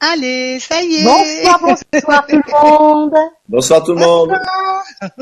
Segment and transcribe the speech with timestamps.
[0.00, 1.04] Allez, ça y est.
[1.04, 1.60] Bonsoir,
[1.92, 3.14] bonsoir tout le monde.
[3.48, 4.32] Bonsoir tout le monde.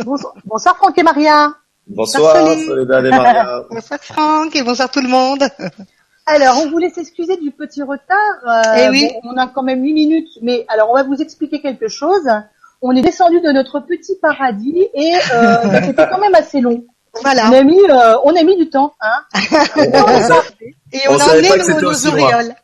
[0.05, 1.53] Bonsoir, bonsoir Franck et Maria.
[1.89, 2.37] Bonsoir,
[2.67, 3.63] Soledad et Maria.
[3.71, 5.43] bonsoir Franck et bonsoir tout le monde.
[6.27, 8.19] Alors, on voulait s'excuser du petit retard.
[8.47, 9.09] Euh, Eh oui.
[9.23, 12.29] bon, on a quand même huit minutes, mais alors on va vous expliquer quelque chose.
[12.81, 16.85] On est descendu de notre petit paradis et euh, c'était quand même assez long.
[17.23, 17.49] Voilà.
[17.51, 18.93] On a mis, euh, on a mis du temps.
[19.01, 19.25] Hein.
[20.93, 22.55] Et On on, a emmené nos, nos auréoles.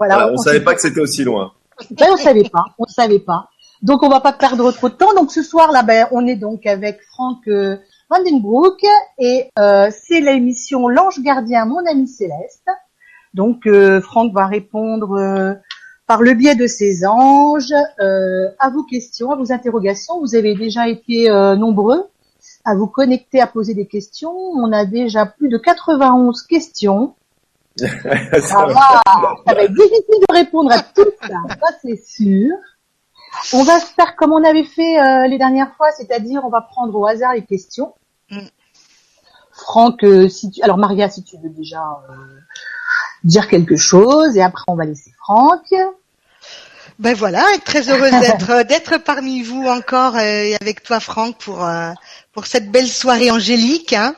[0.00, 1.52] Voilà, Voilà, on savait pas que c'était aussi loin.
[1.90, 3.50] Ben, on savait pas, on savait pas.
[3.82, 5.14] Donc on va pas perdre trop de temps.
[5.14, 7.76] Donc ce soir là, ben on est donc avec Franck euh,
[8.10, 8.82] Vandenbroek
[9.18, 12.68] et euh, c'est l'émission L'ange gardien, mon ami Céleste.
[13.34, 15.54] Donc euh, Franck va répondre euh,
[16.06, 20.18] par le biais de ses anges euh, à vos questions, à vos interrogations.
[20.20, 22.06] Vous avez déjà été euh, nombreux
[22.64, 24.32] à vous connecter, à poser des questions.
[24.32, 27.14] On a déjà plus de 91 questions.
[28.42, 29.02] Ça va,
[29.46, 32.54] ça va être difficile de répondre à tout ça, ça c'est sûr.
[33.52, 36.94] On va faire comme on avait fait euh, les dernières fois, c'est-à-dire on va prendre
[36.98, 37.94] au hasard les questions.
[38.30, 38.46] Mm.
[39.52, 40.62] Franck, euh, si tu...
[40.62, 42.14] alors Maria, si tu veux déjà euh,
[43.24, 45.66] dire quelque chose, et après on va laisser Franck.
[46.98, 51.64] Ben voilà, très heureuse d'être d'être parmi vous encore euh, et avec toi Franck pour
[51.64, 51.92] euh,
[52.32, 53.94] pour cette belle soirée angélique.
[53.94, 54.14] hein.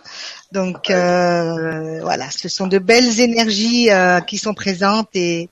[0.52, 5.48] Donc euh, voilà, ce sont de belles énergies euh, qui sont présentes et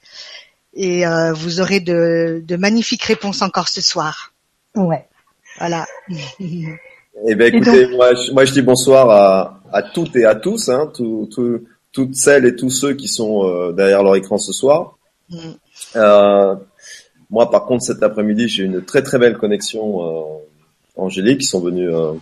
[0.74, 4.32] et euh, vous aurez de, de magnifiques réponses encore ce soir.
[4.74, 5.06] Ouais.
[5.58, 5.86] Voilà.
[7.26, 10.70] Eh ben écoutez, moi, je, moi je dis bonsoir à, à toutes et à tous,
[10.70, 14.52] hein, tout- tout- toutes celles et tous ceux qui sont euh, derrière leur écran ce
[14.52, 14.96] soir.
[15.28, 15.36] Mm.
[15.96, 16.54] Euh,
[17.28, 20.22] moi, par contre, cet après-midi, j'ai une très très belle connexion euh,
[20.96, 21.42] angélique.
[21.42, 22.12] Ils sont venus, euh,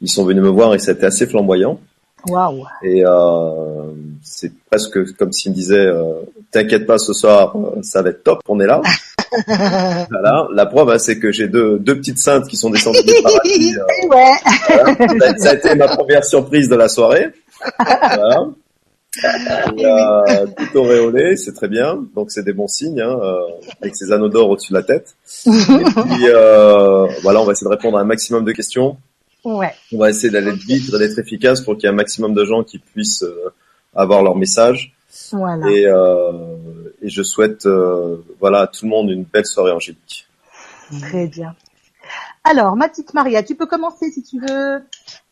[0.00, 1.78] ils sont venus me voir et c'était assez flamboyant.
[2.28, 2.64] Waouh.
[2.82, 6.14] Et euh, c'est presque comme s'ils me disaient euh,
[6.50, 8.80] "T'inquiète pas, ce soir, euh, ça va être top, on est là."
[9.46, 10.46] voilà.
[10.54, 13.76] La preuve, hein, c'est que j'ai deux, deux petites saintes qui sont descendues du paradis.
[13.78, 14.32] euh, Ouais.
[14.68, 15.38] voilà.
[15.38, 17.28] Ça a été ma première surprise de la soirée.
[17.78, 18.46] Voilà.
[19.76, 21.98] Et, euh, tout auréolé, c'est très bien.
[22.14, 23.38] Donc c'est des bons signes, hein, euh,
[23.82, 25.16] avec ces anneaux d'or au-dessus de la tête.
[25.46, 28.96] Et puis euh, voilà, on va essayer de répondre à un maximum de questions.
[29.44, 29.74] Ouais.
[29.92, 32.62] On va essayer d'aller vite, d'être efficace pour qu'il y ait un maximum de gens
[32.62, 33.52] qui puissent euh,
[33.94, 34.92] avoir leur message.
[35.32, 35.68] Voilà.
[35.70, 36.32] Et, euh,
[37.02, 40.26] et je souhaite euh, voilà à tout le monde une belle soirée angélique.
[41.00, 41.54] Très bien.
[42.42, 44.82] Alors, ma petite Maria, tu peux commencer si tu veux.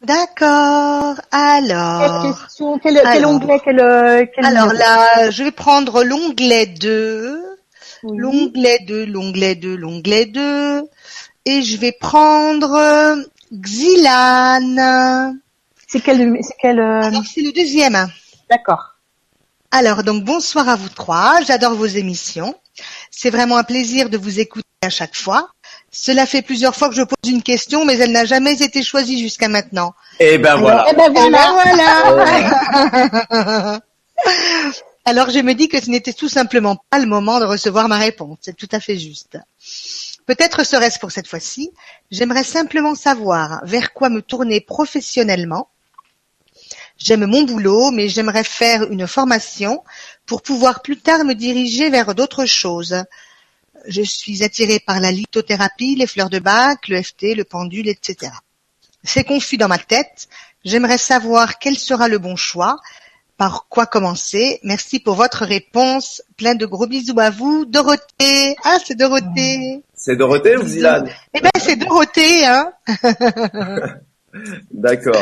[0.05, 1.17] D'accord.
[1.31, 2.23] Quelle Alors.
[2.23, 7.43] question Quel, quel onglet quel, euh, quel Alors là, je vais prendre l'onglet 2.
[8.05, 8.19] Oui.
[8.19, 10.83] L'onglet 2, l'onglet 2, l'onglet 2.
[11.47, 13.17] Et je vais prendre euh,
[13.53, 15.41] Xylane.
[15.87, 18.09] C'est quel, c'est quel, euh, Alors c'est le deuxième.
[18.51, 18.95] d'accord.
[19.71, 22.55] Alors donc bonsoir à vous trois, j'adore vos émissions.
[23.11, 25.51] C'est vraiment un plaisir de vous écouter à chaque fois.
[25.91, 29.21] Cela fait plusieurs fois que je pose une question, mais elle n'a jamais été choisie
[29.21, 29.95] jusqu'à maintenant.
[30.21, 30.87] Et ben voilà.
[30.91, 32.13] Eh ben Eh ben voilà.
[33.31, 33.81] voilà.
[35.05, 37.97] Alors je me dis que ce n'était tout simplement pas le moment de recevoir ma
[37.97, 38.39] réponse.
[38.43, 39.39] C'est tout à fait juste.
[40.29, 41.71] Peut-être serait-ce pour cette fois-ci.
[42.11, 45.71] J'aimerais simplement savoir vers quoi me tourner professionnellement.
[46.99, 49.83] J'aime mon boulot, mais j'aimerais faire une formation
[50.27, 53.05] pour pouvoir plus tard me diriger vers d'autres choses.
[53.87, 58.31] Je suis attirée par la lithothérapie, les fleurs de bac, le FT, le pendule, etc.
[59.03, 60.29] C'est confus dans ma tête.
[60.63, 62.77] J'aimerais savoir quel sera le bon choix,
[63.39, 64.61] par quoi commencer.
[64.63, 66.21] Merci pour votre réponse.
[66.37, 68.57] Plein de gros bisous à vous, Dorothée.
[68.65, 69.83] Ah, c'est Dorothée.
[70.01, 72.73] C'est Dorothée ou Zilane Eh ben, c'est Dorothée, hein.
[74.71, 75.17] D'accord.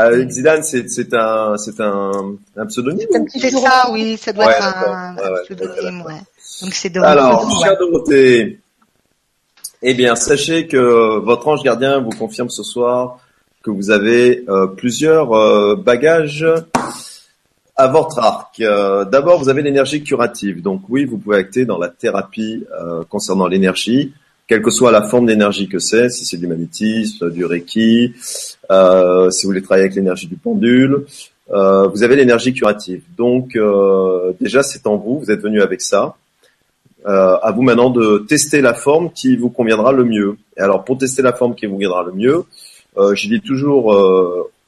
[0.00, 3.08] Euh, Zidane, c'est c'est un c'est un, un pseudonyme.
[3.10, 3.62] C'est un petit C'est jour.
[3.66, 5.24] ça, oui, ça doit Ouais, être un d'accord.
[5.26, 6.20] Ouais, ouais, pseudonyme, ouais.
[6.62, 7.10] Donc c'est Dorothée.
[7.12, 8.60] Alors, chère Dorothée,
[9.82, 13.18] eh bien, sachez que votre ange gardien vous confirme ce soir
[13.64, 16.46] que vous avez euh, plusieurs euh, bagages
[17.76, 18.60] à votre arc.
[18.60, 20.62] Euh, D'abord, vous avez l'énergie curative.
[20.62, 24.12] Donc oui, vous pouvez acter dans la thérapie euh, concernant l'énergie,
[24.46, 28.12] quelle que soit la forme d'énergie que c'est, si c'est du magnétisme, du reiki,
[28.70, 31.06] euh, si vous voulez travailler avec l'énergie du pendule.
[31.52, 33.02] euh, vous avez l'énergie curative.
[33.16, 36.14] Donc euh, déjà, c'est en vous, vous êtes venu avec ça.
[37.06, 40.38] Euh, à vous maintenant de tester la forme qui vous conviendra le mieux.
[40.56, 42.44] Et alors pour tester la forme qui vous conviendra le mieux,
[42.96, 43.92] euh, je dis toujours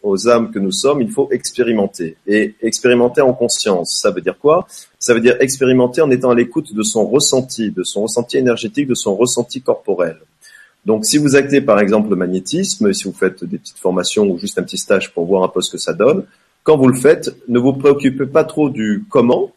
[0.06, 2.16] aux âmes que nous sommes, il faut expérimenter.
[2.26, 4.66] Et expérimenter en conscience, ça veut dire quoi?
[4.98, 8.86] Ça veut dire expérimenter en étant à l'écoute de son ressenti, de son ressenti énergétique,
[8.86, 10.16] de son ressenti corporel.
[10.84, 14.38] Donc si vous actez par exemple le magnétisme, si vous faites des petites formations ou
[14.38, 16.24] juste un petit stage pour voir un peu ce que ça donne,
[16.62, 19.52] quand vous le faites, ne vous préoccupez pas trop du comment,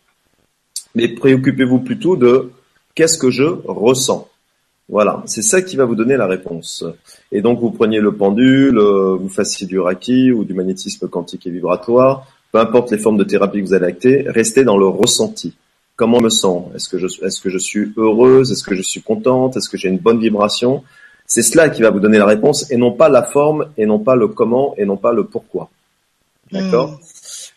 [0.95, 2.51] mais préoccupez-vous plutôt de
[2.95, 4.27] qu'est-ce que je ressens.
[4.89, 6.83] Voilà, c'est ça qui va vous donner la réponse.
[7.31, 11.45] Et donc vous preniez le pendule, euh, vous fassiez du Reiki ou du magnétisme quantique
[11.45, 14.88] et vibratoire, peu importe les formes de thérapie que vous allez acter, restez dans le
[14.88, 15.53] ressenti.
[15.95, 16.74] Comment me sens?
[16.75, 18.51] Est-ce que je est-ce que je suis heureuse?
[18.51, 19.57] Est-ce que je suis contente?
[19.57, 20.83] Est-ce que j'ai une bonne vibration?
[21.27, 24.00] C'est cela qui va vous donner la réponse et non pas la forme et non
[24.00, 25.69] pas le comment et non pas le pourquoi.
[26.51, 27.00] D'accord?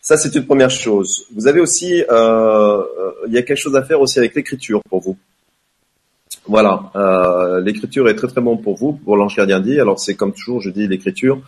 [0.02, 1.25] Ça c'est une première chose.
[1.35, 2.82] Vous avez aussi euh, euh,
[3.26, 5.17] il y a quelque chose à faire aussi avec l'écriture pour vous.
[6.46, 9.78] Voilà, euh, l'écriture est très très bon pour vous, pour l'ange gardien dit.
[9.78, 11.40] Alors c'est comme toujours, je dis l'écriture.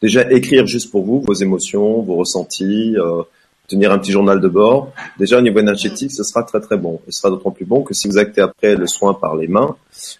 [0.00, 3.22] Déjà écrire juste pour vous, vos émotions, vos ressentis, euh,
[3.68, 4.92] tenir un petit journal de bord.
[5.18, 7.00] Déjà au niveau énergétique, ce sera très très bon.
[7.08, 9.76] Ce sera d'autant plus bon que si vous actez après le soin par les mains,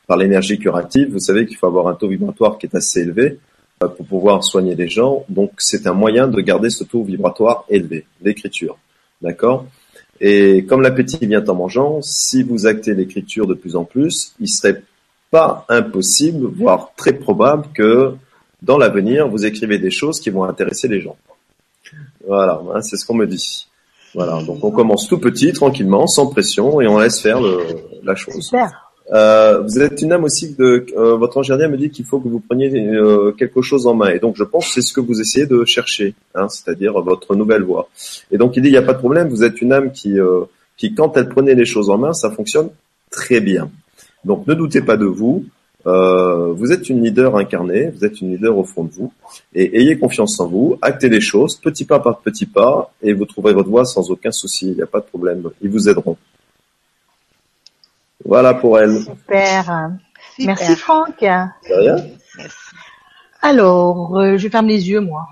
[0.06, 3.38] par l'énergie curative, vous savez qu'il faut avoir un taux vibratoire qui est assez élevé
[3.82, 5.24] euh, pour pouvoir soigner les gens.
[5.30, 8.76] Donc c'est un moyen de garder ce taux vibratoire élevé, l'écriture.
[9.22, 9.64] D'accord?
[10.20, 14.48] Et comme l'appétit vient en mangeant, si vous actez l'écriture de plus en plus, il
[14.48, 14.82] serait
[15.30, 18.14] pas impossible, voire très probable que
[18.62, 21.16] dans l'avenir, vous écrivez des choses qui vont intéresser les gens.
[22.26, 23.68] Voilà, hein, c'est ce qu'on me dit.
[24.14, 27.40] Voilà, donc on commence tout petit, tranquillement, sans pression, et on laisse faire
[28.02, 28.42] la chose.
[28.42, 28.87] Super.
[29.12, 32.28] Euh, vous êtes une âme aussi de euh, votre ange me dit qu'il faut que
[32.28, 35.00] vous preniez euh, quelque chose en main et donc je pense que c'est ce que
[35.00, 37.88] vous essayez de chercher, hein, c'est-à-dire votre nouvelle voie.
[38.30, 40.20] Et donc il dit il n'y a pas de problème, vous êtes une âme qui
[40.20, 40.42] euh,
[40.76, 42.68] qui quand elle prenait les choses en main, ça fonctionne
[43.10, 43.70] très bien.
[44.24, 45.44] Donc ne doutez pas de vous.
[46.60, 49.10] vous êtes une leader incarnée, vous êtes une leader au fond de vous,
[49.54, 53.24] et ayez confiance en vous, actez les choses, petit pas par petit pas, et vous
[53.24, 56.18] trouverez votre voie sans aucun souci, il n'y a pas de problème, ils vous aideront.
[58.24, 59.02] Voilà pour elle.
[59.02, 59.90] Super.
[60.38, 61.20] Merci Franck.
[61.20, 61.96] De rien.
[63.40, 65.28] Alors, euh, je ferme les yeux moi.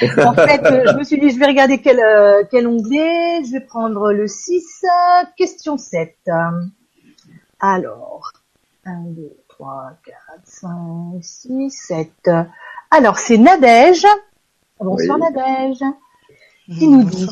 [0.02, 3.44] en fait, euh, je me suis dit, je vais regarder quel, euh, quel onglet.
[3.44, 4.84] Je vais prendre le 6,
[5.36, 6.16] question 7.
[7.60, 8.32] Alors,
[8.84, 10.70] 1, 2, 3, 4, 5,
[11.20, 12.30] 6, 7.
[12.92, 14.06] Alors, c'est Nadège.
[14.78, 15.82] Bonsoir Nadège.
[16.66, 17.28] Qui nous dit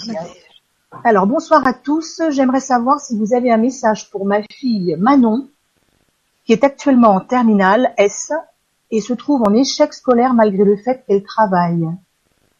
[1.04, 2.22] alors bonsoir à tous.
[2.31, 5.48] J'aimerais savoir si vous avez un message pour ma fille Manon,
[6.44, 8.32] qui est actuellement en terminale S
[8.90, 11.87] et se trouve en échec scolaire malgré le fait qu'elle travaille.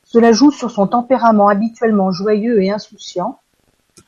[0.05, 3.39] Cela joue sur son tempérament habituellement joyeux et insouciant.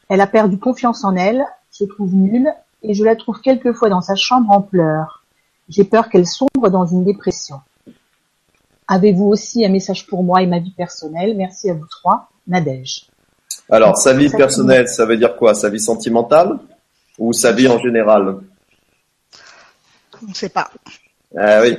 [0.08, 2.52] Elle a perdu confiance en elle, se trouve nulle,
[2.82, 5.24] et je la trouve quelquefois dans sa chambre en pleurs.
[5.68, 7.60] J'ai peur qu'elle sombre dans une dépression.
[8.86, 11.36] Avez-vous aussi un message pour moi et ma vie personnelle?
[11.36, 12.30] Merci à vous trois.
[12.46, 13.10] Nadège.
[13.70, 15.54] Alors, sa vie personnelle, ça veut dire quoi?
[15.54, 16.58] Sa vie sentimentale
[17.18, 18.36] ou sa vie en général?
[20.22, 20.70] On ne sait pas.
[21.36, 21.78] Ah oui.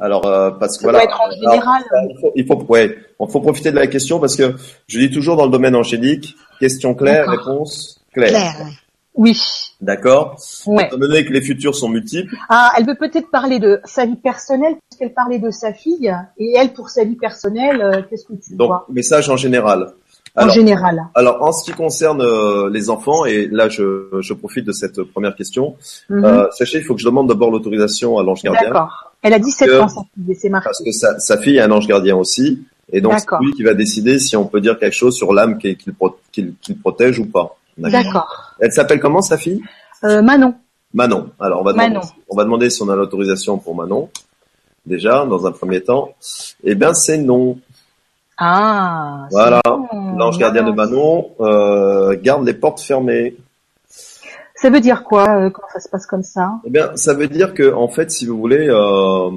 [0.00, 1.04] Alors, euh, parce que voilà.
[1.04, 1.82] Être en général.
[2.10, 4.54] il faut, il faut, ouais, il faut profiter de la question parce que
[4.88, 8.30] je dis toujours dans le domaine angélique, question claire, réponse claire.
[8.30, 8.66] Claire.
[9.14, 9.38] Oui.
[9.80, 10.36] D'accord.
[10.66, 10.86] Ouais.
[10.86, 12.34] Étant donné que les futurs sont multiples.
[12.48, 16.54] Ah, elle veut peut-être parler de sa vie personnelle puisqu'elle parlait de sa fille et
[16.56, 18.86] elle pour sa vie personnelle, euh, qu'est-ce que tu Donc, vois?
[18.88, 19.92] message en général.
[20.34, 21.02] En général.
[21.14, 25.02] Alors, en ce qui concerne euh, les enfants, et là, je, je profite de cette
[25.02, 25.76] première question,
[26.08, 26.24] Mhm.
[26.24, 29.12] euh, sachez, il faut que je demande d'abord l'autorisation à l'ange gardien, D'accord.
[29.22, 30.64] Elle a 17 Que- ans, sa fille, et c'est marqué.
[30.68, 33.62] parce que sa, sa fille a un ange gardien aussi, et donc c'est lui qui
[33.62, 37.54] va décider si on peut dire quelque chose sur l'âme qu'il qu'il protège ou pas.
[37.76, 38.02] D'accord.
[38.02, 38.54] D'accord.
[38.58, 39.62] Elle s'appelle comment sa fille?
[40.04, 40.54] Euh, Manon.
[40.94, 41.28] Manon.
[41.40, 42.06] Alors, on va demander, Manon.
[42.30, 44.08] on va demander si on a l'autorisation pour Manon.
[44.84, 46.10] Déjà, dans un premier temps.
[46.64, 47.58] Eh bien, c'est non.
[48.44, 49.28] Ah.
[49.30, 49.60] Voilà.
[49.64, 50.16] bon.
[50.18, 53.36] L'ange gardien de Manon euh, garde les portes fermées.
[54.56, 56.52] Ça veut dire quoi euh, quand ça se passe comme ça?
[56.64, 59.30] Eh bien, ça veut dire que, en fait, si vous voulez, euh,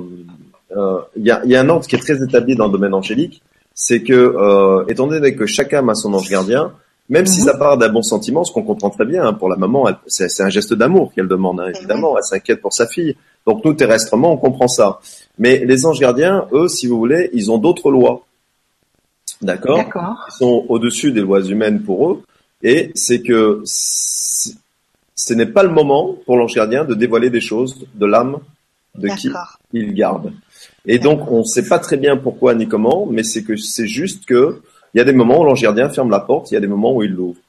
[0.75, 2.71] euh, il y, a, il y a un ordre qui est très établi dans le
[2.71, 3.41] domaine angélique,
[3.73, 6.71] c'est que, euh, étant donné que chaque âme a son ange gardien,
[7.09, 7.45] même si Mhm.
[7.47, 10.41] ça part d'un bon sentiment, ce qu'on comprend très bien, hein, pour la maman, c'est
[10.41, 13.15] un geste d'amour qu'elle demande, hein, évidemment, elle s'inquiète pour sa fille.
[13.45, 14.99] Donc nous, terrestrement, on comprend ça.
[15.37, 18.21] Mais les anges gardiens, eux, si vous voulez, ils ont d'autres lois.
[19.45, 19.79] D'accord.
[20.29, 22.23] Ils sont au-dessus des lois humaines pour eux,
[22.63, 27.87] et c'est que ce n'est pas le moment pour l'ange gardien de dévoiler des choses
[27.93, 28.39] de l'âme
[28.95, 29.29] de qui
[29.73, 30.31] il garde.
[30.85, 33.87] Et donc, on ne sait pas très bien pourquoi ni comment, mais c'est que c'est
[33.87, 34.61] juste que
[34.93, 36.67] il y a des moments où l'ange gardien ferme la porte, il y a des
[36.67, 37.39] moments où il l'ouvre.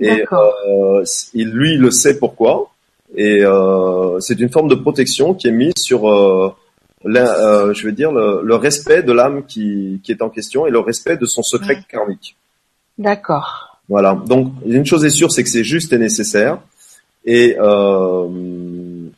[0.00, 2.72] Et euh, il, lui, il le sait pourquoi.
[3.14, 6.52] Et euh, c'est une forme de protection qui est mise sur, euh,
[7.04, 10.70] euh, je veux dire, le, le respect de l'âme qui, qui est en question et
[10.70, 11.82] le respect de son secret Ouais.
[11.88, 12.36] karmique.
[12.98, 13.78] D'accord.
[13.88, 14.14] Voilà.
[14.26, 16.58] Donc, une chose est sûre, c'est que c'est juste et nécessaire.
[17.24, 18.26] Et, euh,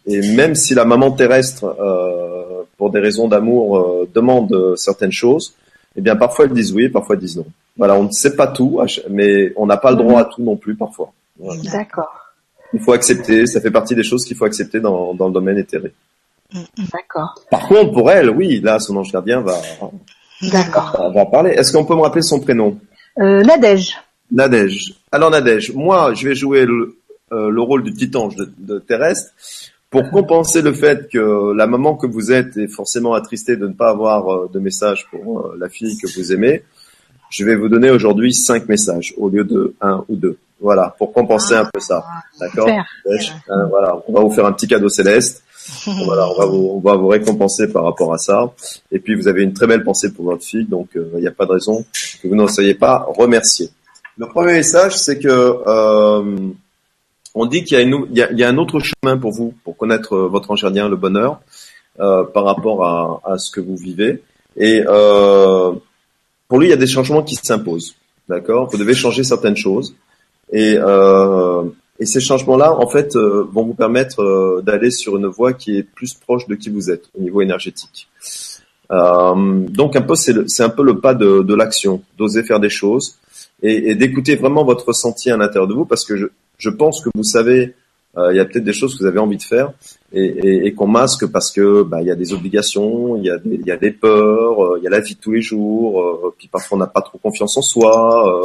[0.06, 5.54] et même si la maman terrestre, euh, pour des raisons d'amour, euh, demande certaines choses,
[5.96, 7.46] eh bien, parfois elles disent oui, parfois elles disent non.
[7.76, 10.56] Voilà, on ne sait pas tout, mais on n'a pas le droit à tout non
[10.56, 11.12] plus parfois.
[11.38, 11.60] Voilà.
[11.72, 12.12] D'accord.
[12.72, 15.58] Il faut accepter, ça fait partie des choses qu'il faut accepter dans, dans le domaine
[15.58, 15.92] éthéré.
[16.92, 17.34] D'accord.
[17.50, 19.56] Par contre, pour elle, oui, là, son ange gardien va,
[20.42, 20.96] D'accord.
[20.98, 21.50] va, va parler.
[21.50, 22.78] Est-ce qu'on peut me rappeler son prénom?
[23.18, 23.96] Euh, Nadège.
[24.30, 24.94] Nadège.
[25.12, 26.96] Alors Nadège, moi, je vais jouer le,
[27.32, 29.30] euh, le rôle du petit ange de, de terrestre
[29.90, 33.72] pour compenser le fait que la maman que vous êtes est forcément attristée de ne
[33.72, 36.64] pas avoir euh, de message pour euh, la fille que vous aimez.
[37.30, 40.36] Je vais vous donner aujourd'hui cinq messages au lieu de un ou deux.
[40.60, 42.04] Voilà, pour compenser un peu ça.
[42.40, 42.68] D'accord?
[42.68, 45.43] Hein, Voilà, on va vous faire un petit cadeau céleste.
[46.04, 48.52] Voilà, on va vous, on va vous récompenser par rapport à ça.
[48.90, 51.26] Et puis vous avez une très belle pensée pour votre fille, donc euh, il n'y
[51.26, 51.84] a pas de raison
[52.22, 53.70] que vous n'en soyez pas remercié.
[54.18, 56.38] Le premier message, c'est que euh,
[57.34, 60.28] on dit qu'il y, y y a un autre chemin pour vous, pour connaître euh,
[60.28, 61.40] votre ange gardien, le bonheur,
[62.00, 64.22] euh, par rapport à, à ce que vous vivez.
[64.56, 65.72] Et euh,
[66.48, 67.96] pour lui, il y a des changements qui s'imposent.
[68.28, 68.68] D'accord?
[68.70, 69.94] Vous devez changer certaines choses.
[70.52, 71.64] Et, euh,
[72.00, 75.78] et ces changements-là, en fait, euh, vont vous permettre euh, d'aller sur une voie qui
[75.78, 78.08] est plus proche de qui vous êtes au niveau énergétique.
[78.90, 79.34] Euh,
[79.68, 83.16] donc un peu, c'est un peu le pas de, l'action, d'oser faire des choses
[83.62, 86.16] et, d'écouter vraiment votre ressenti à l'intérieur de vous, parce que
[86.58, 87.74] je, pense que vous savez,
[88.16, 89.72] il y a peut-être des choses que vous avez envie de faire
[90.12, 93.60] et, qu'on masque parce que bah, il y a des obligations, il y a des,
[93.64, 96.76] y a des peurs, il y a la vie de tous les jours, puis parfois
[96.76, 98.42] on n'a pas trop confiance en soi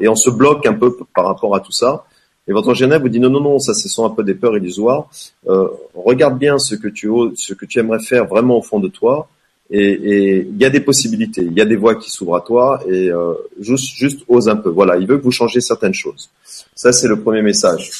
[0.00, 2.04] et on se bloque un peu par rapport à tout ça.
[2.50, 4.56] Et votre ingénieur vous dit non non non, ça ce sont un peu des peurs
[4.56, 5.08] illusoires.
[5.48, 8.88] Euh, regarde bien ce que tu ce que tu aimerais faire vraiment au fond de
[8.88, 9.28] toi.
[9.70, 12.82] Et il y a des possibilités, il y a des voies qui s'ouvrent à toi
[12.88, 14.68] et euh, juste juste ose un peu.
[14.68, 16.28] Voilà, il veut que vous changiez certaines choses.
[16.74, 17.92] Ça c'est le premier message.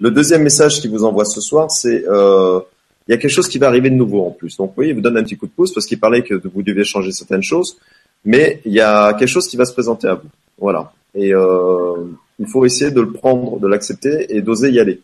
[0.00, 2.60] Le deuxième message qu'il vous envoie ce soir, c'est euh,
[3.08, 4.54] il y a quelque chose qui va arriver de nouveau en plus.
[4.58, 6.62] Donc oui, il vous donne un petit coup de pouce parce qu'il parlait que vous
[6.62, 7.78] deviez changer certaines choses,
[8.22, 10.28] mais il y a quelque chose qui va se présenter à vous.
[10.58, 10.92] Voilà.
[11.14, 12.04] Et euh,
[12.38, 15.00] il faut essayer de le prendre, de l'accepter et d'oser y aller.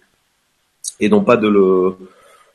[1.01, 1.95] Et non pas de le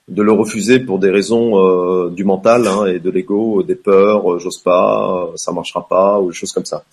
[0.07, 4.33] de le refuser pour des raisons euh, du mental hein, et de l'ego, des peurs,
[4.33, 6.83] euh, j'ose pas, euh, ça marchera pas ou des choses comme ça.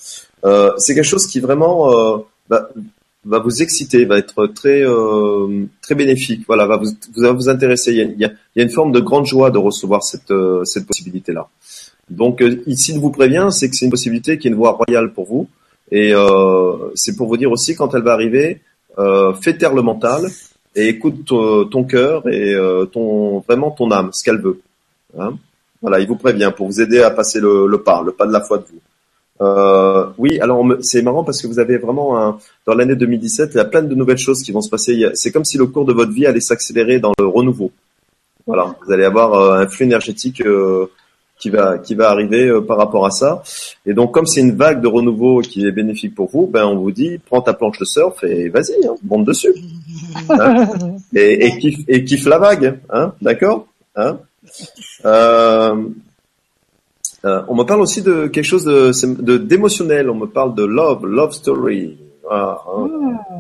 [0.47, 2.17] Euh, c'est quelque chose qui vraiment euh,
[2.49, 2.71] va,
[3.27, 4.83] va vous exciter, va être très
[5.83, 6.45] très bénéfique.
[6.47, 7.93] Voilà, va vous, va vous intéresser.
[7.93, 10.33] Il y, a, il y a- il une forme de grande joie de recevoir cette
[10.65, 11.49] cette possibilité là.
[12.09, 15.12] Donc ici, je vous prévient, c'est que c'est une possibilité qui est une voie royale
[15.12, 15.49] pour vous.
[15.92, 18.61] Et euh, c'est pour vous dire aussi, quand elle va arriver,
[18.99, 20.22] euh, fais taire le mental
[20.75, 24.61] et écoute ton, ton cœur et euh, ton vraiment ton âme, ce qu'elle veut.
[25.18, 25.34] Hein
[25.82, 28.32] voilà, il vous prévient pour vous aider à passer le, le pas, le pas de
[28.32, 28.80] la foi de vous.
[29.42, 33.56] Euh, oui, alors c'est marrant parce que vous avez vraiment un, dans l'année 2017, il
[33.56, 35.11] y a plein de nouvelles choses qui vont se passer.
[35.14, 37.70] C'est comme si le cours de votre vie allait s'accélérer dans le renouveau.
[38.46, 40.87] Voilà, vous allez avoir euh, un flux énergétique euh,
[41.42, 43.42] qui va qui va arriver euh, par rapport à ça.
[43.84, 46.76] Et donc comme c'est une vague de renouveau qui est bénéfique pour vous, ben on
[46.76, 49.52] vous dit prends ta planche de surf et vas-y, hein, monte dessus
[50.30, 50.68] Hein
[51.14, 54.18] et, et kiffe et kiffe la vague, hein, d'accord hein
[55.04, 55.75] euh,
[57.25, 60.11] euh, On me parle aussi de quelque chose de d'émotionnel.
[60.11, 61.96] On me parle de love, love story.
[62.22, 62.88] Voilà, hein.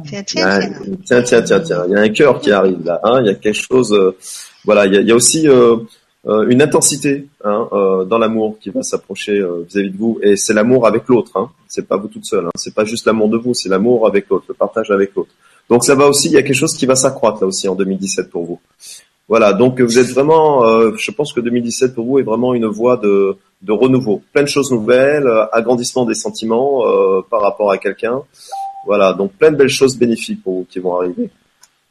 [0.04, 0.58] Tiens, Il y a
[1.04, 1.42] tiens, tiens.
[1.42, 1.84] tiens, tiens.
[1.88, 3.00] Il y a un cœur qui arrive là.
[3.04, 3.18] Hein.
[3.22, 3.92] Il y a quelque chose.
[3.92, 4.16] euh,
[4.64, 4.86] voilà.
[4.86, 5.46] Il y a, il y a aussi
[6.24, 10.20] une intensité hein, euh, dans l'amour qui va s'approcher euh, vis-à-vis de vous.
[10.22, 11.32] Et c'est l'amour avec l'autre.
[11.36, 11.50] Hein.
[11.66, 12.46] C'est pas vous toute seule.
[12.46, 12.50] Hein.
[12.54, 13.54] C'est pas juste l'amour de vous.
[13.54, 15.30] C'est l'amour avec l'autre, le partage avec l'autre.
[15.68, 16.28] Donc ça va aussi.
[16.28, 18.60] Il y a quelque chose qui va s'accroître là aussi en 2017 pour vous.
[19.28, 19.52] Voilà.
[19.52, 20.64] Donc vous êtes vraiment.
[20.64, 24.42] euh, je pense que 2017 pour vous est vraiment une voie de de renouveau, plein
[24.42, 28.20] de choses nouvelles, euh, agrandissement des sentiments euh, par rapport à quelqu'un.
[28.86, 31.30] Voilà, donc plein de belles choses bénéfiques pour vous qui vont arriver.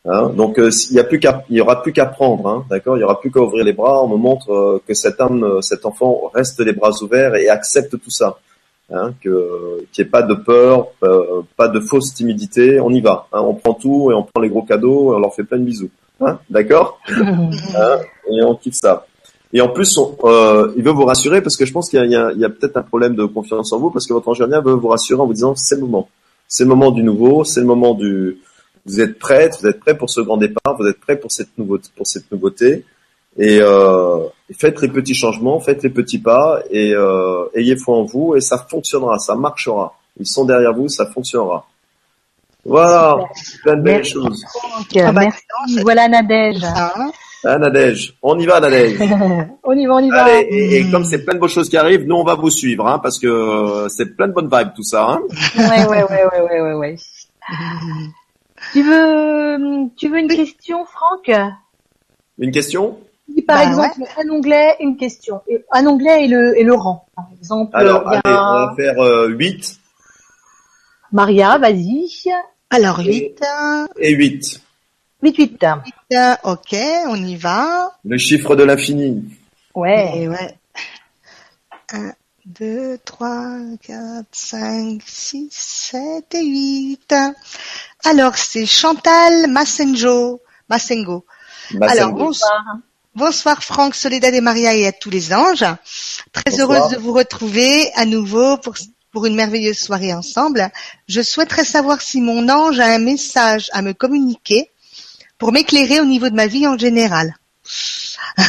[0.05, 2.65] Hein, donc euh, il y a plus qu'à, il y aura plus qu'à prendre, hein,
[2.70, 2.98] d'accord?
[2.98, 4.03] Il y aura plus qu'à ouvrir les bras.
[4.03, 7.50] On me montre euh, que cet homme, euh, cet enfant reste les bras ouverts et
[7.50, 8.38] accepte tout ça.
[8.93, 12.79] Hein, que qu'il n'y ait pas de peur, euh, pas de fausse timidité.
[12.81, 13.27] On y va.
[13.31, 15.60] Hein, on prend tout et on prend les gros cadeaux et on leur fait plein
[15.60, 15.89] de bisous.
[16.20, 17.00] Hein, d'accord?
[17.10, 17.98] Hein,
[18.29, 19.05] Et on kiffe ça.
[19.53, 22.15] Et en plus, on, euh, il veut vous rassurer parce que je pense qu'il y
[22.15, 24.74] a, a- a peut-être un problème de confiance en vous parce que votre ingénieur veut
[24.74, 26.10] vous rassurer en vous disant c'est le moment.
[26.48, 28.39] C'est le moment du nouveau, c'est le moment du.
[28.85, 31.57] Vous êtes prête, vous êtes prêt pour ce grand départ, vous êtes prêt pour cette
[31.57, 32.83] nouveauté, pour cette nouveauté.
[33.38, 34.19] Et euh,
[34.57, 38.41] faites les petits changements, faites les petits pas et euh, ayez foi en vous et
[38.41, 39.93] ça fonctionnera, ça marchera.
[40.19, 41.65] Ils sont derrière vous, ça fonctionnera.
[42.65, 43.17] Voilà,
[43.63, 44.11] plein de belles Merci.
[44.11, 44.43] choses.
[44.77, 45.81] Donc, Ah bah, merci.
[45.81, 46.63] Voilà Nadège.
[47.43, 49.00] Hein, Nadège On y va, Nadège
[49.63, 50.25] on y va, on y va.
[50.25, 52.50] Allez, et, et comme c'est plein de bonnes choses qui arrivent, nous on va vous
[52.51, 55.05] suivre, hein, parce que c'est plein de bonnes vibes tout ça.
[55.09, 55.21] Hein.
[55.57, 56.95] Ouais, ouais, ouais, ouais, ouais, ouais, ouais.
[58.73, 59.57] Tu veux,
[59.97, 61.31] tu veux une question, Franck?
[62.37, 62.99] Une question?
[63.47, 65.41] Par Bah, exemple, un onglet, une question.
[65.47, 67.05] Et, un onglet et le, et le rang.
[67.15, 69.79] Par exemple, Alors, allez, on va faire euh, 8.
[71.11, 72.09] Maria, vas-y.
[72.69, 73.41] Alors, Et- 8.
[73.99, 74.61] et 8.
[75.23, 75.65] 8, 8.
[76.43, 76.75] Ok,
[77.07, 77.91] on y va.
[78.05, 79.23] Le chiffre de l'infini.
[79.75, 80.11] Ouais.
[80.17, 80.55] Et ouais.
[81.93, 82.11] 1,
[82.60, 87.15] 2, 3, 4, 5, 6, 7 et 8.
[88.03, 90.41] Alors, c'est Chantal Massenjo.
[90.67, 91.25] Massengo.
[91.70, 92.17] Alors, Massengo.
[92.17, 92.63] bonsoir.
[93.15, 95.65] Bonsoir Franck, Soledad et Maria et à tous les anges.
[96.34, 96.72] Très Bonsoir.
[96.72, 98.75] heureuse de vous retrouver à nouveau pour,
[99.12, 100.70] pour une merveilleuse soirée ensemble.
[101.08, 104.72] Je souhaiterais savoir si mon ange a un message à me communiquer
[105.38, 107.36] pour m'éclairer au niveau de ma vie en général.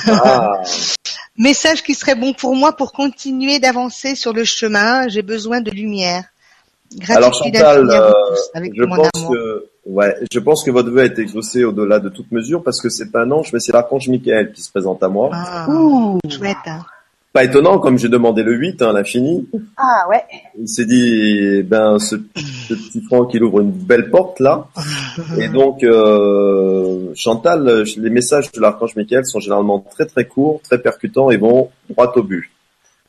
[0.08, 0.62] Ah,
[1.38, 5.08] Message qui serait bon pour moi pour continuer d'avancer sur le chemin.
[5.08, 6.24] J'ai besoin de lumière.
[7.08, 8.12] Alors Chantal, euh,
[8.52, 9.32] avec je mon pense amour.
[9.32, 12.82] que ouais, je pense que votre vœu a été exaucé au-delà de toute mesure parce
[12.82, 15.30] que c'est pas un ange, mais c'est l'archange Michael qui se présente à moi.
[15.32, 16.18] Ah, Ouh.
[16.28, 16.56] chouette.
[16.66, 16.84] hein.
[17.32, 19.48] Pas étonnant, comme j'ai demandé le 8, hein, l'infini.
[19.78, 20.22] Ah ouais.
[20.58, 24.68] Il s'est dit, eh ben, ce, ce petit Franck, il ouvre une belle porte là.
[25.38, 30.78] Et donc, euh, Chantal, les messages de l'archange Michael sont généralement très très courts, très
[30.78, 32.50] percutants et vont droit au but.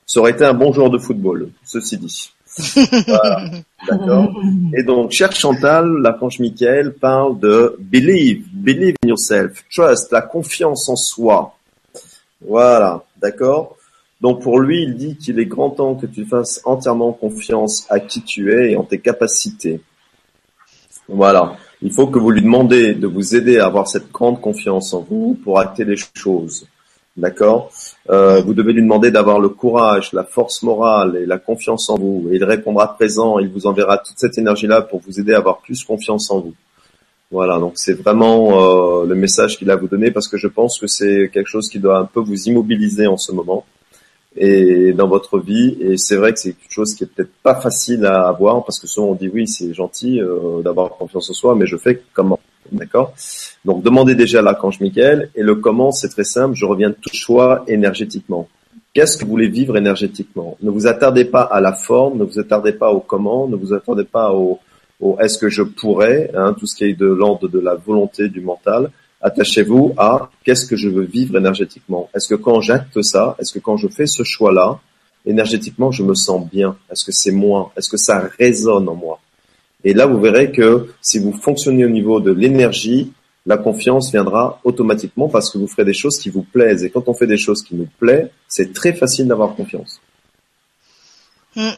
[0.06, 2.32] Ça aurait été un bon joueur de football, ceci dit.
[3.08, 3.50] Voilà.
[3.89, 4.42] D'accord.
[4.77, 10.88] Et donc, cher Chantal, l'archange Michael parle de believe, believe in yourself, trust, la confiance
[10.88, 11.58] en soi.
[12.46, 13.75] Voilà, d'accord.
[14.24, 18.00] Donc pour lui, il dit qu'il est grand temps que tu fasses entièrement confiance à
[18.00, 19.82] qui tu es et en tes capacités.
[21.10, 21.58] Voilà.
[21.82, 25.01] Il faut que vous lui demandez de vous aider à avoir cette grande confiance en
[25.01, 26.65] vous pour acter les choses.
[27.18, 27.70] D'accord?
[28.10, 31.98] Euh, Vous devez lui demander d'avoir le courage, la force morale et la confiance en
[31.98, 32.30] vous.
[32.32, 35.60] Et il répondra présent, il vous enverra toute cette énergie-là pour vous aider à avoir
[35.60, 36.53] plus confiance en vous.
[37.30, 40.48] Voilà, donc c'est vraiment euh, le message qu'il a à vous donner parce que je
[40.48, 43.65] pense que c'est quelque chose qui doit un peu vous immobiliser en ce moment
[44.36, 45.78] et dans votre vie.
[45.80, 48.80] Et c'est vrai que c'est quelque chose qui est peut-être pas facile à avoir parce
[48.80, 52.02] que souvent on dit oui, c'est gentil euh, d'avoir confiance en soi, mais je fais
[52.13, 52.40] comment
[52.72, 53.13] D'accord?
[53.66, 56.55] Donc demandez déjà à l'archange Michael et le comment, c'est très simple.
[56.55, 58.48] Je reviens de tout choix énergétiquement.
[58.94, 60.57] Qu'est-ce que vous voulez vivre énergétiquement?
[60.62, 63.74] Ne vous attardez pas à la forme, ne vous attardez pas au comment, ne vous
[63.74, 64.60] attardez pas au,
[65.00, 68.29] au est-ce que je pourrais, hein, tout ce qui est de l'ordre de la volonté
[68.29, 68.92] du mental.
[69.24, 72.09] Attachez-vous à qu'est-ce que je veux vivre énergétiquement.
[72.14, 74.81] Est-ce que quand j'acte ça, est-ce que quand je fais ce choix-là,
[75.25, 76.75] énergétiquement, je me sens bien?
[76.92, 77.72] Est-ce que c'est moi?
[77.77, 79.22] Est-ce que ça résonne en moi?
[79.86, 83.14] Et là, vous verrez que si vous fonctionnez au niveau de l'énergie,
[83.46, 86.83] la confiance viendra automatiquement parce que vous ferez des choses qui vous plaisent.
[86.83, 90.01] Et quand on fait des choses qui nous plaisent, c'est très facile d'avoir confiance.
[91.55, 91.70] Hmm.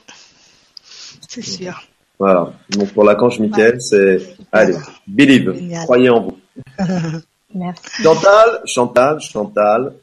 [1.28, 1.80] C'est sûr.
[2.18, 2.54] Voilà.
[2.70, 5.84] Donc pour l'archange Michael, c'est allez, believe, Génial.
[5.84, 6.38] croyez en vous.
[7.56, 8.04] Merci.
[8.04, 9.94] Chantal, Chantal, Chantal,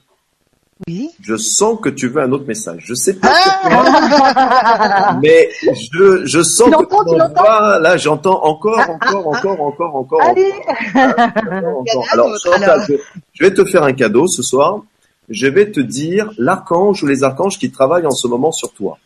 [0.88, 1.10] Oui.
[1.20, 2.82] je sens que tu veux un autre message.
[2.86, 3.28] Je sais pas,
[3.64, 5.48] Ah mais
[5.92, 10.22] je, je sens Tu que l'entends, tu l'entends Là, j'entends encore, encore, encore, encore, encore.
[10.22, 10.50] Allez.
[10.94, 12.04] encore, encore.
[12.12, 12.86] Alors, Chantal, alors.
[12.88, 12.94] je,
[13.32, 14.80] je vais te faire un cadeau ce soir.
[15.28, 18.98] Je vais te dire l'archange ou les archanges qui travaillent en ce moment sur toi.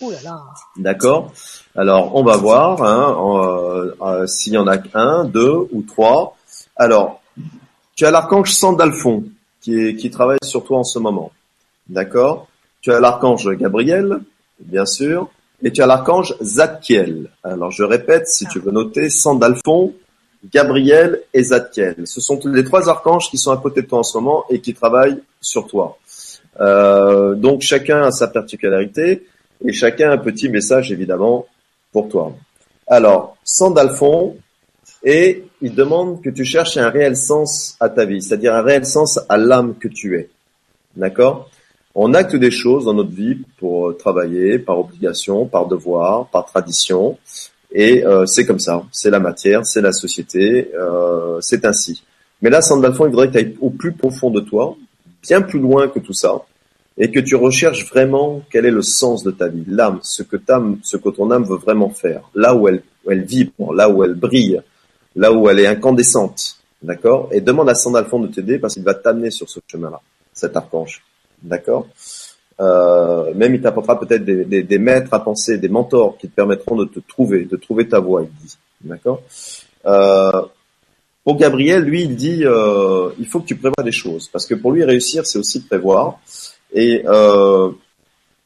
[0.00, 0.40] Ouh là là.
[0.76, 1.32] D'accord?
[1.76, 6.36] Alors, on va voir hein, euh, euh, s'il y en a un, deux ou trois.
[6.76, 7.20] Alors,
[7.96, 9.24] tu as l'archange Sandalphon
[9.60, 11.32] qui, est, qui travaille sur toi en ce moment.
[11.88, 12.48] D'accord?
[12.80, 14.20] Tu as l'archange Gabriel,
[14.60, 15.30] bien sûr,
[15.62, 17.30] et tu as l'archange Zadkiel.
[17.42, 19.94] Alors, je répète, si tu veux noter, Sandalphon,
[20.52, 22.06] Gabriel et Zadkiel.
[22.06, 24.60] Ce sont les trois archanges qui sont à côté de toi en ce moment et
[24.60, 25.96] qui travaillent sur toi.
[26.60, 29.26] Euh, donc, chacun a sa particularité
[29.64, 31.46] et chacun un petit message évidemment
[31.92, 32.34] pour toi.
[32.86, 34.36] Alors, Sandalphon,
[35.04, 38.84] et il demande que tu cherches un réel sens à ta vie, c'est-à-dire un réel
[38.84, 40.28] sens à l'âme que tu es.
[40.94, 41.48] D'accord?
[41.94, 46.44] On acte des choses dans notre vie pour euh, travailler, par obligation, par devoir, par
[46.44, 47.16] tradition,
[47.72, 52.02] et euh, c'est comme ça, c'est la matière, c'est la société, euh, c'est ainsi.
[52.42, 54.76] Mais là, Sandalphon, il voudrait que tu ailles au plus profond de toi,
[55.22, 56.42] bien plus loin que tout ça,
[56.98, 60.36] et que tu recherches vraiment quel est le sens de ta vie, l'âme, ce que
[60.36, 63.88] t'âme, ce que ton âme veut vraiment faire, là où elle, où elle vibre, là
[63.88, 64.60] où elle brille,
[65.16, 67.28] là où elle est incandescente, d'accord?
[67.32, 70.00] Et demande à Sandalphon de t'aider parce qu'il va t'amener sur ce chemin-là,
[70.32, 71.02] cet archange,
[71.42, 71.86] d'accord?
[72.60, 76.84] Euh, Même il t'apportera peut-être des, maîtres à penser, des mentors qui te permettront de
[76.84, 79.22] te trouver, de trouver ta voie, il dit, d'accord?
[79.86, 80.42] Euh,
[81.24, 84.54] Pour Gabriel, lui, il dit, euh, il faut que tu prévois des choses, parce que
[84.54, 86.18] pour lui réussir, c'est aussi prévoir.
[86.72, 87.70] Et euh,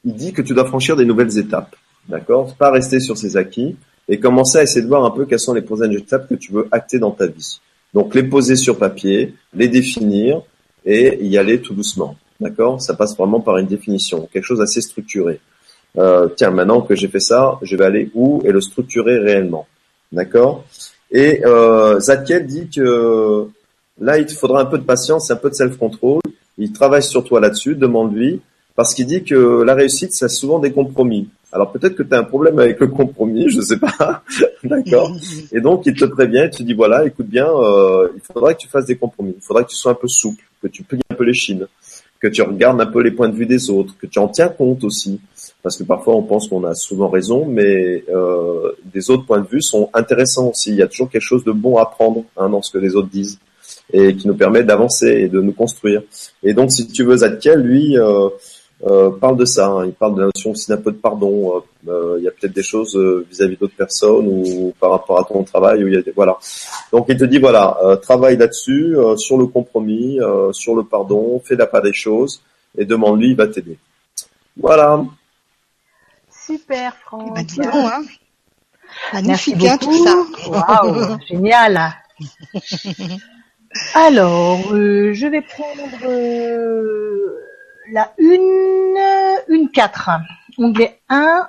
[0.05, 1.75] il dit que tu dois franchir des nouvelles étapes,
[2.07, 2.55] d'accord?
[2.55, 3.75] Pas rester sur ses acquis
[4.09, 6.51] et commencer à essayer de voir un peu quelles sont les prochaines étapes que tu
[6.51, 7.61] veux acter dans ta vie.
[7.93, 10.41] Donc les poser sur papier, les définir
[10.85, 12.81] et y aller tout doucement, d'accord?
[12.81, 15.39] Ça passe vraiment par une définition, quelque chose d'assez structuré.
[15.97, 19.67] Euh, tiens, maintenant que j'ai fait ça, je vais aller où et le structurer réellement.
[20.11, 20.65] D'accord?
[21.11, 21.99] Et euh,
[22.45, 23.47] dit que
[23.99, 26.21] là, il te faudra un peu de patience un peu de self-control.
[26.57, 28.41] Il travaille sur toi là-dessus, demande-lui,
[28.75, 31.29] parce qu'il dit que la réussite, c'est souvent des compromis.
[31.51, 34.23] Alors peut-être que tu as un problème avec le compromis, je sais pas,
[34.63, 35.11] d'accord.
[35.51, 38.59] Et donc il te prévient, il te dit voilà, écoute bien, euh, il faudra que
[38.59, 41.01] tu fasses des compromis, il faudra que tu sois un peu souple, que tu plies
[41.09, 41.65] un peu les chines,
[42.19, 44.49] que tu regardes un peu les points de vue des autres, que tu en tiens
[44.49, 45.19] compte aussi,
[45.63, 49.47] parce que parfois on pense qu'on a souvent raison, mais euh, des autres points de
[49.47, 50.69] vue sont intéressants aussi.
[50.69, 52.95] Il y a toujours quelque chose de bon à prendre hein, dans ce que les
[52.95, 53.39] autres disent
[53.91, 56.03] et qui nous permet d'avancer et de nous construire.
[56.43, 57.97] Et donc si tu veux Zadkiel, lui.
[57.97, 58.29] Euh,
[58.83, 59.67] euh, parle de ça.
[59.67, 59.87] Hein.
[59.87, 61.57] Il parle de la notion aussi d'un peu de pardon.
[61.57, 61.59] Euh,
[61.91, 62.95] euh, il y a peut-être des choses
[63.29, 66.37] vis-à-vis d'autres personnes ou par rapport à ton travail où il y a des voilà.
[66.91, 70.19] Donc il te dit voilà, travaille là-dessus, sur le compromis,
[70.51, 72.41] sur le pardon, fais la part des choses
[72.77, 73.77] et demande-lui, il va t'aider.
[74.57, 75.03] Voilà.
[76.29, 77.37] Super, Franck.
[77.37, 78.01] Eh ben, bon, hein.
[79.13, 80.15] Magnifique, hein, tout ça.
[80.49, 81.93] Waouh, génial.
[83.93, 85.83] Alors, je vais prendre
[87.91, 88.97] la une,
[89.47, 90.09] une 4.
[90.57, 91.47] Onglet 1,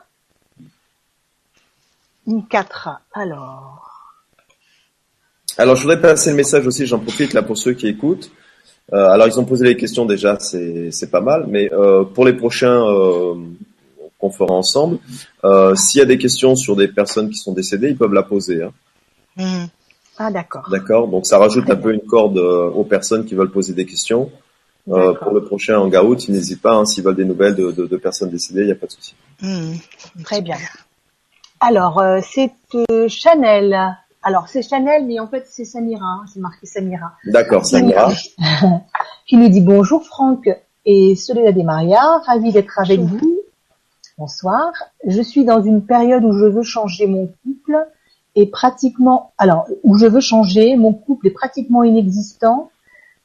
[2.27, 2.89] une 4.
[3.13, 3.87] Alors.
[5.59, 8.31] Alors, je voudrais passer le message aussi, j'en profite là pour ceux qui écoutent.
[8.93, 12.33] Euh, alors, ils ont posé les questions déjà, c'est pas mal, mais euh, pour les
[12.33, 13.35] prochains euh,
[14.19, 14.99] qu'on fera ensemble,
[15.75, 18.63] s'il y a des questions sur des personnes qui sont décédées, ils peuvent la poser.
[18.63, 18.73] Hein.
[19.37, 19.67] Mmh.
[20.19, 20.69] Ah, d'accord.
[20.71, 24.31] D'accord, donc ça rajoute un peu une corde aux personnes qui veulent poser des questions.
[24.91, 27.87] Euh, pour le prochain hangout, ils n'hésitent pas, hein, s'ils veulent des nouvelles de, de,
[27.87, 29.15] de personnes décédées, il n'y a pas de souci.
[29.41, 29.75] Mmh,
[30.25, 30.57] très bien.
[31.61, 32.53] Alors, euh, c'est
[32.91, 33.79] euh, Chanel.
[34.23, 36.05] Alors, c'est Chanel, mais en fait, c'est Samira.
[36.05, 37.13] Hein, c'est marqué Samira.
[37.27, 38.13] D'accord, Samira.
[39.27, 40.49] qui nous dit bonjour Franck
[40.85, 43.41] et Soledad et Maria, ravi d'être avec vous.
[44.19, 44.73] Bonsoir.
[45.07, 47.79] Je suis dans une période où je veux changer mon couple
[48.35, 52.71] et pratiquement, alors, où je veux changer, mon couple est pratiquement inexistant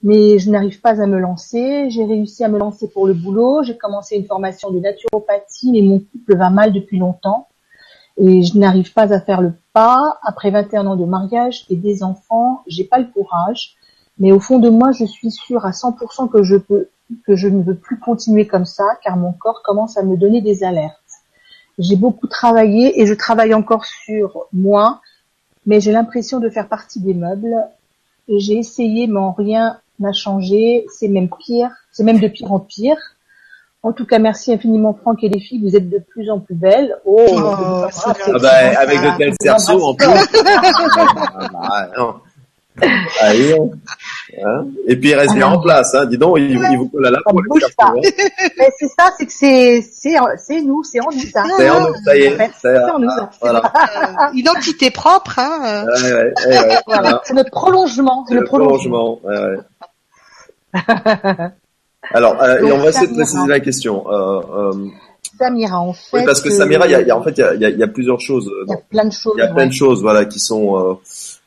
[0.05, 1.89] mais je n'arrive pas à me lancer.
[1.89, 3.63] J'ai réussi à me lancer pour le boulot.
[3.63, 7.47] J'ai commencé une formation de naturopathie, mais mon couple va mal depuis longtemps
[8.17, 10.19] et je n'arrive pas à faire le pas.
[10.21, 13.75] Après 21 ans de mariage et des enfants, j'ai pas le courage.
[14.19, 16.89] Mais au fond de moi, je suis sûre à 100% que je peux,
[17.25, 20.41] que je ne veux plus continuer comme ça, car mon corps commence à me donner
[20.41, 20.93] des alertes.
[21.77, 25.01] J'ai beaucoup travaillé et je travaille encore sur moi,
[25.65, 27.55] mais j'ai l'impression de faire partie des meubles.
[28.29, 32.59] J'ai essayé, mais en rien n'a changé, c'est même pire, c'est même de pire en
[32.59, 32.97] pire.
[33.83, 36.55] En tout cas, merci infiniment Franck et les filles, vous êtes de plus en plus
[36.55, 36.97] belles.
[37.05, 40.07] Oh, oh ah bah, avec de tels cerceaux en plus.
[41.61, 42.15] ah, non.
[43.21, 43.55] Allez,
[44.43, 46.05] hein et puis il reste bien en place, hein.
[46.07, 47.39] Dis donc, il, il vous colle à la peau.
[47.47, 47.93] bouge pas.
[47.95, 48.01] Hein.
[48.57, 51.43] Mais c'est ça, c'est que c'est c'est c'est nous, c'est en nous ça.
[51.57, 52.51] C'est en nous, ça y est.
[52.61, 53.09] c'est en nous.
[53.39, 53.71] Voilà.
[54.33, 55.85] Identité propre, hein.
[55.85, 57.21] Ouais, ouais, ouais, voilà.
[57.23, 59.19] C'est notre prolongement, c'est le prolongement.
[59.23, 59.57] Ouais, ouais.
[62.13, 64.09] Alors, euh, et on va essayer de préciser la question.
[64.11, 64.87] Euh, euh,
[65.37, 66.17] Samira, en fait.
[66.17, 67.65] Oui, parce que Samira, il y a, y a, en fait, il y a, y,
[67.65, 68.49] a, y a, plusieurs choses.
[68.67, 69.33] Il y a plein de choses.
[69.37, 70.77] Il y a plein de choses, voilà, qui sont.
[70.77, 70.93] Euh...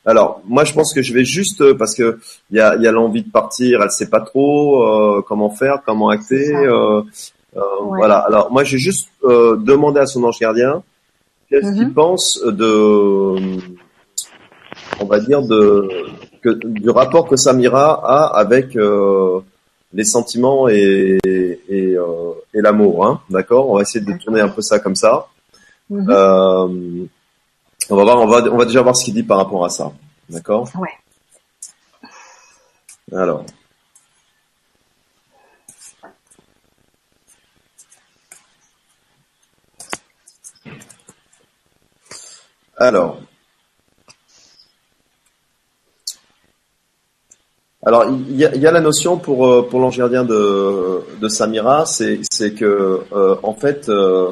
[0.05, 2.19] Alors, moi, je pense que je vais juste euh, parce que
[2.51, 3.81] il y a, y a l'envie de partir.
[3.81, 6.55] Elle sait pas trop euh, comment faire, comment acter.
[6.55, 7.97] Euh, ouais.
[7.97, 8.17] Voilà.
[8.17, 10.83] Alors, moi, j'ai juste demandé à son ange gardien
[11.49, 11.77] qu'est-ce mm -hmm.
[11.77, 12.75] qu'il pense de,
[15.01, 15.87] on va dire de
[16.41, 19.39] que, du rapport que Samira a avec euh,
[19.93, 23.05] les sentiments et, et, euh, et l'amour.
[23.05, 23.69] Hein, D'accord?
[23.69, 25.27] On va essayer de tourner un peu ça comme ça.
[25.89, 26.11] Mm -hmm.
[26.11, 27.07] euh,
[27.89, 29.69] on va voir, on va, on va déjà voir ce qu'il dit par rapport à
[29.69, 29.91] ça.
[30.29, 30.69] D'accord?
[30.75, 30.95] Ouais.
[33.11, 33.45] Alors.
[42.77, 43.19] Alors,
[47.85, 50.41] Alors, il y y a la notion pour euh, pour l'ange gardien de
[51.21, 54.31] de Samira, c'est que euh, en fait, euh,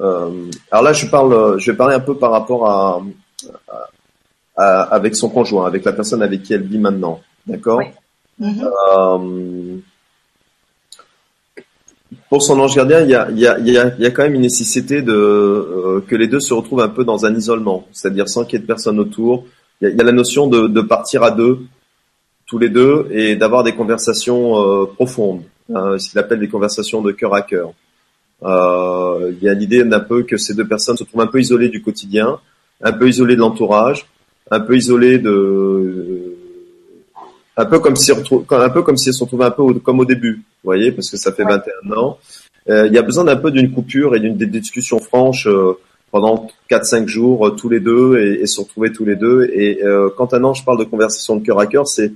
[0.00, 3.02] euh, alors là je parle, je vais parler un peu par rapport à,
[3.68, 3.78] à,
[4.56, 7.78] à, avec son conjoint, avec la personne avec qui elle vit maintenant, d'accord?
[7.80, 7.86] Oui.
[8.38, 9.80] Mm -hmm.
[12.30, 14.06] pour son ange gardien, il y a il y a il y a, il y
[14.06, 15.18] a quand même une nécessité de
[16.08, 18.66] que les deux se retrouvent un peu dans un isolement, c'est-à-dire sans qu'il y ait
[18.66, 19.32] de personne autour.
[19.80, 21.54] Il y a, il y a la notion de, de partir à deux
[22.52, 25.40] tous les deux et d'avoir des conversations euh, profondes,
[25.74, 27.72] hein, ce qu'il appelle des conversations de cœur à cœur.
[28.42, 31.40] Euh, il y a l'idée d'un peu que ces deux personnes se trouvent un peu
[31.40, 32.38] isolées du quotidien,
[32.82, 34.06] un peu isolées de l'entourage,
[34.50, 36.36] un peu isolées de,
[37.56, 40.00] un peu comme si un peu comme si elles se retrouvaient un peu au, comme
[40.00, 41.58] au début, vous voyez, parce que ça fait ouais.
[41.86, 42.18] 21 ans.
[42.68, 45.46] Euh, il y a besoin d'un peu d'une coupure et d'une discussion franche.
[45.46, 45.78] Euh,
[46.12, 49.50] pendant 4-5 jours euh, tous les deux et, et, se retrouver tous les deux.
[49.52, 52.12] Et euh, quand un ange parle de conversation de cœur à cœur, c'est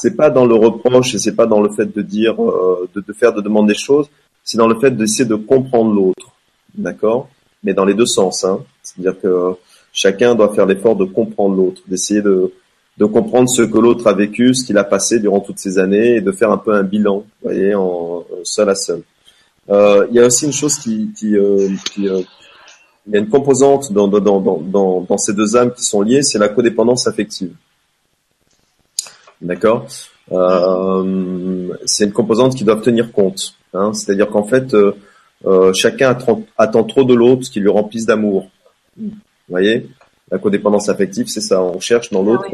[0.00, 3.00] c'est pas dans le reproche et c'est pas dans le fait de dire euh, de,
[3.00, 4.08] de, faire de demander des choses,
[4.44, 6.32] c'est dans le fait d'essayer de comprendre l'autre,
[6.74, 7.28] d'accord?
[7.62, 8.60] Mais dans les deux sens, hein.
[8.82, 9.54] C'est-à-dire que
[9.92, 12.52] chacun doit faire l'effort de comprendre l'autre, d'essayer de
[12.98, 16.16] de comprendre ce que l'autre a vécu, ce qu'il a passé durant toutes ces années
[16.16, 19.02] et de faire un peu un bilan, vous voyez, en seul à seul.
[19.68, 22.22] Euh, il y a aussi une chose qui, qui, euh, euh,
[23.06, 26.22] il y a une composante dans, dans, dans, dans ces deux âmes qui sont liées,
[26.22, 27.52] c'est la codépendance affective.
[29.40, 29.86] D'accord
[30.32, 33.54] euh, C'est une composante qui doit tenir compte.
[33.74, 34.92] Hein, C'est-à-dire qu'en fait, euh,
[35.46, 38.48] euh, chacun attend, attend, trop de l'autre ce qui lui remplisse d'amour.
[38.98, 39.10] Vous
[39.48, 39.88] voyez?
[40.30, 41.62] La codépendance affective, c'est ça.
[41.62, 42.46] On cherche dans l'autre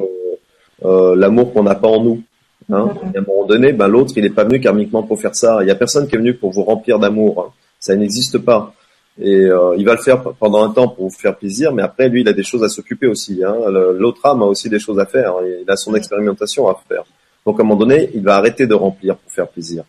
[0.85, 2.23] ah l'amour qu'on n'a pas en nous.
[2.71, 2.88] Hein.
[3.14, 5.59] Et à un moment donné, ben, l'autre, il n'est pas venu karmiquement pour faire ça.
[5.61, 7.55] Il n'y a personne qui est venu pour vous remplir d'amour.
[7.79, 8.75] Ça n'existe pas.
[9.20, 12.09] Et euh, il va le faire pendant un temps pour vous faire plaisir, mais après,
[12.09, 13.42] lui, il a des choses à s'occuper aussi.
[13.44, 13.55] Hein.
[13.68, 15.35] L'autre âme a aussi des choses à faire.
[15.44, 17.05] Il a son expérimentation à faire.
[17.44, 19.85] Donc, à un moment donné, il va arrêter de remplir pour faire plaisir.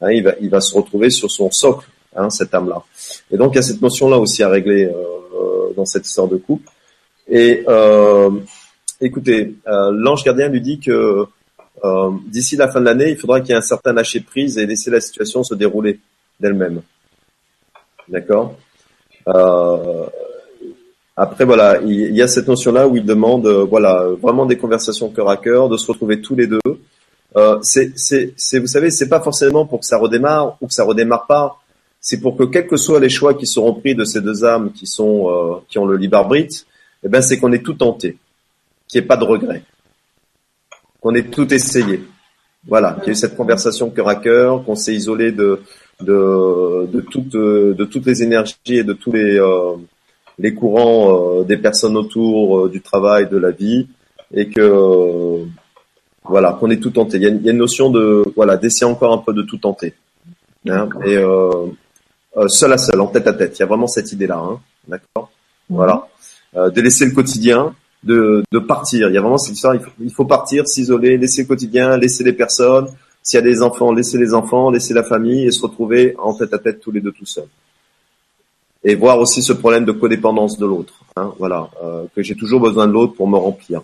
[0.00, 2.82] Hein, il, va, il va se retrouver sur son socle, hein, cette âme-là.
[3.30, 6.36] Et donc, il y a cette notion-là aussi à régler euh, dans cette histoire de
[6.36, 6.68] couple.
[7.28, 8.30] Et euh,
[9.00, 11.26] écoutez, euh, l'ange gardien lui dit que
[11.84, 14.58] euh, d'ici la fin de l'année, il faudra qu'il y ait un certain lâcher prise
[14.58, 16.00] et laisser la situation se dérouler
[16.40, 16.82] d'elle-même.
[18.08, 18.56] D'accord
[19.28, 20.06] euh,
[21.16, 25.10] Après, voilà, il y a cette notion-là où il demande, euh, voilà, vraiment des conversations
[25.10, 26.60] cœur à cœur, de se retrouver tous les deux.
[27.36, 30.84] Euh, c'est, c'est, vous savez, c'est pas forcément pour que ça redémarre ou que ça
[30.84, 31.56] redémarre pas.
[32.00, 34.72] C'est pour que quels que soient les choix qui seront pris de ces deux âmes
[34.72, 38.18] qui sont, euh, qui ont le libre eh ben, c'est qu'on est tout tenté,
[38.88, 39.62] qu'il n'y ait pas de regret,
[41.00, 42.04] qu'on ait tout essayé.
[42.66, 45.60] Voilà, qu'il y ait eu cette conversation cœur à cœur, qu'on s'est isolé de,
[46.00, 49.76] de, de, toutes, de toutes les énergies et de tous les, euh,
[50.38, 53.88] les courants euh, des personnes autour euh, du travail, de la vie,
[54.32, 55.44] et que
[56.24, 57.18] voilà, qu'on est tout tenté.
[57.18, 59.42] Il y, a, il y, a, une notion de voilà d'essayer encore un peu de
[59.42, 59.94] tout tenter,
[60.68, 61.18] hein, et
[62.48, 63.58] seul à seul, en tête à tête.
[63.58, 65.30] Il y a vraiment cette idée-là, hein, d'accord?
[65.68, 66.08] Voilà,
[66.54, 69.08] de laisser le quotidien, de, de partir.
[69.08, 69.74] Il y a vraiment cette histoire.
[69.74, 72.88] Il faut, il faut partir, s'isoler, laisser le quotidien, laisser les personnes,
[73.24, 76.34] s'il y a des enfants, laisser les enfants, laisser la famille et se retrouver en
[76.34, 77.48] tête à tête tous les deux tout seuls.
[78.84, 80.92] Et voir aussi ce problème de codépendance de l'autre.
[81.16, 83.80] Hein, voilà, euh, que j'ai toujours besoin de l'autre pour me remplir.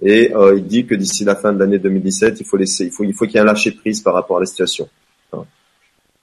[0.00, 2.90] Et euh, il dit que d'ici la fin de l'année 2017, il faut laisser, il
[2.90, 4.88] faut, il faut qu'il y ait un lâcher prise par rapport à la situation.
[5.34, 5.44] Hein,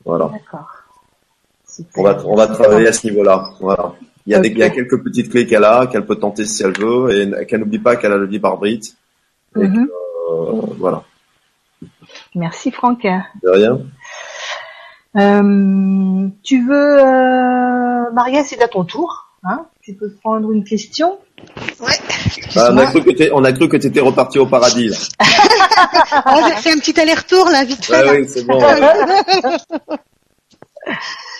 [0.03, 0.31] voilà.
[0.33, 0.67] D'accord.
[1.95, 3.51] On va, on va travailler à ce niveau-là.
[3.59, 3.93] Voilà.
[4.25, 6.45] Il y a, des, il y a quelques petites clés qu'elle a, qu'elle peut tenter
[6.45, 8.89] si elle veut, et qu'elle n'oublie pas qu'elle a le libre arbitre.
[9.55, 9.87] Et mm-hmm.
[10.31, 11.03] euh, voilà.
[12.37, 13.03] Merci Franck.
[13.03, 13.79] De rien.
[15.17, 19.25] Euh, tu veux, euh, Maria, c'est à ton tour.
[19.43, 21.17] Hein tu peux prendre une question.
[21.79, 21.95] Ouais.
[22.53, 24.89] Bah, on a cru que tu on a cru que étais reparti au paradis.
[24.89, 24.97] Là.
[26.25, 28.03] oh, j'ai fait un petit aller-retour là, vite fait.
[28.03, 28.59] Ouais, oui, c'est bon.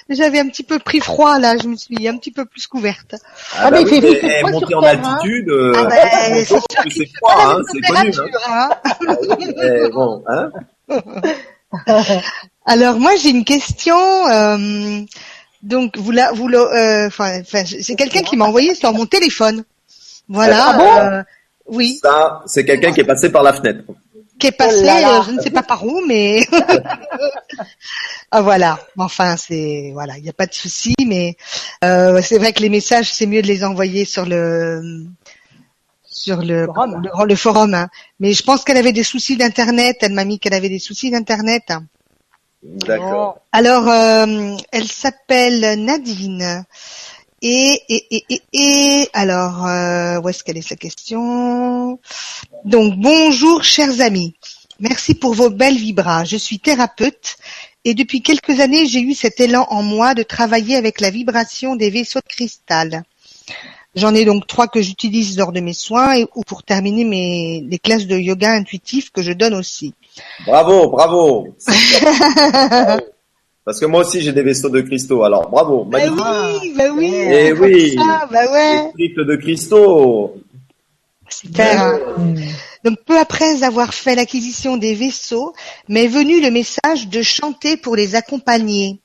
[0.09, 3.15] J'avais un petit peu pris froid là, je me suis un petit peu plus couverte.
[3.53, 4.87] Ah, ah bah mais oui, fait, monter en hein.
[4.87, 5.95] altitude, euh, ah bah,
[6.89, 8.13] c'est froid, hein, c'est connu.
[8.47, 8.69] Hein.
[8.87, 9.89] hein.
[9.93, 10.49] bon, hein
[12.65, 13.97] Alors moi j'ai une question.
[14.27, 15.01] Euh,
[15.63, 19.63] donc vous la, vous euh, enfin, c'est quelqu'un qui m'a envoyé sur mon téléphone.
[20.29, 20.65] Voilà.
[20.67, 20.97] Ah bon?
[20.97, 21.23] euh,
[21.67, 21.99] oui.
[22.01, 23.83] Ça, c'est quelqu'un qui est passé par la fenêtre.
[24.39, 26.45] Qui est passé, oh je ne sais pas par où, mais
[28.31, 28.79] ah, voilà.
[28.95, 31.35] Enfin, c'est voilà, il n'y a pas de souci, mais
[31.83, 35.07] euh, c'est vrai que les messages, c'est mieux de les envoyer sur le
[36.17, 37.87] sur le forum, le, forum hein.
[38.19, 39.97] mais je pense qu'elle avait des soucis d'internet.
[40.01, 41.71] Elle m'a mis qu'elle avait des soucis d'internet.
[42.63, 43.39] D'accord.
[43.51, 46.65] Alors, euh, elle s'appelle Nadine.
[47.43, 51.99] Et, et, et, et, et alors, euh, où est-ce qu'elle est sa question?
[52.65, 54.33] Donc, bonjour chers amis.
[54.79, 56.23] Merci pour vos belles vibras.
[56.23, 57.37] Je suis thérapeute
[57.85, 61.75] et depuis quelques années, j'ai eu cet élan en moi de travailler avec la vibration
[61.75, 63.03] des vaisseaux de cristal.
[63.97, 67.65] J'en ai donc trois que j'utilise lors de mes soins et, ou pour terminer mes
[67.67, 69.95] les classes de yoga intuitif que je donne aussi.
[70.45, 71.47] Bravo, bravo.
[73.65, 75.23] Parce que moi aussi j'ai des vaisseaux de cristaux.
[75.23, 77.07] Alors bravo, bah oui, bah oui.
[77.07, 77.95] Et eh oui.
[77.95, 78.91] Ça, bah ouais.
[78.99, 80.35] de cristaux.
[81.27, 81.99] Super.
[82.83, 85.53] Donc peu après avoir fait l'acquisition des vaisseaux,
[85.89, 88.99] m'est venu le message de chanter pour les accompagner.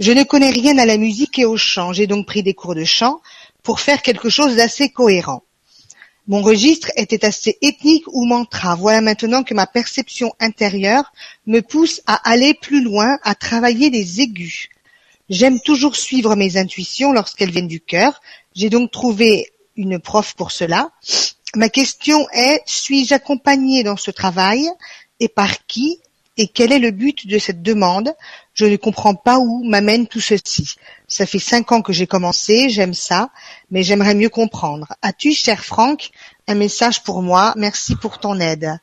[0.00, 1.92] Je ne connais rien à la musique et au chant.
[1.92, 3.20] J'ai donc pris des cours de chant
[3.62, 5.42] pour faire quelque chose d'assez cohérent.
[6.26, 8.76] Mon registre était assez ethnique ou mantra.
[8.76, 11.12] Voilà maintenant que ma perception intérieure
[11.46, 14.68] me pousse à aller plus loin, à travailler les aigus.
[15.28, 18.20] J'aime toujours suivre mes intuitions lorsqu'elles viennent du cœur,
[18.54, 20.90] J'ai donc trouvé une prof pour cela.
[21.56, 24.68] Ma question est, suis-je accompagnée dans ce travail
[25.20, 26.00] et par qui
[26.36, 28.14] et quel est le but de cette demande?
[28.60, 30.74] Je ne comprends pas où m'amène tout ceci.
[31.08, 33.30] Ça fait cinq ans que j'ai commencé, j'aime ça,
[33.70, 34.86] mais j'aimerais mieux comprendre.
[35.00, 36.10] As-tu, cher Franck,
[36.46, 37.54] un message pour moi?
[37.56, 38.76] Merci pour ton aide.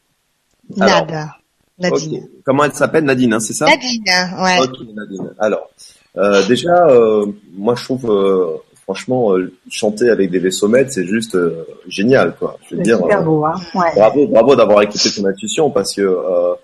[0.79, 1.29] Alors, Nad.
[1.77, 2.27] Nadine.
[2.43, 3.03] Comment elle s'appelle?
[3.03, 3.65] Nadine, hein, c'est ça?
[3.65, 4.01] Nadine,
[4.41, 4.59] ouais.
[4.61, 5.29] Ok, Nadine.
[5.37, 5.69] Alors,
[6.17, 11.05] euh, déjà, euh, moi je trouve, euh, franchement, euh, chanter avec des vaisseaux maîtres, c'est
[11.05, 12.57] juste euh, génial, quoi.
[12.63, 13.53] Je veux C'est dire, super euh, beau, hein.
[13.75, 13.93] Ouais.
[13.95, 16.55] bravo, bravo d'avoir écouté ton intuition parce que euh,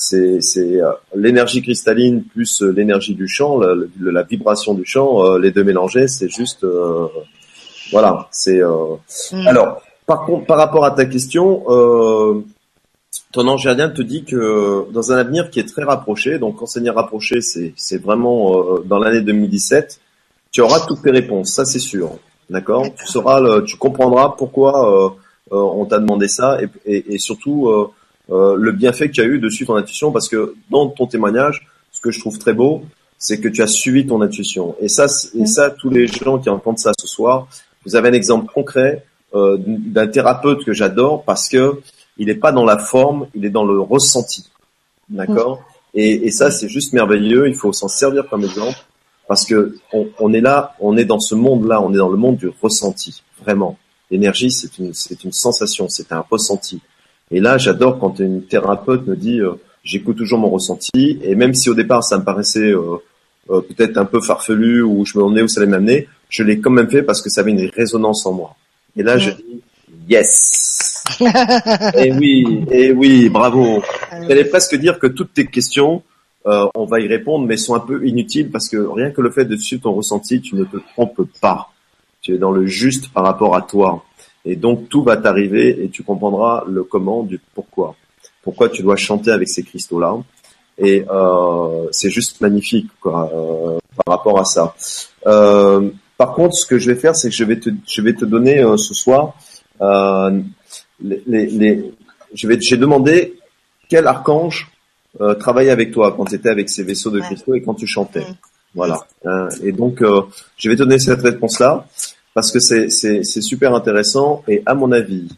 [0.00, 5.24] c'est euh, l'énergie cristalline plus euh, l'énergie du chant, la, la- la vibration du chant,
[5.24, 7.06] euh, les deux mélangés, c'est juste, euh,
[7.92, 8.62] voilà, c'est.
[8.62, 8.94] euh,
[9.32, 9.46] Mm.
[9.46, 12.40] Alors, par contre, par rapport à ta question, euh,
[13.32, 16.90] ton ange gardien te dit que dans un avenir qui est très rapproché, donc enseigner
[16.90, 20.00] rapproché, c'est c'est vraiment euh, dans l'année 2017,
[20.52, 22.10] tu auras toutes tes réponses, ça c'est sûr,
[22.48, 22.84] d'accord?
[22.98, 25.08] Tu sauras, le- tu comprendras pourquoi euh,
[25.52, 27.68] euh, on t'a demandé ça et, et, et surtout
[28.30, 31.06] euh, le bienfait que tu as eu de suivre ton intuition, parce que dans ton
[31.06, 32.82] témoignage, ce que je trouve très beau,
[33.18, 34.76] c'est que tu as suivi ton intuition.
[34.80, 37.48] Et ça, et ça, tous les gens qui entendent ça ce soir,
[37.84, 41.80] vous avez un exemple concret euh, d'un thérapeute que j'adore parce que
[42.16, 44.48] il n'est pas dans la forme, il est dans le ressenti.
[45.08, 45.62] D'accord?
[45.94, 47.48] Et, et ça, c'est juste merveilleux.
[47.48, 48.78] Il faut s'en servir comme exemple
[49.26, 52.16] parce que on, on est là, on est dans ce monde-là, on est dans le
[52.16, 53.22] monde du ressenti.
[53.42, 53.78] Vraiment,
[54.10, 56.80] l'énergie, c'est une, c'est une sensation, c'est un ressenti.
[57.30, 59.52] Et là, j'adore quand une thérapeute me dit, euh,
[59.84, 61.18] j'écoute toujours mon ressenti.
[61.22, 62.96] Et même si au départ, ça me paraissait euh,
[63.50, 66.60] euh, peut-être un peu farfelu ou je me demandais où ça allait m'amener, je l'ai
[66.60, 68.56] quand même fait parce que ça avait une résonance en moi.
[68.96, 69.62] Et là, je dis
[70.08, 71.04] yes.
[71.96, 73.82] et oui, et oui, bravo.
[74.28, 76.02] J'allais presque dire que toutes tes questions,
[76.46, 79.30] euh, on va y répondre, mais sont un peu inutiles parce que rien que le
[79.30, 81.70] fait de suivre ton ressenti, tu ne te trompes pas.
[82.22, 84.04] Tu es dans le juste par rapport à toi.
[84.44, 87.94] Et donc tout va t'arriver et tu comprendras le comment du pourquoi.
[88.42, 90.16] Pourquoi tu dois chanter avec ces cristaux-là.
[90.78, 94.74] Et euh, c'est juste magnifique quoi, euh, par rapport à ça.
[95.26, 98.14] Euh, par contre, ce que je vais faire, c'est que je vais te, je vais
[98.14, 99.34] te donner euh, ce soir
[99.82, 100.40] euh,
[101.02, 101.92] les, les, les-
[102.34, 103.34] je vais, j'ai demandé
[103.88, 104.70] quel archange
[105.20, 107.86] euh, travaillait avec toi quand tu étais avec ces vaisseaux de cristaux et quand tu
[107.86, 108.20] chantais.
[108.20, 108.34] Mm.
[108.74, 109.00] Voilà.
[109.24, 110.22] Hein, et donc, euh,
[110.56, 111.86] je vais te donner cette réponse-là
[112.34, 114.42] parce que c'est, super intéressant.
[114.48, 115.28] Et à mon avis,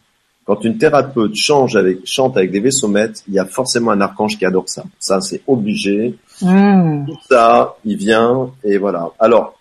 [0.45, 4.01] quand une thérapeute change avec, chante avec des vaisseaux maîtres, il y a forcément un
[4.01, 4.85] archange qui adore ça.
[4.99, 6.19] Ça, c'est obligé.
[6.41, 7.07] Mmh.
[7.07, 9.09] Tout ça, il vient et voilà.
[9.19, 9.59] Alors,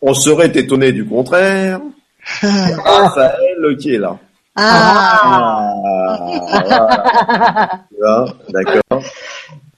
[0.00, 1.80] on serait étonné du contraire.
[2.42, 4.18] Raphaël qui est là.
[4.56, 7.86] Ah, Ah, voilà.
[7.90, 9.02] Tu vois, D'accord.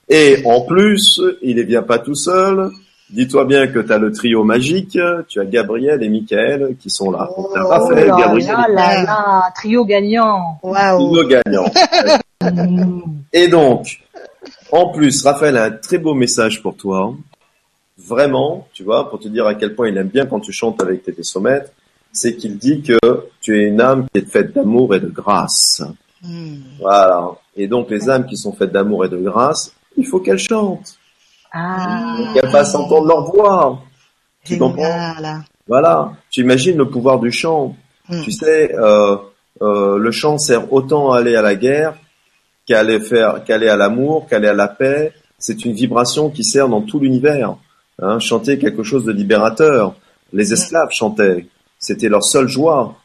[0.08, 2.70] Et en plus, il ne vient pas tout seul.
[3.12, 4.98] Dis-toi bien que tu as le trio magique,
[5.28, 7.28] tu as Gabriel et Michael qui sont là.
[7.52, 10.58] T'as Oh Raphaël, là Gabriel là et là là, trio gagnant.
[10.62, 11.70] trio gagnant.
[13.34, 14.00] Et donc,
[14.72, 17.14] en plus, Raphaël a un très beau message pour toi.
[17.98, 20.82] Vraiment, tu vois, pour te dire à quel point il aime bien quand tu chantes
[20.82, 21.70] avec tes maîtres,
[22.12, 22.98] c'est qu'il dit que
[23.40, 25.82] tu es une âme qui est faite d'amour et de grâce.
[26.22, 26.56] Hmm.
[26.80, 27.30] Voilà.
[27.56, 30.98] Et donc, les âmes qui sont faites d'amour et de grâce, il faut qu'elles chantent.
[31.52, 32.16] Ah.
[32.50, 33.82] Fassent entendre leur voix.
[34.44, 35.14] Tu comprends?
[35.68, 36.12] Voilà.
[36.30, 37.76] Tu imagines le pouvoir du chant.
[38.08, 38.22] Hmm.
[38.22, 39.16] Tu sais, euh,
[39.60, 41.94] euh, le chant sert autant à aller à la guerre
[42.66, 45.12] qu'à aller faire, qu'à aller à l'amour, qu'à aller à la paix.
[45.38, 47.56] C'est une vibration qui sert dans tout l'univers.
[48.00, 49.94] Hein, chanter quelque chose de libérateur.
[50.32, 51.46] Les esclaves chantaient.
[51.78, 52.96] C'était leur seule joie.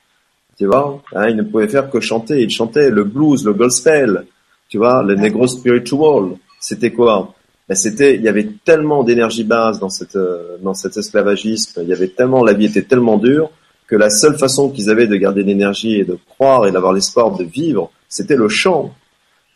[0.58, 2.42] Tu vois, hein, ils ne pouvaient faire que chanter.
[2.42, 4.26] Ils chantaient le blues, le gospel.
[4.70, 6.38] Tu vois, le negro spiritual.
[6.60, 7.34] C'était quoi?
[7.70, 11.82] Ben, C'était, il y avait tellement d'énergie basse dans cette, euh, dans cet esclavagisme.
[11.84, 13.50] Il y avait tellement, la vie était tellement dure
[13.88, 17.36] que la seule façon qu'ils avaient de garder l'énergie et de croire et d'avoir l'espoir
[17.38, 18.94] de vivre, c'était le chant.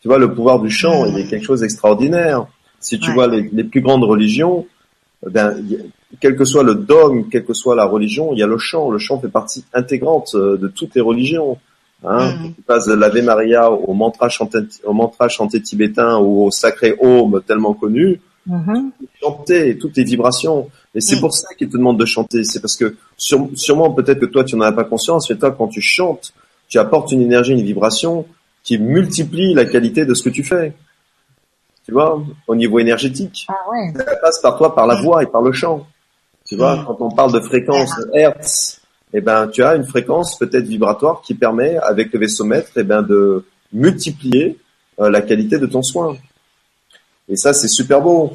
[0.02, 2.46] Tu vois, le pouvoir du chant, il est quelque chose d'extraordinaire.
[2.80, 3.14] Si tu Ouais.
[3.16, 4.66] vois les, les plus grandes religions,
[5.30, 5.80] ben, y a-
[6.20, 8.90] quel que soit le dogme, quelle que soit la religion, il y a le chant.
[8.90, 11.58] Le chant fait partie intégrante euh, de toutes les religions.
[12.04, 12.34] Hein.
[12.36, 12.54] Mhm.
[12.56, 16.96] Tu passes de l'Ave Maria au mantra chanté, au mantra chanté tibétain ou au sacré
[17.00, 18.92] Om tellement connu, Mhm.
[19.22, 20.70] chanter toutes les vibrations.
[20.96, 21.20] Et c'est Mm.
[21.20, 22.44] pour ça qu'il te demande de chanter.
[22.44, 25.68] C'est parce que sûrement peut-être que toi tu n'en as pas conscience, mais toi quand
[25.68, 26.34] tu chantes,
[26.68, 28.26] tu apportes une énergie, une vibration
[28.64, 30.74] qui multiplie la qualité de ce que tu fais.
[31.86, 33.46] Tu vois, au niveau énergétique.
[33.48, 33.94] Ah ouais.
[33.96, 35.86] Ça passe par toi, par la voix et par le chant.
[36.48, 36.86] Tu vois, Mm.
[36.88, 38.81] quand on parle de fréquence de Hertz,
[39.14, 42.84] eh ben, tu as une fréquence peut-être vibratoire qui permet, avec le vaisseau maître, eh
[42.84, 43.44] ben, de
[43.74, 44.58] multiplier
[45.00, 46.16] euh, la qualité de ton soin.
[47.28, 48.34] Et ça, c'est super beau.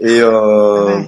[0.00, 1.00] Et euh,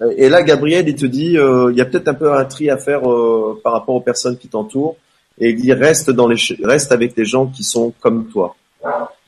[0.00, 0.14] Ouais.
[0.16, 2.70] Et là, Gabriel, il te dit, euh, il y a peut-être un peu un tri
[2.70, 4.96] à faire euh, par rapport aux personnes qui t'entourent.
[5.38, 8.56] Et il dit, reste dans les, reste avec les gens qui sont comme toi.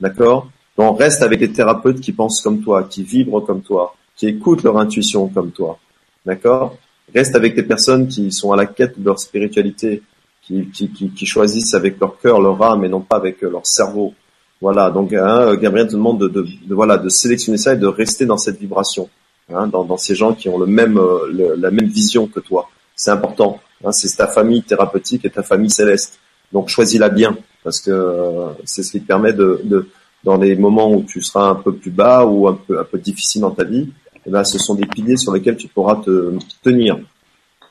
[0.01, 0.49] D'accord?
[0.77, 4.63] Donc, reste avec les thérapeutes qui pensent comme toi, qui vibrent comme toi, qui écoutent
[4.63, 5.79] leur intuition comme toi.
[6.25, 6.77] D'accord?
[7.15, 10.03] Reste avec des personnes qui sont à la quête de leur spiritualité,
[10.43, 13.67] qui, qui, qui, qui choisissent avec leur cœur, leur âme et non pas avec leur
[13.67, 14.15] cerveau.
[14.61, 17.87] Voilà, donc hein, Gabriel te demande de, de, de, voilà, de sélectionner ça et de
[17.87, 19.09] rester dans cette vibration,
[19.53, 22.41] hein, dans, dans, ces gens qui ont le même, euh, le, la même vision que
[22.41, 22.69] toi.
[22.95, 23.61] C'est important.
[23.85, 26.21] Hein, c'est ta famille thérapeutique et ta famille céleste.
[26.53, 29.89] Donc choisis-la bien, parce que euh, c'est ce qui te permet de, de,
[30.23, 32.99] dans les moments où tu seras un peu plus bas ou un peu, un peu
[32.99, 33.89] difficile dans ta vie,
[34.27, 36.99] eh ben, ce sont des piliers sur lesquels tu pourras te tenir.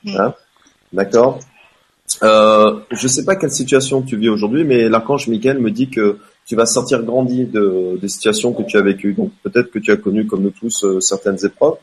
[0.08, 0.34] Hein?
[0.92, 1.40] D'accord?
[2.24, 5.90] Euh, Je ne sais pas quelle situation tu vis aujourd'hui, mais l'archange Michael me dit
[5.90, 9.14] que tu vas sortir grandi de, des situations que tu as vécues.
[9.14, 11.76] Donc peut-être que tu as connu, comme nous tous, euh, certaines épreuves.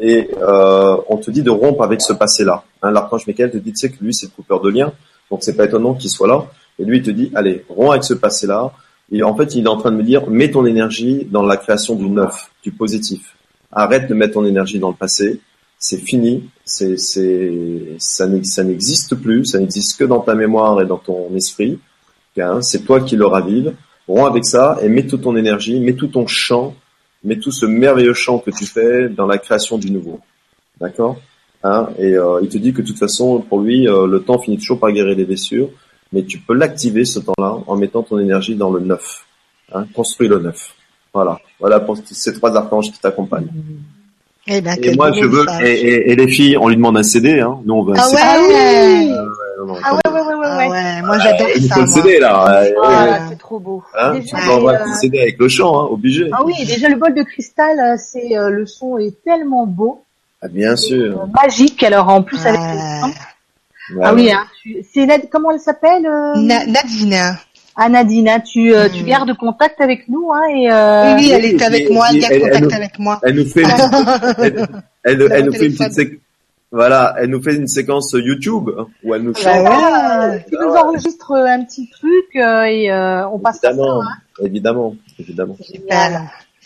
[0.00, 2.64] Et euh, on te dit de rompre avec ce passé-là.
[2.82, 4.92] Hein, l'archange Michael te dit, tu sais que lui, c'est le coupeur de liens.
[5.30, 6.46] Donc c'est pas étonnant qu'il soit là.
[6.78, 8.72] Et lui, il te dit, allez, romps avec ce passé-là.
[9.10, 11.56] Et en fait, il est en train de me dire, mets ton énergie dans la
[11.56, 13.34] création du neuf, du positif.
[13.72, 15.40] Arrête de mettre ton énergie dans le passé.
[15.78, 16.48] C'est fini.
[16.64, 19.44] C'est, c'est, ça n'existe plus.
[19.44, 21.78] Ça n'existe que dans ta mémoire et dans ton esprit.
[22.62, 23.74] C'est toi qui le ravive
[24.08, 26.74] romps avec ça et mets toute ton énergie, mets tout ton champ,
[27.24, 30.20] mets tout ce merveilleux champ que tu fais dans la création du nouveau.
[30.80, 31.18] D'accord?
[31.62, 31.88] Hein?
[31.98, 34.56] Et euh, il te dit que de toute façon, pour lui, euh, le temps finit
[34.56, 35.70] toujours par guérir les blessures,
[36.12, 39.26] mais tu peux l'activer ce temps-là en mettant ton énergie dans le neuf.
[39.72, 39.86] Hein?
[39.94, 40.74] Construis le neuf.
[41.12, 41.38] Voilà.
[41.60, 43.48] Voilà pour ces trois archanges qui t'accompagnent.
[44.50, 45.44] Eh ben, et moi, je veux.
[45.62, 47.40] Et, et, et, les filles, on lui demande un CD.
[47.40, 47.58] Hein.
[47.66, 48.22] Nous, on veut un ah CD.
[48.54, 49.14] Ouais.
[49.84, 51.02] Ah, ah ouais, ouais, ouais, ouais, ah ouais.
[51.02, 51.74] Moi, j'adore il ça.
[51.74, 51.86] faut le.
[51.88, 52.64] CD là.
[52.82, 53.82] Ah, c'est trop beau.
[53.98, 56.30] Hein Déjà, tu peux envoyer euh, un petit CD avec le chant, hein, obligé.
[56.32, 60.02] Ah oui, déjà le bol de cristal, euh, c'est euh, le son est tellement beau,
[60.40, 61.20] Ah, bien sûr.
[61.20, 61.82] euh, magique.
[61.82, 63.12] Alors en plus avec le.
[64.02, 64.44] Ah oui, hein,
[64.92, 67.36] c'est Nad- comment elle s'appelle euh, Na- Nadine.
[67.80, 69.06] Ah Nadine, hein, tu, euh, tu Hmm.
[69.06, 72.16] gardes contact avec nous, hein, et euh, Oui, oui, elle est avec et- moi, elle
[72.16, 73.20] et garde elle- elle contact nous- avec moi.
[73.22, 73.68] Elle nous fait, une,
[74.38, 74.68] elle,
[75.04, 76.18] elle, elle nous fait une petite séquence.
[76.72, 79.44] Voilà, elle nous fait une séquence YouTube hein, où elle nous chante.
[79.46, 80.34] ouais.
[80.34, 83.76] euh, tu nous enregistres un petit truc euh, et euh, on passe à ça.
[83.78, 84.44] Évidemment, hein.
[84.44, 85.56] évidemment, évidemment.
[85.62, 86.22] Super.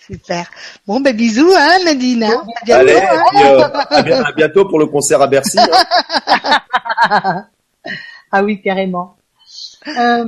[0.07, 0.51] Super.
[0.87, 2.25] Bon, ben bisous, hein, Nadine.
[2.25, 2.43] hein.
[2.63, 3.23] À bientôt, Allez, hein.
[3.31, 3.61] puis, euh,
[3.91, 5.59] à, bi- à bientôt pour le concert à Bercy.
[5.61, 7.45] hein.
[8.35, 9.15] Ah oui, carrément.
[9.87, 10.25] Euh,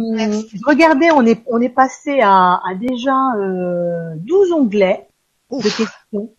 [0.67, 5.07] regardez, on est on est passé à, à déjà euh, 12 onglets
[5.51, 6.31] de questions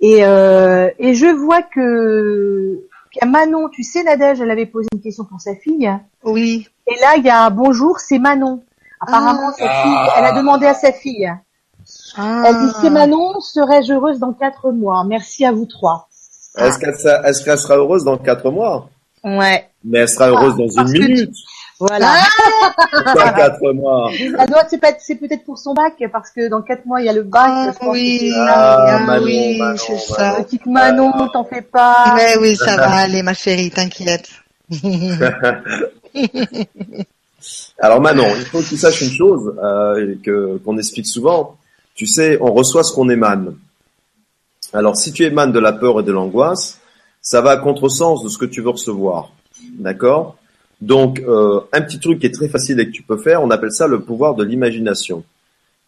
[0.00, 2.80] et euh, et je vois que
[3.26, 5.90] Manon, tu sais Nadège, elle avait posé une question pour sa fille
[6.24, 6.68] Oui.
[6.86, 8.62] et là il y a bonjour, c'est Manon.
[9.00, 11.32] Apparemment, sa fille, elle a demandé à sa fille.
[12.16, 12.42] Ah.
[12.46, 15.02] Elle dit c'est Manon, serais-je heureuse dans quatre mois?
[15.04, 16.08] Merci à vous trois.
[16.58, 18.90] Est-ce qu'elle sera, heureuse dans quatre mois?
[19.24, 21.34] Ouais, Mais elle sera heureuse dans parce une que minute.
[21.80, 22.14] Voilà.
[23.14, 24.10] Pas quatre mois.
[24.12, 27.06] Elle doit- c'est peut-être c'est peut-être pour son bac parce que dans quatre mois il
[27.06, 27.42] y a le bac.
[27.48, 28.96] Ah, je oui, c'est Ah, ça.
[28.96, 30.04] ah, Manon, oui, Manon, c'est Manon.
[30.04, 30.34] ça.
[30.44, 32.14] Petite Manon, t'en fais pas.
[32.16, 34.28] Mais oui, ça va aller, ma chérie, t'inquiète.
[37.78, 41.56] Alors Manon, il faut que tu saches une chose euh, et que qu'on explique souvent.
[41.94, 43.56] Tu sais, on reçoit ce qu'on émane.
[44.72, 46.78] Alors si tu émanes de la peur et de l'angoisse,
[47.22, 49.30] ça va à contresens de ce que tu veux recevoir.
[49.78, 50.36] D'accord?
[50.80, 53.50] Donc euh, un petit truc qui est très facile et que tu peux faire, on
[53.50, 55.24] appelle ça le pouvoir de l'imagination.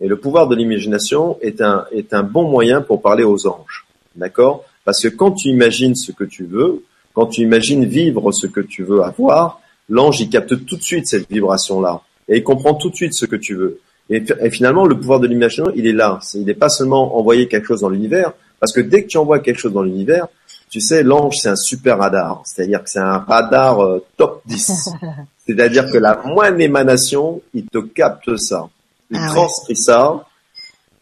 [0.01, 3.87] Et le pouvoir de l'imagination est un est un bon moyen pour parler aux anges.
[4.17, 4.65] D'accord?
[4.85, 6.85] Parce que quand tu imagines ce que tu veux,
[7.15, 11.07] quand tu imagines vivre ce que tu veux avoir, l'ange il capte tout de suite
[11.07, 13.81] cette vibration là et il comprend tout de suite ce que tu veux.
[14.11, 16.19] Et, et finalement, le pouvoir de l'imagination, il est là.
[16.35, 19.41] Il n'est pas seulement envoyer quelque chose dans l'univers, parce que dès que tu envoies
[19.41, 20.29] quelque chose dans l'univers,
[20.73, 22.41] tu sais, l'ange, c'est un super radar.
[22.47, 24.89] C'est-à-dire que c'est un radar euh, top 10.
[25.47, 28.71] C'est-à-dire que la moindre émanation, il te capte ça.
[29.11, 29.35] Il Ah ouais.
[29.35, 30.25] transcrit ça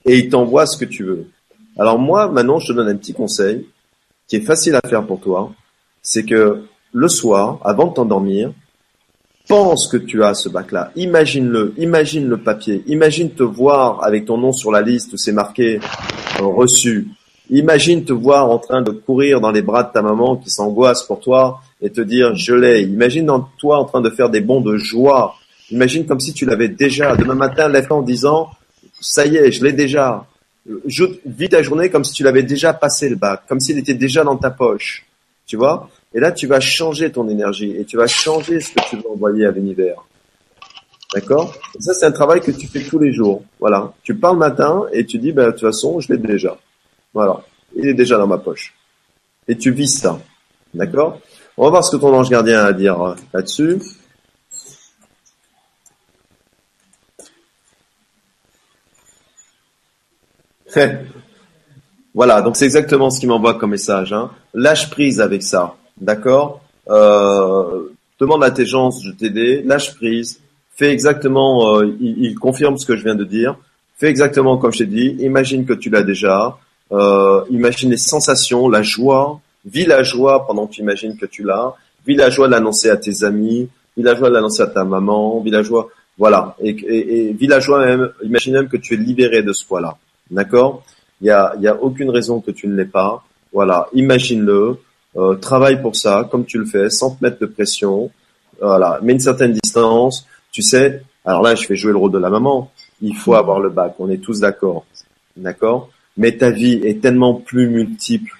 [0.05, 1.29] et il t'envoie ce que tu veux.
[1.79, 3.69] Alors moi, maintenant, je te donne un petit conseil
[4.27, 5.53] qui est facile à faire pour toi.
[6.03, 8.51] C'est que le soir, avant de t'endormir,
[9.47, 10.91] pense que tu as ce bac-là.
[10.97, 15.33] Imagine-le, imagine le papier, imagine te voir avec ton nom sur la liste où c'est
[15.33, 15.79] marqué
[16.41, 17.07] euh, reçu.
[17.51, 21.03] Imagine te voir en train de courir dans les bras de ta maman qui s'angoisse
[21.03, 22.83] pour toi et te dire je l'ai.
[22.83, 25.35] Imagine en toi en train de faire des bonds de joie.
[25.71, 27.17] Imagine comme si tu l'avais déjà.
[27.17, 28.51] Demain matin, lève-toi en disant
[29.01, 30.27] ça y est, je l'ai déjà.
[30.87, 31.05] Je,
[31.47, 34.37] ta journée comme si tu l'avais déjà passé le bac, comme s'il était déjà dans
[34.37, 35.05] ta poche.
[35.47, 35.89] Tu vois?
[36.15, 39.11] Et là, tu vas changer ton énergie et tu vas changer ce que tu veux
[39.11, 39.97] envoyer à l'univers.
[41.13, 41.53] D'accord?
[41.81, 43.43] Ça, c'est un travail que tu fais tous les jours.
[43.59, 43.93] Voilà.
[44.05, 46.57] Tu pars le matin et tu dis, ben, de toute façon, je l'ai déjà.
[47.15, 47.41] Voilà.
[47.77, 48.75] Il est déjà dans ma poche.
[49.49, 50.21] et tu vis ça.
[50.75, 51.21] D'accord?
[51.57, 53.79] On va voir ce que ton ange gardien a à dire euh, là-dessus.
[62.15, 64.13] voilà, donc c'est exactement ce qu'il m'envoie comme message.
[64.13, 64.31] Hein.
[64.55, 66.61] Lâche prise avec ça, d'accord?
[66.89, 67.91] Euh,
[68.21, 70.43] Demande à tes gens de t'aider, lâche prise,
[70.77, 73.57] fais exactement, euh, il, confirme ce que je viens de dire,
[73.97, 76.59] fais exactement comme je t'ai dit, imagine que tu l'as déjà,
[76.93, 81.43] euh, imagine les sensations, la joie, vis la joie pendant que tu imagines que tu
[81.43, 81.75] l'as,
[82.07, 84.85] vis la joie de l'annoncer à tes amis, vis la joie de l'annoncer à ta
[84.85, 85.89] maman, vis la joie,
[86.19, 89.53] voilà, et, et, et vis la joie même, imagine même que tu es libéré de
[89.53, 89.97] ce poids-là.
[90.31, 90.83] D'accord?
[91.21, 93.25] Il y a, y a aucune raison que tu ne l'aies pas.
[93.53, 94.79] Voilà, imagine-le,
[95.17, 98.11] euh, travaille pour ça, comme tu le fais, sans te mettre de pression.
[98.61, 100.27] Voilà, mets une certaine distance.
[100.53, 102.71] Tu sais, alors là, je fais jouer le rôle de la maman.
[103.03, 104.85] Il faut avoir le bac, on est tous d'accord.
[105.37, 105.89] D'accord?
[106.21, 108.39] Mais ta vie est tellement plus multiple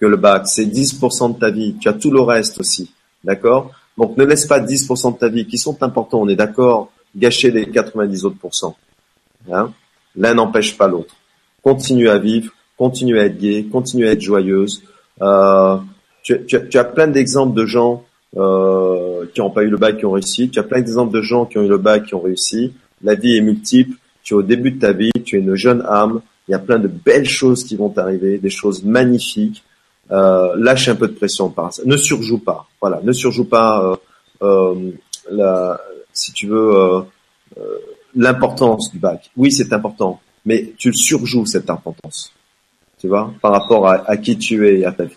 [0.00, 0.48] que le bac.
[0.48, 1.76] C'est 10% de ta vie.
[1.80, 2.92] Tu as tout le reste aussi.
[3.22, 3.70] D'accord?
[3.96, 7.52] Donc ne laisse pas 10% de ta vie, qui sont importants, on est d'accord, gâcher
[7.52, 8.76] les 90 autres pourcents.
[9.52, 9.72] Hein?
[10.16, 11.14] L'un n'empêche pas l'autre
[11.62, 14.82] continue à vivre, continue à être gay, continue à être joyeuse.
[15.22, 15.76] Euh,
[16.22, 18.04] tu, as plein d'exemples de gens
[18.36, 20.50] euh, qui n'ont pas eu le bac qui ont réussi.
[20.50, 22.72] Tu as plein d'exemples de gens qui ont eu le bac qui ont réussi.
[23.02, 23.96] La vie est multiple.
[24.22, 25.10] Tu es au début de ta vie.
[25.24, 26.20] Tu es une jeune âme.
[26.50, 29.64] Il y a plein de belles choses qui vont t'arriver, des choses magnifiques.
[30.10, 31.82] Euh, lâche un peu de pression par ça.
[31.86, 32.68] Ne surjoue pas.
[32.82, 33.98] Voilà, ne surjoue pas.
[34.42, 34.82] Euh,
[35.32, 35.76] euh
[36.12, 37.04] si tu veux
[38.16, 39.30] l'importance du bac.
[39.36, 42.32] Oui, c'est important mais tu surjoues cette importance,
[42.98, 45.14] tu vois, par rapport à, qui tu es et à ta vie.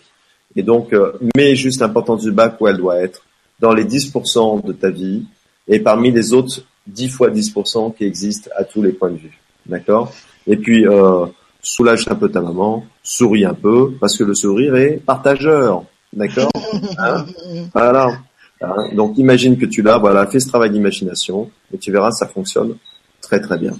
[0.56, 0.94] Et donc,
[1.36, 3.24] mets juste l'importance du bac où elle doit être,
[3.60, 5.26] dans les 10% de ta vie,
[5.68, 9.40] et parmi les autres 10 fois 10% qui existent à tous les points de vue.
[9.66, 10.12] D'accord?
[10.48, 11.26] Et puis, euh,
[11.62, 15.84] soulage un peu ta maman, souris un peu, parce que le sourire est partageur.
[16.12, 16.52] D'accord
[16.98, 17.26] hein
[17.74, 18.20] Voilà.
[18.62, 22.28] Hein Donc, imagine que tu l'as, voilà, fais ce travail d'imagination, et tu verras, ça
[22.28, 22.76] fonctionne
[23.22, 23.74] très très bien.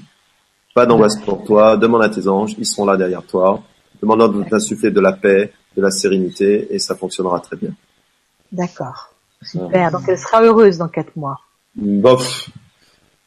[0.74, 1.78] Pas d'angoisse pour toi.
[1.78, 3.62] Demande à tes anges, ils seront là derrière toi.
[4.02, 7.72] Demande-leur de t'insuffler de la paix, de la sérénité, et ça fonctionnera très bien.
[8.52, 9.14] D'accord.
[9.42, 9.92] Super.
[9.92, 11.40] Donc elle sera heureuse dans quatre mois.
[11.76, 12.50] Bof.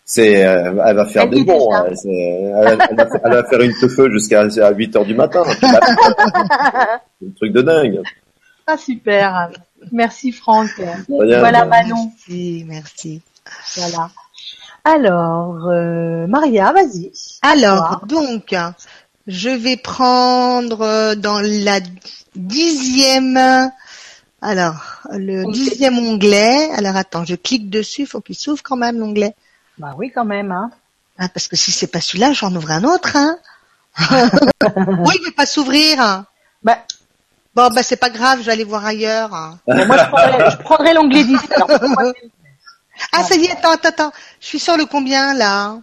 [0.08, 1.74] C'est, euh, elle va faire des bons.
[1.74, 1.86] Hein.
[2.04, 5.42] Elle, va, faire une feu jusqu'à 8 heures du matin.
[5.62, 8.02] un truc de dingue.
[8.68, 9.50] Ah super.
[9.90, 10.70] Merci Franck.
[11.08, 12.12] Voilà Manon.
[12.28, 13.20] Merci, merci.
[13.76, 14.10] Voilà.
[14.84, 17.10] Alors, euh, Maria, vas-y.
[17.42, 18.54] Alors, donc,
[19.26, 21.80] je vais prendre euh, dans la
[22.36, 23.70] dixième,
[24.40, 26.70] alors, le dixième onglet.
[26.76, 29.34] Alors, attends, je clique dessus, il faut qu'il s'ouvre quand même l'onglet.
[29.78, 30.70] Bah oui, quand même, hein.
[31.18, 33.38] Ah, parce que si c'est pas celui-là, j'en ouvre un autre, hein.
[34.00, 36.24] oui, il veut pas s'ouvrir.
[36.62, 36.78] Bah,
[37.54, 39.30] bon, bah c'est pas grave, je vais aller voir ailleurs.
[39.30, 41.38] moi, je prendrai, l'onglet 10.
[43.12, 44.12] Ah, ça y est, attends, attends, attends.
[44.40, 45.78] Je suis sur le combien, là?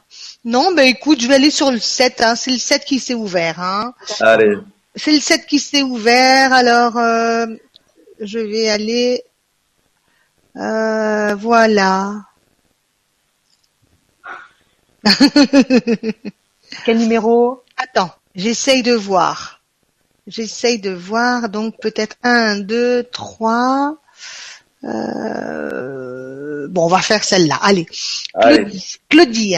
[0.45, 2.21] Non, ben écoute, je vais aller sur le 7.
[2.21, 2.35] Hein.
[2.35, 3.59] C'est le 7 qui s'est ouvert.
[3.59, 3.93] Hein.
[4.19, 4.57] Allez.
[4.95, 6.51] C'est le 7 qui s'est ouvert.
[6.53, 7.45] Alors, euh,
[8.19, 9.23] je vais aller...
[10.57, 12.15] Euh, voilà.
[16.85, 17.63] Quel numéro?
[17.77, 19.61] Attends, j'essaye de voir.
[20.27, 23.97] J'essaye de voir, donc peut-être 1, 2, 3...
[24.85, 27.57] Euh, bon, on va faire celle-là.
[27.61, 27.87] Allez.
[29.09, 29.55] Claudie.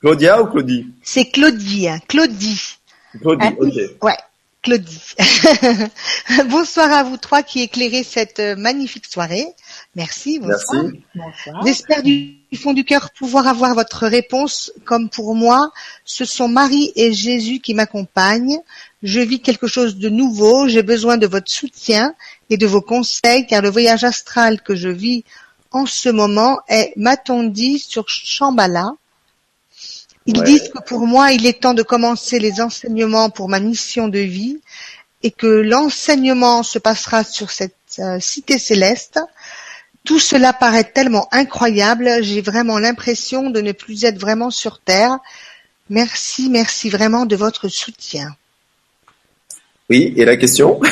[0.00, 0.86] Claudia ou Claudie?
[1.02, 1.88] C'est Claudie.
[2.08, 2.76] Claudie.
[3.20, 3.72] Claudie, ah, ok.
[4.02, 4.16] Ouais.
[4.62, 5.00] Claudie.
[6.50, 9.46] bonsoir à vous trois qui éclairez cette euh, magnifique soirée.
[9.94, 10.38] Merci.
[10.40, 10.84] Bonsoir.
[11.14, 11.50] Merci.
[11.64, 14.72] J'espère du fond du cœur pouvoir avoir votre réponse.
[14.84, 15.70] Comme pour moi,
[16.04, 18.58] ce sont Marie et Jésus qui m'accompagnent.
[19.02, 20.68] Je vis quelque chose de nouveau.
[20.68, 22.14] J'ai besoin de votre soutien
[22.50, 25.24] et de vos conseils car le voyage astral que je vis
[25.70, 28.92] en ce moment est, m'a-t-on dit, sur Shambhala.
[30.26, 34.08] Ils disent que pour moi, il est temps de commencer les enseignements pour ma mission
[34.08, 34.60] de vie
[35.22, 39.20] et que l'enseignement se passera sur cette euh, cité céleste.
[40.04, 45.18] Tout cela paraît tellement incroyable, j'ai vraiment l'impression de ne plus être vraiment sur Terre.
[45.88, 48.36] Merci, merci vraiment de votre soutien.
[49.88, 50.80] Oui, et la question?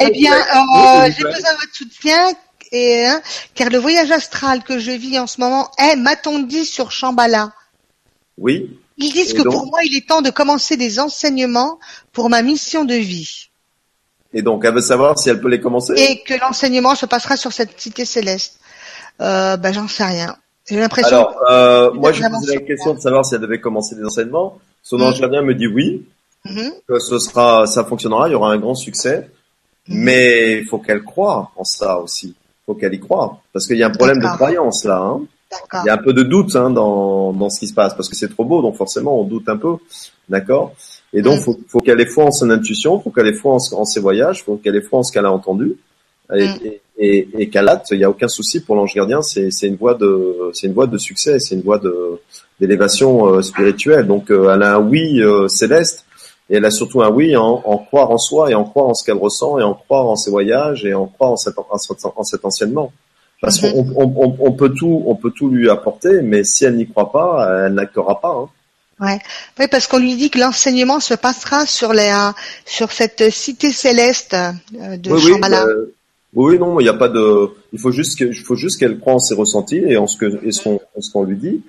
[0.00, 2.32] Eh bien, euh, j'ai besoin de votre soutien,
[2.72, 3.20] et, hein,
[3.54, 7.52] car le voyage astral que je vis en ce moment est, m'a-t-on dit, sur Shambhala.
[8.38, 8.78] Oui.
[8.98, 11.78] Ils disent que pour moi, il est temps de commencer des enseignements
[12.12, 13.45] pour ma mission de vie.
[14.32, 17.36] Et donc, elle veut savoir si elle peut les commencer Et que l'enseignement se passera
[17.36, 18.58] sur cette cité céleste.
[19.20, 20.36] Euh, ben, j'en sais rien.
[20.68, 21.16] J'ai l'impression.
[21.16, 24.04] Alors, euh, moi, je me posais la question de savoir si elle devait commencer des
[24.04, 24.58] enseignements.
[24.82, 26.06] Son ange gardien me dit oui.
[26.44, 26.72] Mhm.
[26.88, 29.28] que ce sera, ça fonctionnera, il y aura un grand succès.
[29.88, 29.98] Mhm.
[29.98, 32.28] Mais il faut qu'elle croie en ça aussi.
[32.28, 33.40] Il faut qu'elle y croie.
[33.52, 34.98] Parce qu'il y a un problème de croyance là.
[34.98, 35.22] Hein.
[35.74, 37.94] Il y a un peu de doute hein, dans, dans ce qui se passe.
[37.94, 39.76] Parce que c'est trop beau, donc forcément on doute un peu.
[40.28, 40.72] D'accord?
[41.16, 43.58] Et donc faut, faut qu'elle ait foi en son intuition, faut qu'elle ait foi en,
[43.80, 45.76] en ses voyages, faut qu'elle ait foi en ce qu'elle a entendu.
[46.34, 46.58] Et, Mhm.
[46.64, 49.76] et, et, et qu'elle hâte, il n'y a aucun souci pour l'ange gardien, c'est une
[49.76, 51.94] voie de c'est une voie de succès, c'est une voie de
[52.60, 54.06] d'élévation euh, spirituelle.
[54.06, 56.04] Donc euh, elle a un oui euh, céleste
[56.50, 58.94] et elle a surtout un oui en, en croire en soi et en croire en
[58.94, 61.78] ce qu'elle ressent et en croire en ses voyages et en croire en cet, en
[61.78, 62.92] cet, en cet anciennement.
[63.42, 63.72] Parce Mhm.
[63.72, 66.88] qu'on on, on, on peut tout on peut tout lui apporter, mais si elle n'y
[66.88, 68.34] croit pas, elle n'actera pas.
[68.40, 68.48] Hein.
[69.00, 72.10] Oui, parce qu'on lui dit que l'enseignement se passera sur les,
[72.64, 75.64] sur cette cité céleste euh, de oui, oui, Shambhala.
[75.66, 75.94] euh,
[76.34, 77.50] oui, oui, non, il n'y a pas de.
[77.74, 80.44] Il faut juste il faut juste qu'elle croie en ses ressentis et en ce que,
[80.46, 81.62] et ce qu'on, ce qu'on lui dit.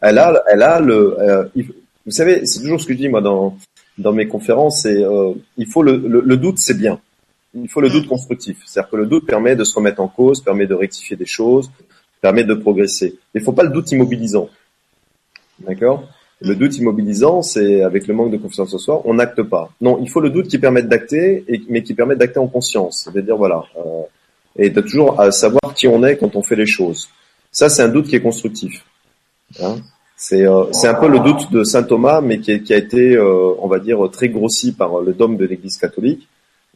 [0.00, 1.16] Elle a, elle a le.
[1.20, 1.72] euh, il-
[2.04, 3.56] vous savez, c'est toujours ce que je dis moi dans
[3.96, 4.82] dans mes conférences.
[4.82, 7.00] C'est, euh, il faut le, le, le doute, c'est bien.
[7.54, 8.58] Il faut le doute constructif.
[8.66, 11.70] C'est-à-dire que le doute permet de se remettre en cause, permet de rectifier des choses,
[12.20, 13.16] permet de progresser.
[13.34, 14.50] Il faut pas le doute immobilisant.
[15.60, 16.08] D'accord?
[16.40, 19.70] Le doute immobilisant, c'est avec le manque de confiance en soi, on n'acte pas.
[19.80, 23.04] Non, il faut le doute qui permette d'acter, mais qui permette d'acter en conscience.
[23.04, 24.02] C'est-à-dire, voilà, euh,
[24.56, 27.08] et de toujours euh, savoir qui on est quand on fait les choses.
[27.50, 28.84] Ça, c'est un doute qui est constructif.
[29.62, 29.76] Hein
[30.16, 33.54] c'est euh, un peu le doute de saint Thomas, mais qui, qui a été, euh,
[33.58, 36.28] on va dire, très grossi par le dogme de l'Église catholique.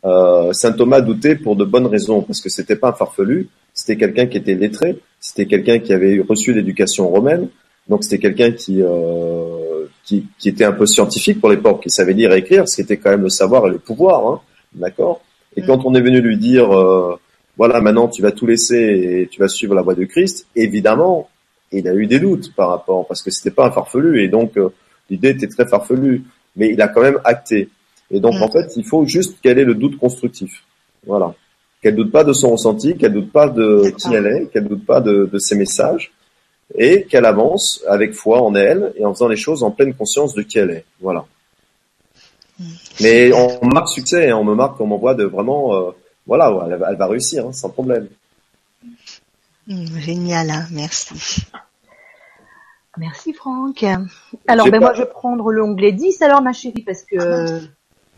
[0.04, 3.96] Euh, saint Thomas doutait pour de bonnes raisons, parce que c'était pas un farfelu, c'était
[3.96, 7.48] quelqu'un qui était lettré, c'était quelqu'un qui avait reçu l'éducation romaine,
[7.88, 12.12] donc c'était quelqu'un qui, euh, qui qui était un peu scientifique pour l'époque, qui savait
[12.12, 14.40] lire et écrire, ce qui était quand même le savoir et le pouvoir, hein,
[14.74, 15.20] d'accord?
[15.56, 17.16] Et quand on est venu lui dire, euh,
[17.56, 21.28] voilà, maintenant tu vas tout laisser et tu vas suivre la voie de Christ, évidemment,
[21.72, 24.56] il a eu des doutes par rapport, parce que c'était pas un farfelu, et donc
[24.56, 24.68] euh,
[25.10, 26.24] l'idée était très farfelue,
[26.56, 27.68] mais il a quand même acté.
[28.10, 28.42] Et donc Mm.
[28.42, 30.64] en fait, il faut juste qu'elle ait le doute constructif,
[31.06, 31.34] voilà,
[31.82, 34.84] qu'elle doute pas de son ressenti, qu'elle doute pas de qui elle est, qu'elle doute
[34.84, 36.12] pas de, de ses messages,
[36.74, 40.34] et qu'elle avance avec foi en elle et en faisant les choses en pleine conscience
[40.34, 41.24] de qui elle est, voilà.
[43.00, 45.90] Mais on marque succès, hein, on me marque, on m'envoie de vraiment, euh,
[46.26, 48.08] voilà, elle, va- elle va réussir hein, sans problème.
[49.70, 51.42] Hum, génial, hein, merci.
[52.96, 53.84] Merci Franck.
[54.48, 57.60] Alors, ben pas- moi je vais prendre l'onglet 10 alors ma chérie parce que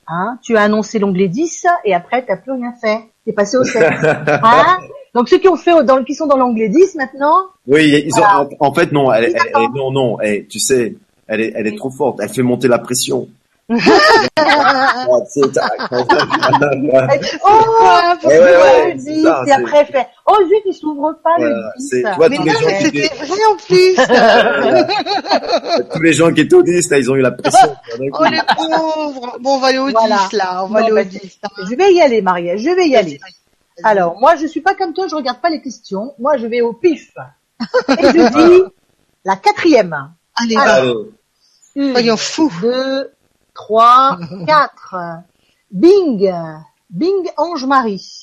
[0.07, 3.01] hein, tu as annoncé l'onglet 10 et après tu n'as plus rien fait.
[3.27, 3.83] T'es passé au 7.
[4.03, 4.79] hein?
[5.15, 7.37] Donc ceux qui ont fait au- dans, qui sont dans l'onglet 10 maintenant,
[7.67, 8.49] Oui, ils ont, Voilà.
[8.61, 10.95] en, en fait, non, elle, elle- elle- non, non, eh, tu sais,
[11.27, 13.29] elle est, elle est trop forte, elle fait monter la pression.
[17.43, 20.75] Oh, Ouais, ouais, ouais, le c'est 10 ça, et c'est- après fait oh zut il
[20.75, 21.89] s'ouvre pas Voilà, le 10.
[21.89, 23.97] c'est- tu vois, Mais tous non, les gens mais qui c'était étaient- vrai en plus.
[25.95, 27.69] tous les gens qui étaient au 10, là, ils ont eu la pression.
[28.01, 29.37] oh les pauvres.
[29.41, 30.17] Bon, on va aller au Voilà.
[30.31, 31.39] 10 là, on va Non, aller bah, au 10.
[31.43, 31.49] hein.
[31.71, 33.21] Je vais y aller Maria, je vais y aller.
[33.85, 36.15] Alors, moi, je suis pas comme toi, je regarde pas les questions.
[36.19, 37.11] Moi, je vais au pif.
[37.89, 38.63] Et je dis
[39.25, 40.13] la quatrième.
[40.37, 41.05] Allez, Alors.
[41.77, 42.51] Une, Soyons fous.
[42.63, 43.11] deux,
[43.55, 44.95] trois, quatre.
[45.71, 46.33] Bing.
[46.91, 48.23] Bing Ange-Marie.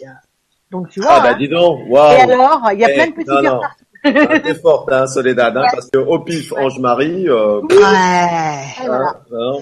[0.71, 1.11] Donc, tu vois.
[1.13, 1.37] Ah bah hein.
[1.39, 2.21] dis donc, Et waouh.
[2.31, 3.83] alors, il y a Eh, plein de petits non, partout.
[4.03, 8.83] Ah, T'es forte, hein, Soledad, hein, parce que au pif, Ange-Marie, euh, Ouais.
[8.83, 9.05] Et voilà.
[9.07, 9.53] hein, hein.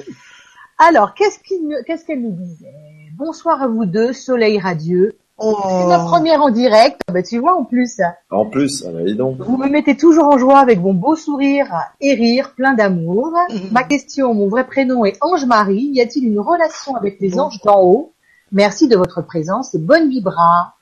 [0.80, 2.74] Alors, qu'est-ce qu'il ne- qu'est-ce qu'elle nous disait?
[3.14, 5.16] Bonsoir à vous deux, soleil radieux.
[5.38, 5.88] C'est Oh.
[5.90, 7.02] ma première en direct.
[7.12, 8.00] Bah, tu vois, en plus.
[8.32, 9.36] en plus, ah bah dis donc.
[9.40, 13.34] Vous me mettez toujours en joie avec vos beaux sourires et rires pleins d'amour.
[13.50, 13.60] Mhm.
[13.72, 15.90] Ma question, mon vrai prénom est Ange-Marie.
[15.94, 18.14] Y a-t-il une relation avec les anges d'en haut?
[18.54, 20.74] Merci de votre présence et bonne vibra.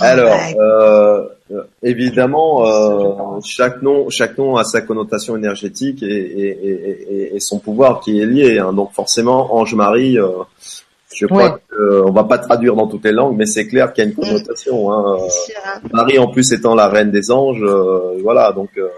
[0.00, 0.56] Alors, Ouais.
[0.60, 7.14] euh, euh, évidemment, euh, chaque nom, chaque nom a sa connotation énergétique et, et, et,
[7.14, 8.58] et- et son pouvoir qui est lié.
[8.60, 8.72] hein.
[8.72, 10.28] Donc forcément, Ange-Marie, euh,
[11.14, 12.02] je crois Ouais.
[12.04, 14.16] qu'on va pas traduire dans toutes les langues, mais c'est clair qu'il y a une
[14.16, 14.92] connotation.
[14.92, 15.18] Hein.
[15.28, 15.80] Sûr, hein.
[15.92, 18.52] Marie, en plus étant la reine des anges, euh, voilà.
[18.52, 18.88] Donc euh,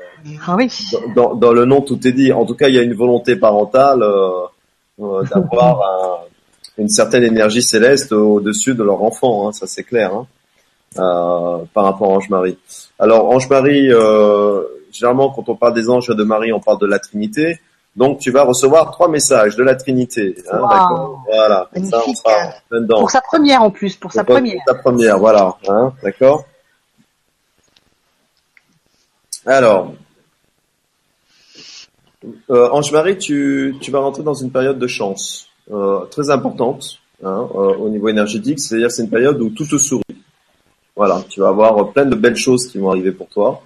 [0.46, 0.68] Ah oui.
[1.14, 2.32] dans, dans le nom, tout est dit.
[2.32, 4.28] En tout cas, il y a une volonté parentale euh,
[5.00, 5.80] euh, d'avoir
[6.18, 6.24] un-
[6.78, 9.48] une certaine énergie céleste au-dessus de leur enfant.
[9.48, 10.12] Hein, ça, c'est clair.
[10.14, 10.26] Hein,
[10.98, 12.56] euh, par rapport à Ange-Marie.
[12.98, 14.62] Alors, Ange-Marie, euh,
[14.92, 17.58] généralement, quand on parle des anges et de Marie, on parle de la Trinité.
[17.96, 20.34] Donc, tu vas recevoir trois messages de la Trinité.
[20.50, 20.68] Hein, Wow.
[20.68, 21.68] D'accord Voilà.
[21.72, 22.16] Comme ça, on Magnifique.
[22.26, 22.98] sera plein dedans.
[23.00, 24.60] Pour sa première en plus, pour sa Pour première.
[24.66, 25.54] Ta première, voilà.
[25.68, 26.44] Hein, D'accord
[29.46, 29.92] Alors,
[32.50, 37.48] euh, Ange-Marie, tu, tu vas rentrer dans une période de chance euh, très importante hein,
[37.54, 40.02] euh, au niveau énergétique, c'est-à-dire c'est une période où tout te sourit.
[40.96, 43.60] Voilà, tu vas avoir plein de belles choses qui vont arriver pour toi,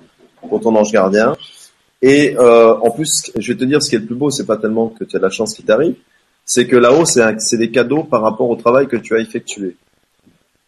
[0.49, 1.37] pour ton ange gardien.
[2.01, 4.47] Et euh, en plus, je vais te dire, ce qui est le plus beau, c'est
[4.47, 5.97] pas tellement que tu as de la chance qui t'arrive,
[6.45, 9.77] c'est que là-haut, c'est des cadeaux par rapport au travail que tu as effectué.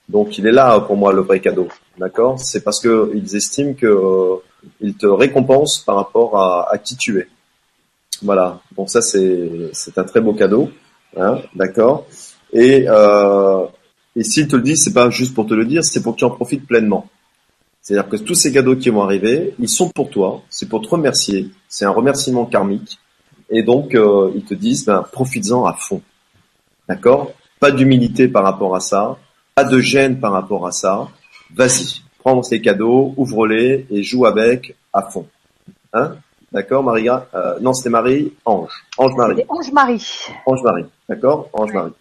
[0.08, 2.38] Donc il est là pour moi le vrai cadeau, d'accord?
[2.40, 4.36] C'est parce que ils estiment que euh,
[4.80, 7.28] ils te récompensent par rapport à, à qui tu es.
[8.20, 8.60] Voilà.
[8.76, 10.68] Donc ça c'est c'est un très beau cadeau,
[11.16, 12.08] hein, d'accord?
[12.52, 13.66] Et euh,
[14.16, 16.18] et s'ils te le disent, c'est pas juste pour te le dire, c'est pour que
[16.18, 17.08] tu en profites pleinement.
[17.82, 20.88] C'est-à-dire que tous ces cadeaux qui vont arriver, ils sont pour toi, c'est pour te
[20.88, 22.98] remercier, c'est un remerciement karmique,
[23.48, 26.02] et donc euh, ils te disent, ben profites-en à fond,
[26.88, 27.32] d'accord?
[27.58, 29.16] Pas d'humilité par rapport à ça,
[29.54, 31.08] pas de gêne par rapport à ça.
[31.54, 35.26] Vas-y, prends ces cadeaux, ouvre-les et joue avec à fond.
[35.92, 36.16] Hein?
[36.52, 39.36] D'accord, Marie euh, Non, c'était Marie, Ange, Ange Marie.
[39.36, 40.26] C'était Ange Marie.
[40.46, 41.48] Ange Marie, d'accord?
[41.52, 41.92] Ange Marie.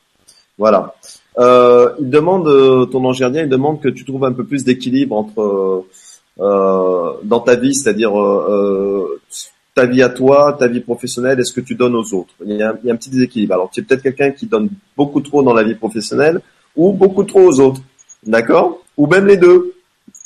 [0.57, 0.93] Voilà.
[1.37, 4.63] Euh, il demande, euh, ton ange gardien, il demande que tu trouves un peu plus
[4.63, 5.85] d'équilibre entre
[6.39, 9.21] euh, dans ta vie, c'est-à-dire euh, euh,
[9.75, 12.33] ta vie à toi, ta vie professionnelle et ce que tu donnes aux autres.
[12.45, 13.53] Il y a, un- petit déséquilibre.
[13.53, 16.41] Alors, tu es peut-être quelqu'un qui donne beaucoup trop dans la vie professionnelle
[16.75, 17.81] ou beaucoup trop aux autres,
[18.25, 18.79] d'accord?
[18.97, 19.73] Ou même les deux.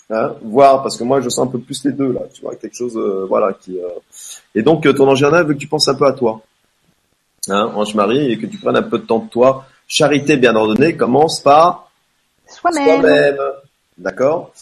[0.10, 2.56] Hein, voir parce que moi je sens un peu plus les deux là, tu vois
[2.56, 3.88] quelque chose euh, voilà qui euh,
[4.54, 6.42] et donc euh, ton ange gardien veut que tu penses un peu à toi,
[7.48, 9.66] hein, ange Marie et que tu prennes un peu de temps de toi.
[9.88, 11.92] Charité bien ordonnée commence par
[12.48, 13.38] Soi-même.
[13.98, 14.54] d'accord?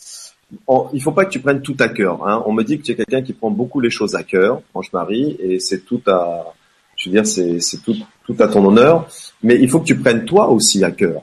[0.93, 2.27] Il faut pas que tu prennes tout à cœur.
[2.27, 2.43] Hein.
[2.45, 4.91] On me dit que tu es quelqu'un qui prend beaucoup les choses à cœur, ange
[4.91, 6.53] Marie, et c'est tout à,
[6.97, 9.07] je veux dire, c'est tout à ton honneur.
[9.43, 11.21] Mais il faut que tu prennes toi aussi à cœur.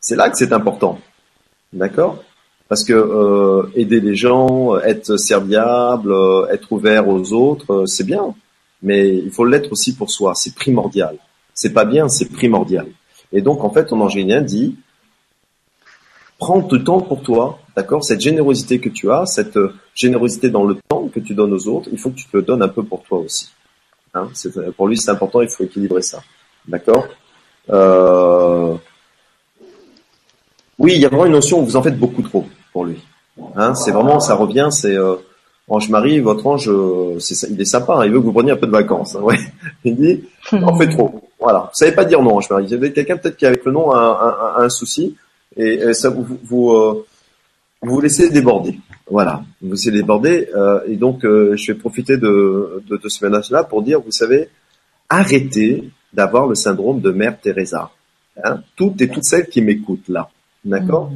[0.00, 0.98] C'est là que c'est important,
[1.72, 2.22] d'accord?
[2.68, 8.04] Parce que euh, aider les gens, être serviable, euh, être ouvert aux autres, euh, c'est
[8.04, 8.34] bien.
[8.82, 10.34] Mais il faut l'être aussi pour soi.
[10.34, 11.16] C'est primordial.
[11.54, 12.86] C'est pas bien, c'est primordial.
[13.32, 14.76] Et donc, en fait, ton angélien dit,
[16.38, 18.04] prends du temps pour toi, d'accord?
[18.04, 21.68] Cette générosité que tu as, cette euh, générosité dans le temps que tu donnes aux
[21.68, 23.50] autres, il faut que tu te le donnes un peu pour toi aussi.
[24.14, 24.28] Hein?
[24.34, 26.22] C'est- pour lui, c'est important, il faut équilibrer ça,
[26.68, 27.06] d'accord?
[27.70, 28.74] Euh...
[30.78, 32.98] Oui, il y a vraiment une notion où vous en faites beaucoup trop pour lui.
[33.56, 33.74] Hein?
[33.74, 35.16] C'est vraiment, ça revient, c'est euh,
[35.68, 37.18] Ange Marie, votre ange, euh,
[37.50, 39.16] il est sympa, hein, il veut que vous preniez un peu de vacances.
[39.16, 39.22] hein.
[39.84, 41.25] Il dit, en fait trop.
[41.38, 41.60] Voilà.
[41.60, 42.64] Vous savez pas dire non, Ange Marie.
[42.64, 45.16] Il y avait quelqu'un peut-être qui avec le nom a un, un- un- un souci
[45.56, 47.06] et, ça vous vous, euh,
[47.82, 48.78] vous vous laissez déborder.
[49.10, 53.08] Voilà, vous vous laissez déborder euh, et donc euh, je vais profiter de, de, de
[53.08, 54.48] ce ménage-là pour dire, vous savez,
[55.08, 57.90] arrêtez d'avoir le syndrome de Mère Teresa.
[58.42, 60.28] Hein toutes et toutes celles qui m'écoutent là,
[60.64, 61.10] d'accord?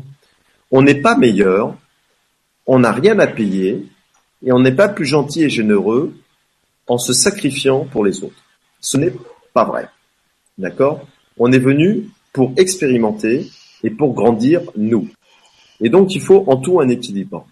[0.71, 1.75] On n'est pas meilleur,
[2.67, 3.87] on n'a rien à payer
[4.45, 6.15] et on n'est pas plus gentil et généreux
[6.87, 8.43] en se sacrifiant pour les autres.
[8.81, 9.13] Ce n'est
[9.53, 9.89] pas vrai.
[10.61, 11.07] D'accord?
[11.39, 13.49] On est venu pour expérimenter
[13.83, 15.09] et pour grandir nous.
[15.81, 17.47] Et donc, il faut en tout un équilibre.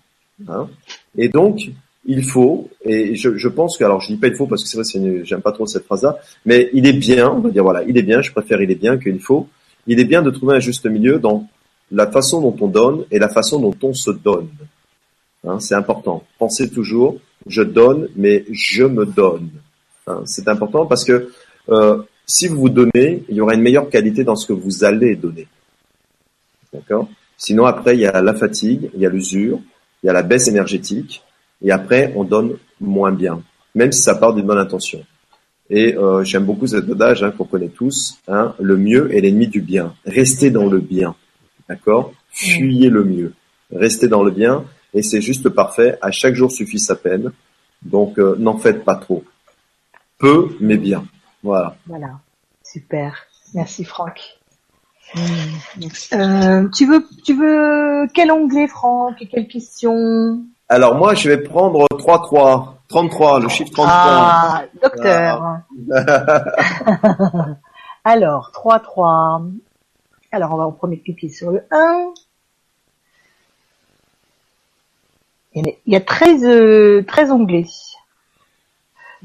[0.46, 0.68] Hein
[1.16, 1.70] et donc,
[2.04, 4.78] il faut, et je, pense que, alors je dis pas il faut parce que c'est
[4.78, 7.98] vrai, j'aime pas trop cette phrase-là, mais il est bien, on va dire voilà, il
[7.98, 9.48] est bien, je préfère il est bien qu'il faut,
[9.86, 11.48] il est bien de trouver un juste milieu dans
[11.90, 14.48] la façon dont on donne et la façon dont on se donne.
[15.44, 16.24] Hein, c'est important.
[16.38, 19.50] Pensez toujours, je donne, mais je me donne.
[20.06, 21.30] Hein, c'est important parce que
[21.70, 24.85] euh, si vous vous donnez, il y aura une meilleure qualité dans ce que vous
[24.85, 25.49] allez donner.
[26.72, 27.09] D'accord?
[27.39, 29.61] Sinon, après, il y a la fatigue, il y a l'usure,
[30.03, 31.22] il y a la baisse énergétique,
[31.62, 33.43] et après, on donne moins bien,
[33.74, 35.05] même si ça part d'une bonne intention.
[35.70, 39.49] Et euh, j'aime beaucoup cet adage hein, qu'on connaît tous, hein, le mieux est l'ennemi
[39.49, 39.95] du bien.
[40.05, 41.14] Restez dans le bien,
[41.68, 42.12] d'accord?
[42.31, 43.33] Fuyez le mieux.
[43.74, 45.97] Restez dans le bien, et c'est juste parfait.
[46.03, 47.33] À chaque jour suffit sa peine,
[47.83, 49.24] donc euh, n'en faites pas trop.
[50.18, 51.05] Peu, mais bien.
[51.43, 51.76] Voilà.
[51.86, 52.11] Voilà.
[52.62, 53.14] Super.
[53.55, 54.20] Merci Franck.
[55.78, 56.14] Merci.
[56.14, 60.43] Euh, tu veux, tu veux quel onglet Franck et quelle question?
[60.68, 62.74] Alors moi, je vais prendre 3-3.
[62.89, 63.95] 33, le chiffre 33.
[63.95, 65.59] Ah, docteur.
[68.05, 69.51] Alors, 3-3.
[70.32, 72.12] Alors, on va en premier cliquer sur le 1.
[75.55, 77.66] Il y a- il y a 13, euh, 13 onglets.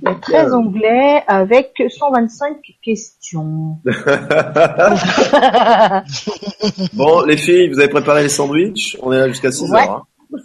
[0.01, 3.77] Il y a 13 onglets avec 125 questions.
[6.93, 9.87] Bon, les filles, vous avez préparé les sandwichs On est là jusqu'à 6 Ouais.
[9.87, 10.05] heures.
[10.33, 10.41] hein.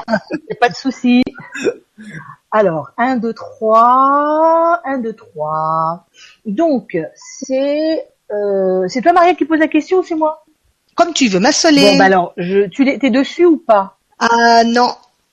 [0.60, 1.22] pas de souci.
[2.50, 6.06] Alors, 1, 2, 3, 1, 2, 3.
[6.46, 10.44] Donc, c'est euh, c'est toi Maria qui pose la question ou c'est moi?
[10.96, 11.92] Comme tu veux, ma soleil.
[11.92, 13.96] Bon, bah alors, je, tu l'es, t'es dessus ou pas?
[14.18, 14.88] Ah non.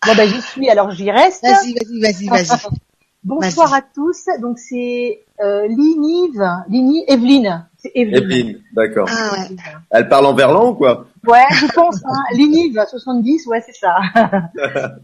[0.05, 1.43] Bon, bah j'y suis, alors j'y reste.
[1.43, 2.47] Vas-y, vas-y, vas-y, vas-y.
[3.23, 4.25] Bonsoir à tous.
[4.41, 7.67] Donc, c'est euh, Linive, Lini, Evelyne.
[7.77, 8.23] C'est Evelyne.
[8.23, 9.09] Evelyne, d'accord.
[9.11, 9.55] Ah ouais.
[9.91, 11.07] Elle parle en verlan ou quoi?
[11.27, 11.97] Ouais, je pense.
[12.05, 12.23] Hein.
[12.33, 13.97] Linive 70, ouais, c'est ça.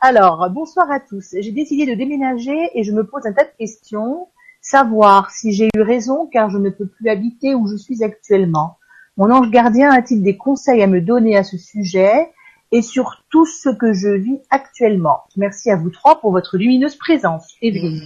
[0.00, 1.34] Alors, bonsoir à tous.
[1.38, 4.28] J'ai décidé de déménager et je me pose un tas de questions.
[4.60, 8.76] savoir si j'ai eu raison car je ne peux plus habiter où je suis actuellement.
[9.16, 12.28] Mon ange gardien a-t-il des conseils à me donner à ce sujet?
[12.72, 16.96] Et sur tout ce que je vis actuellement Merci à vous trois pour votre lumineuse
[16.96, 17.54] présence.
[17.62, 18.02] Evelyne.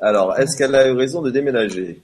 [0.00, 2.02] Alors, est-ce qu'elle a eu raison de déménager?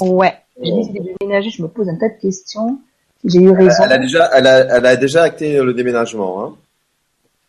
[0.00, 2.78] Ouais, j'ai décidé de déménager, je me pose un tas de questions.
[3.24, 3.84] J'ai eu raison.
[3.84, 6.44] elle a, déjà, elle, a, elle a déjà acté le déménagement.
[6.44, 6.54] Hein?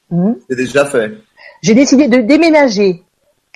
[0.10, 0.34] Hmm?
[0.50, 1.18] C'est déjà fait.
[1.62, 3.04] J'ai décidé de déménager.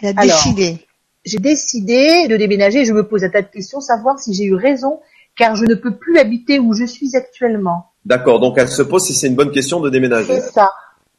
[0.01, 0.35] Elle a Alors.
[0.35, 0.79] décidé.
[1.25, 4.55] J'ai décidé de déménager, je me pose un tas de questions, savoir si j'ai eu
[4.55, 5.01] raison
[5.37, 7.91] car je ne peux plus habiter où je suis actuellement.
[8.07, 10.39] D'accord, donc elle se pose si c'est une bonne question de déménager.
[10.39, 10.71] C'est ça.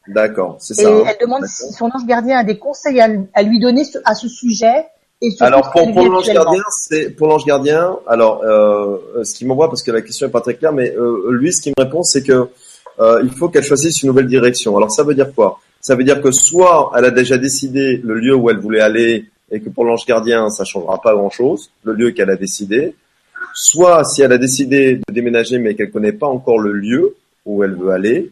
[0.06, 0.88] D'accord, c'est Et ça.
[0.90, 1.04] hein.
[1.06, 4.26] elle demande si son ange gardien a des conseils à, à lui donner à ce
[4.26, 4.86] sujet.
[5.20, 7.98] Et Alors pour, l'ange gardien, c'est pour l'ange gardien.
[8.06, 11.30] Alors euh, ce qui m'envoie parce que la question est pas très claire, mais euh,
[11.32, 12.48] lui ce qui me répond c'est que
[13.00, 14.74] euh, il faut qu'elle choisisse une nouvelle direction.
[14.76, 15.60] Alors ça veut dire quoi?
[15.82, 19.26] Ça veut dire que soit elle a déjà décidé le lieu où elle voulait aller
[19.50, 22.94] et que pour l'ange gardien ça changera pas grand chose, le lieu qu'elle a décidé.
[23.54, 27.64] Soit si elle a décidé de déménager mais qu'elle connaît pas encore le lieu où
[27.64, 28.30] elle veut aller,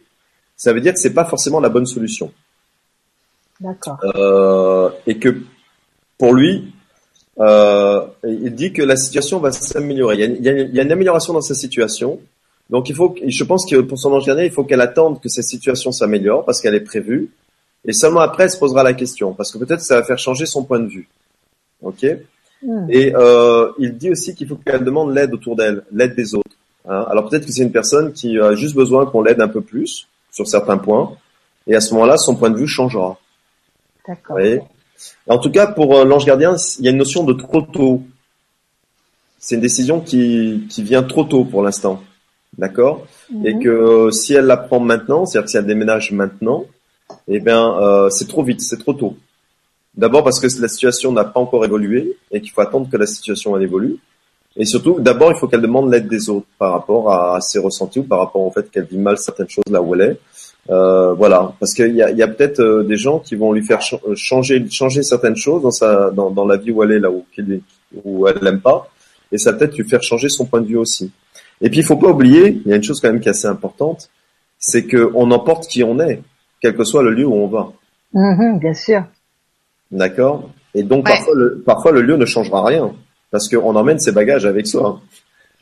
[0.57, 2.33] ça veut dire que c'est pas forcément la bonne solution.
[3.61, 3.99] D'accord.
[4.17, 5.37] Euh, et que
[6.19, 6.73] pour lui,
[7.39, 10.15] euh, il dit que la situation va s'améliorer.
[10.17, 12.21] Il, y a une- il, y a amélioration dans sa situation.
[12.71, 15.29] Donc il faut, je pense que pour son ange gardien, il faut qu'elle attende que
[15.29, 17.31] sa situation s'améliore parce qu'elle est prévue.
[17.85, 20.47] Et seulement après, elle se posera la question parce que peut-être ça va faire changer
[20.47, 21.09] son point de vue.
[21.83, 22.05] Ok?
[22.63, 22.87] Hmm.
[22.91, 26.57] Et euh, il dit aussi qu'il faut qu'elle demande l'aide autour d'elle, l'aide des autres.
[26.89, 27.07] hein.
[27.11, 30.09] Alors peut-être que c'est une personne qui a juste besoin qu'on l'aide un peu plus
[30.33, 31.13] sur certains points.
[31.67, 33.19] Et à ce moment-là, son point de vue changera.
[34.07, 34.39] D'accord.
[35.29, 38.03] En tout cas, pour euh, l'ange gardien, il y a une notion de trop tôt.
[39.39, 42.03] C'est une décision qui, qui vient trop tôt pour l'instant.
[42.57, 43.07] D'accord?
[43.45, 43.63] Et Mhm.
[43.63, 46.65] que euh, si elle la prend maintenant, c'est-à-dire que si elle déménage maintenant,
[47.29, 49.17] eh bien, euh, c'est trop vite, c'est trop tôt.
[49.97, 53.07] D'abord parce que la situation n'a pas encore évolué et qu'il faut attendre que la
[53.07, 53.97] situation elle évolue.
[54.57, 57.99] Et surtout, d'abord, il faut qu'elle demande l'aide des autres par rapport à ses ressentis
[57.99, 60.21] ou par rapport au fait qu'elle vit mal certaines choses là où elle est.
[60.71, 64.01] Euh, voilà, parce qu'il y a, peut-être euh, des gens qui vont lui faire ch-
[64.17, 67.25] changer, certaines choses dans sa, dans, la vie où elle est là où,
[68.05, 68.89] où elle l'aime pas,
[69.31, 71.13] et ça peut-être lui faire changer son point de vue aussi.
[71.61, 73.31] Et puis il faut pas oublier, il y a une chose quand même qui est
[73.31, 74.11] assez importante,
[74.59, 76.21] c'est que on emporte qui on est,
[76.61, 77.73] quel que soit le lieu où on va.
[78.13, 79.05] Mhm, bien sûr.
[79.91, 80.51] D'accord?
[80.75, 81.15] Et donc Ouais.
[81.15, 82.93] parfois, le, parfois le lieu ne changera rien
[83.31, 85.01] parce qu'on emmène ses bagages avec soi.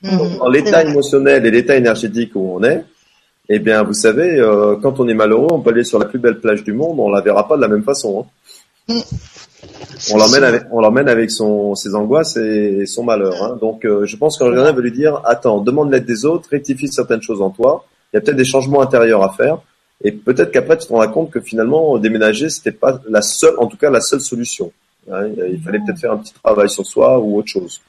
[0.02, 0.38] Mhm.
[0.38, 2.84] Dans l'état émotionnel et l'état énergétique où on est,
[3.48, 6.18] eh bien, vous savez, euh, quand on est malheureux, on peut aller sur la plus
[6.18, 8.26] belle plage du monde, on la verra pas de la même façon.
[8.88, 8.94] hein.
[10.12, 13.42] On l'emmène avec, on l'emmène avec son, ses angoisses et son malheur.
[13.42, 13.56] hein.
[13.60, 16.88] Donc, euh, je pense qu'en général, veut lui dire, attends, demande l'aide des autres, rectifie
[16.88, 17.84] certaines choses en toi.
[18.12, 19.58] Il y a peut-être des changements intérieurs à faire.
[20.06, 23.66] Et peut-être qu'après, tu te rendras compte que finalement, déménager, c'était pas la seule, en
[23.66, 24.70] tout cas, la seule solution.
[25.10, 25.26] hein.
[25.50, 27.80] Il fallait peut-être faire un petit travail sur soi ou autre chose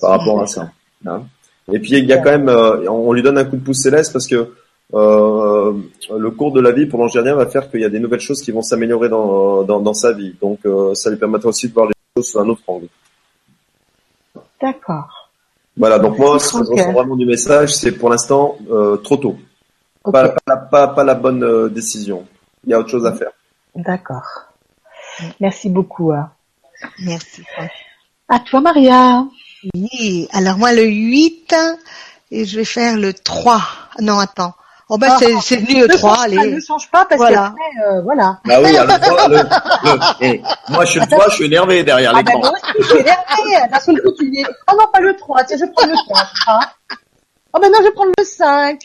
[0.00, 0.70] par rapport à ça.
[1.06, 1.22] hein.
[1.70, 3.82] Et puis, il y a quand même, euh, on lui donne un coup de pouce
[3.82, 4.50] céleste parce que
[4.94, 5.72] euh,
[6.16, 8.40] le cours de la vie pour l'angélien va faire qu'il y a des nouvelles choses
[8.40, 10.34] qui vont s'améliorer dans, dans, dans sa vie.
[10.40, 12.88] Donc, euh, ça lui permettra aussi de voir les choses sous un autre angle.
[14.62, 15.30] D'accord.
[15.76, 19.16] Voilà, donc moi, ce que je ressens vraiment du message, c'est pour l'instant euh, trop
[19.18, 19.36] tôt.
[20.04, 20.12] Ok.
[20.12, 22.26] Pas, pas, la- pas, pas la bonne euh, décision.
[22.64, 23.30] Il y a autre chose à faire.
[23.74, 24.26] D'accord.
[25.40, 26.12] Merci beaucoup.
[26.12, 26.30] hein.
[27.00, 27.42] Merci.
[28.28, 29.24] À toi, Maria.
[29.74, 31.54] Oui, alors moi le 8
[32.30, 33.60] et je vais faire le 3.
[34.00, 34.54] Non, attends.
[34.90, 36.54] Oh ben Ah, c'est c'est venu le Ne 3, change pas, allez.
[36.54, 37.52] ne change pas parce Voilà.
[37.54, 38.38] qu'après, euh, voilà.
[38.48, 42.12] Ah oui, alors, le, le, eh, moi je suis le 3, je suis énervé derrière
[42.14, 43.68] Ah ben moi aussi, je suis énervée.
[43.70, 46.32] D'un seul coup, tu dis, oh non, pas le 3, tiens, je prends le 4.
[46.48, 46.60] Hein.
[47.54, 48.80] Oh ben non, je vais prendre le 5.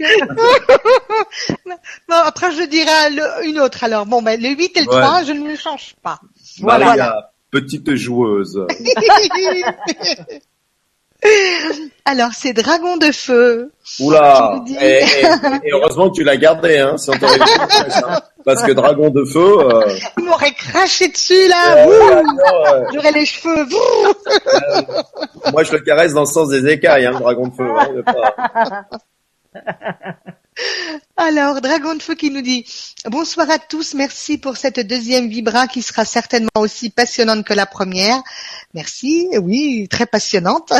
[2.07, 4.05] Bon, après je dirai le- une autre alors.
[4.05, 5.01] Bon ben le 8 et le Ouais.
[5.01, 6.20] 3, je ne le change pas.
[6.61, 7.32] Maria, Voilà.
[7.51, 8.66] petite joueuse.
[12.05, 13.71] alors c'est Dragon de feu.
[13.99, 18.19] Oula et, et- et heureusement que tu l'as gardé, hein, si on t'aurait hein.
[18.45, 19.57] Parce que dragon de feu...
[19.59, 21.88] Euh, Il m'aurait craché dessus là.
[21.88, 23.63] euh, euh, J'aurais les cheveux.
[23.63, 25.51] Wouh.
[25.53, 27.69] moi je le caresse dans le sens des écailles, hein, le dragon de feu.
[27.69, 28.86] hein, pas-
[31.16, 32.66] Alors, Dragon de Feu qui nous dit
[33.05, 37.68] Bonsoir à tous, merci pour cette deuxième vibra qui sera certainement aussi passionnante que la
[37.68, 38.18] première.
[38.74, 40.72] Merci, oui, très passionnante.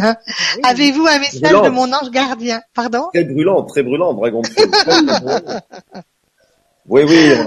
[0.64, 2.62] Avez-vous un message de mon ange gardien?
[2.74, 3.04] Pardon?
[3.14, 4.68] Très brûlant, très brûlant, dragon de feu.
[6.88, 7.46] Oui, oui, a-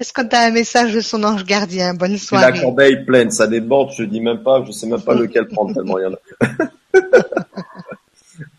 [0.00, 1.94] Est-ce qu'on a un message de son ange gardien?
[1.94, 2.60] Bonne c'est la soirée.
[2.60, 5.96] corbeille pleine, ça déborde, je dis même pas, je sais même pas lequel prendre tellement
[6.00, 7.00] il y en a.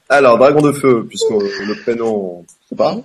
[0.07, 2.97] Alors, dragon de feu, puisque le prénom, sais pas.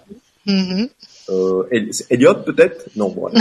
[1.28, 2.88] Euh, c'est Elliot peut-être?
[2.94, 3.40] Non, voilà.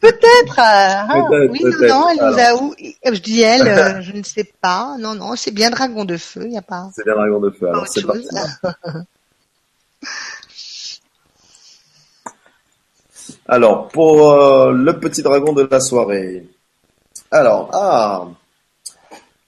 [0.00, 0.54] Peut-être.
[0.58, 2.62] ah, Peut-être, oui, non, non, elle nous a Alors.
[2.62, 2.74] où
[3.14, 4.96] Je dis elle, euh, je ne sais pas.
[4.98, 6.90] Non, non, c'est bien dragon de feu, il n'y a pas.
[6.94, 7.68] C'est les dragons de feu.
[7.68, 8.26] Alors c'est parti.
[13.46, 16.46] Alors pour euh, le petit dragon de la soirée.
[17.30, 18.26] Alors ah,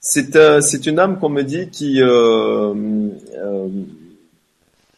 [0.08, 2.72] c'est euh, c'est une âme qu'on me dit qui euh,
[3.44, 3.68] euh,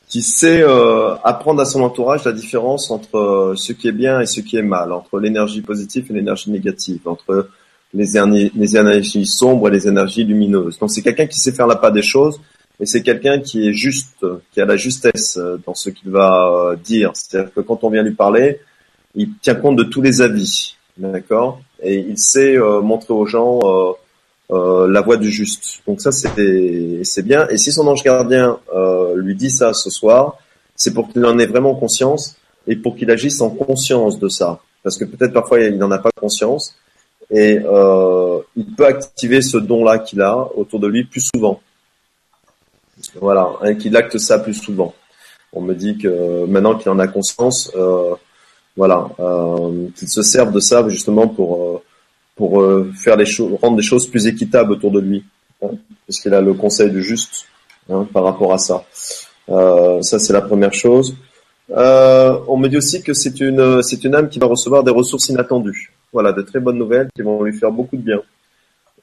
[0.07, 4.21] qui sait euh, apprendre à son entourage la différence entre euh, ce qui est bien
[4.21, 7.49] et ce qui est mal, entre l'énergie positive et l'énergie négative, entre
[7.95, 10.79] les, énergies- les énergies sombres et les énergies lumineuses.
[10.79, 12.39] Donc c'est quelqu'un qui sait faire la part des choses
[12.81, 16.75] et c'est quelqu'un qui est juste, qui a la justesse euh, dans ce qu'il va
[16.85, 17.13] dire.
[17.15, 18.61] C'est-à-dire que quand on vient lui parler,
[19.15, 21.61] il tient compte de tous les avis, d'accord?
[21.83, 23.59] Et il sait montrer aux gens
[24.51, 25.83] la voie du juste.
[25.87, 27.49] Donc ça, c'est bien.
[27.49, 30.39] Et si son ange gardien euh, lui dit ça ce soir,
[30.75, 32.37] c'est pour qu'il en ait vraiment conscience
[32.67, 34.61] et pour qu'il agisse en conscience de ça.
[34.83, 36.77] Parce que peut-être parfois il n'en a pas conscience
[37.31, 41.61] et euh, il peut activer ce don-là qu'il a autour de lui plus souvent.
[43.21, 44.95] Voilà, et qu'il acte ça plus souvent.
[45.53, 48.15] On me dit que maintenant qu'il en a conscience, euh,
[48.77, 51.83] voilà, euh, qu'il se serve de ça justement pour euh,
[52.39, 55.25] pour euh, faire les choses, rendre les choses plus équitables autour de lui,
[55.63, 55.73] hein,
[56.07, 57.47] parce qu'il a le conseil du juste
[57.91, 58.85] hein, par rapport à ça.
[59.51, 61.15] Euh, ça c'est la première chose.
[61.71, 64.91] Euh, on me dit aussi que c'est une c'est une âme qui va recevoir des
[64.91, 65.93] ressources inattendues.
[66.13, 68.23] Voilà, de très bonnes nouvelles qui vont lui faire beaucoup de bien.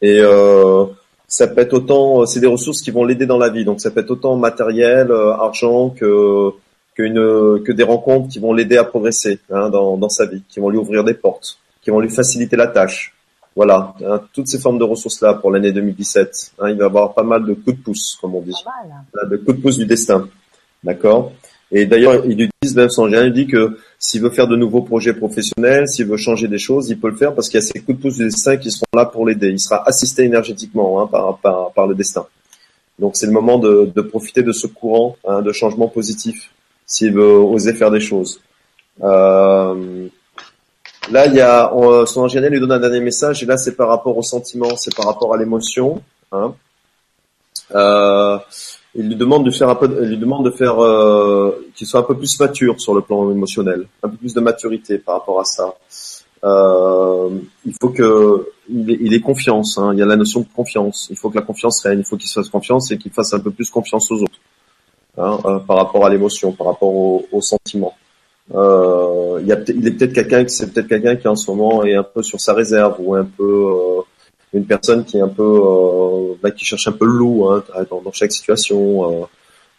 [0.02, 0.86] Et euh,
[1.28, 3.66] ça peut être autant, c'est des ressources qui vont l'aider dans la vie.
[3.66, 6.52] Donc ça peut être autant matériel, euh, argent que
[6.96, 10.60] qu'une que des rencontres qui vont l'aider à progresser hein, dans dans sa vie, qui
[10.60, 13.15] vont lui ouvrir des portes, qui vont lui faciliter la tâche.
[13.56, 16.54] Voilà, hein, toutes ces formes de ressources là pour l'année 2017.
[16.60, 19.06] Hein, il va avoir pas mal de coups de pouce, comme on dit mal.
[19.14, 20.28] voilà, de coup de pouce du destin.
[20.84, 21.32] D'accord?
[21.72, 24.56] Et d'ailleurs, ils lui disent, même son gérant, il dit que s'il veut faire de
[24.56, 27.64] nouveaux projets professionnels, s'il veut changer des choses, il peut le faire parce qu'il y
[27.64, 29.50] a ces coups de pouce du destin qui seront là pour l'aider.
[29.50, 32.28] Il sera assisté énergétiquement hein, par, par, par le destin.
[33.00, 36.52] Donc c'est le moment de, de profiter de ce courant hein, de changement positif
[36.86, 38.42] s'il veut oser faire des choses.
[39.02, 40.08] Euh,
[41.12, 43.76] là, il y a on- son ingénieur lui donne un dernier message et là c'est
[43.76, 46.02] par rapport au sentiment, c'est par rapport à l'émotion.
[46.32, 46.54] Hein.
[47.74, 48.38] Euh,
[48.94, 52.00] il lui demande de faire un peu, il lui demande de faire euh, qu'il soit
[52.00, 55.40] un peu plus mature sur le plan émotionnel, un peu plus de maturité par rapport
[55.40, 55.74] à ça.
[56.44, 57.30] Euh,
[57.66, 59.78] il faut que il ait, confiance.
[59.78, 61.08] Hein, il y a la notion de confiance.
[61.10, 62.00] Il faut que la confiance règne.
[62.00, 64.40] Il faut qu'il se fasse confiance et qu'il fasse un peu plus confiance aux autres
[65.18, 65.38] hein,
[65.68, 67.96] par rapport à l'émotion, par rapport au sentiment.
[68.54, 71.96] Euh, il, y a, est peut-être quelqu'un, c'est peut-être quelqu'un qui en ce moment est
[71.96, 74.02] un peu sur sa réserve ou un peu euh,
[74.54, 79.28] une personne qui euh, bah, qui cherche un peu le loup hein, dans, chaque situation,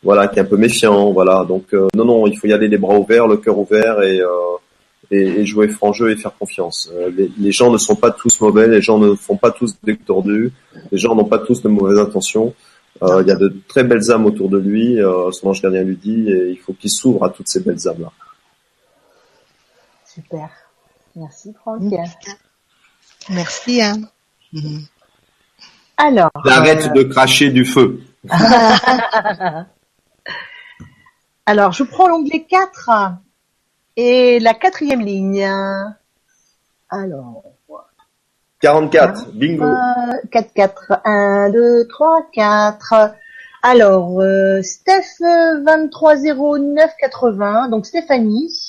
[0.02, 1.44] voilà, qui est un peu méfiant, voilà.
[1.48, 4.20] Donc non non, il faut y aller les bras ouverts, le cœur ouvert et,
[5.46, 6.90] jouer franc jeu et faire confiance.
[7.38, 10.52] Les, gens ne sont pas tous mauvais, les gens ne font pas tous des tordus,
[10.90, 12.52] les gens n'ont pas tous de mauvaises intentions.
[13.00, 14.98] Il y a de très belles âmes autour de lui,
[15.30, 18.00] son ange gardien lui dit, et il faut qu'il s'ouvre à toutes ces belles âmes
[18.00, 18.12] là.
[20.16, 20.48] Super.
[21.14, 21.82] Merci Franck.
[23.28, 23.82] Merci.
[23.82, 24.00] Hein.
[25.98, 26.30] Alors.
[26.46, 28.00] Arrête de cracher du feu.
[31.44, 32.90] Alors, je prends l'onglet 4
[33.96, 35.46] et la quatrième ligne.
[36.88, 37.42] Alors,
[38.60, 39.64] 44, bingo.
[39.64, 39.76] euh,
[40.32, 43.12] 4, 4, 1, 2, 3, 4.
[43.62, 48.65] Alors, euh, Steph 230980, donc Stéphanie.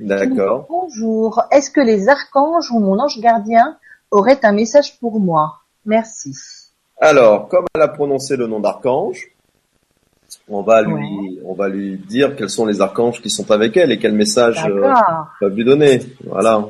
[0.00, 0.66] D'accord.
[0.68, 1.42] Bonjour.
[1.50, 3.76] Est-ce que les archanges ou mon ange gardien
[4.10, 5.58] auraient un message pour moi?
[5.84, 6.34] Merci.
[7.00, 9.28] Alors, comme elle a prononcé le nom d'archange,
[10.48, 10.92] on va lui,
[11.38, 11.42] Ouais.
[11.46, 14.64] on va lui dire quels sont les archanges qui sont avec elle et quel message
[14.66, 14.92] euh,
[15.40, 16.00] peuvent lui donner.
[16.24, 16.64] Voilà.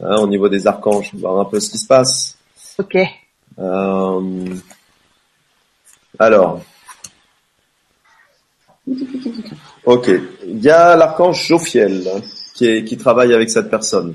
[0.00, 2.36] Hein, au niveau des archanges, voir un peu ce qui se passe.
[2.78, 2.96] Ok.
[3.58, 4.54] Euh,
[6.18, 6.60] alors.
[9.92, 10.08] Ok.
[10.46, 12.20] Il y a l'archange Jophiel hein,
[12.54, 14.14] qui, est, qui travaille avec cette personne.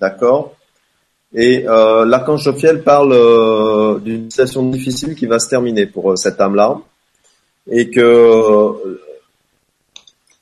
[0.00, 0.56] D'accord?
[1.32, 6.16] Et euh, l'archange Jophiel parle euh, d'une situation difficile qui va se terminer pour euh,
[6.16, 6.80] cette âme-là.
[7.70, 8.98] Et que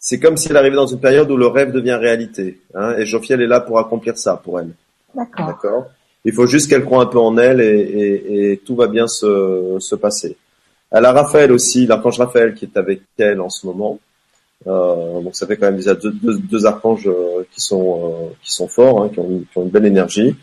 [0.01, 2.59] c'est comme si elle arrivait dans une période où le rêve devient réalité.
[2.75, 4.71] Hein, et Jophiel est là pour accomplir ça pour elle.
[5.15, 5.47] D'accord.
[5.47, 5.87] D'accord?
[6.25, 9.09] Il faut juste qu'elle croit un peu en elle et, et, et tout va bien
[9.09, 10.39] se, se passer.
[10.91, 14.01] Elle a Raphaël aussi, l'archange Raphaël qui est avec elle en ce moment.
[14.69, 18.69] Euh, donc ça fait quand même déjà deux, archanges euh, qui sont euh, qui sont
[18.69, 20.35] forts, hein, qui, ont, une- belle énergie.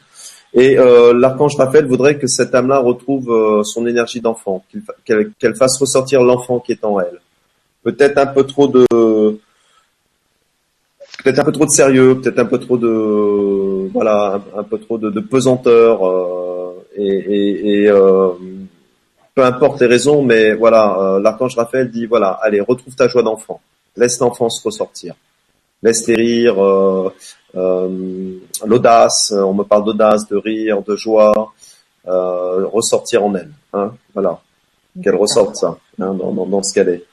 [0.54, 4.64] Et l'archange Raphaël voudrait que cette âme-là retrouve son énergie d'enfant,
[5.04, 7.20] qu'elle fasse ressortir l'enfant qui est en elle.
[7.84, 8.86] Peut-être un peu trop de
[11.22, 14.98] peut-être un peu trop de sérieux, peut-être un peu trop de voilà, un, peu trop
[14.98, 16.00] de, pesanteur
[16.96, 17.90] et,
[19.36, 23.60] peu importe les raisons, mais voilà, l'archange Raphaël dit voilà, allez, retrouve ta joie d'enfant,
[23.96, 25.16] laisse l'enfance ressortir,
[25.82, 27.14] laisse les rires, euh,
[27.56, 31.54] euh, l'audace, on me parle d'audace, de rire, de joie,
[32.06, 34.40] ressortir en elle, hein, voilà,
[35.02, 37.04] qu'elle ressorte ça hein, dans, dans, dans, ce qu'elle est.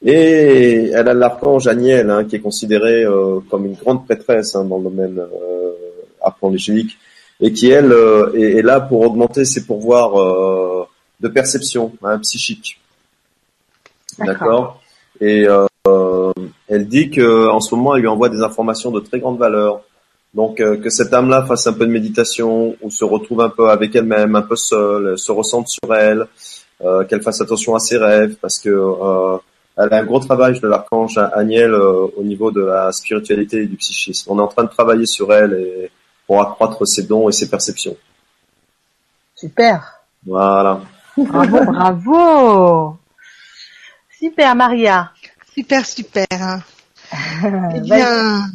[0.00, 3.04] Et elle a l'archange Aniel, hein, qui est considéré
[3.50, 5.72] comme une grande prêtresse dans le domaine euh,
[7.40, 7.92] et qui elle
[8.34, 10.86] est, est, là pour augmenter ses pouvoirs
[11.20, 12.80] de perception hein, psychique.
[14.18, 14.80] D'accord?
[15.20, 15.66] Et euh,
[16.68, 19.82] elle dit que en ce moment, elle lui envoie des informations de très grande valeur.
[20.34, 23.70] Donc euh, que cette âme-là fasse un peu de méditation ou se retrouve un peu
[23.70, 26.26] avec elle-même, un peu seule, se ressente sur elle,
[26.84, 29.38] euh, qu'elle fasse attention à ses rêves parce que euh,
[29.76, 33.66] elle a un gros travail de l'archange Aniel euh, au niveau de la spiritualité et
[33.66, 34.30] du psychisme.
[34.30, 35.90] On est en train de travailler sur elle et
[36.26, 37.96] pour accroître ses dons et ses perceptions.
[39.34, 40.02] Super.
[40.26, 40.80] Voilà.
[41.16, 42.96] Bravo, bravo.
[44.18, 45.10] Super, Maria.
[45.58, 46.62] Super, super.
[47.74, 48.48] eh bien.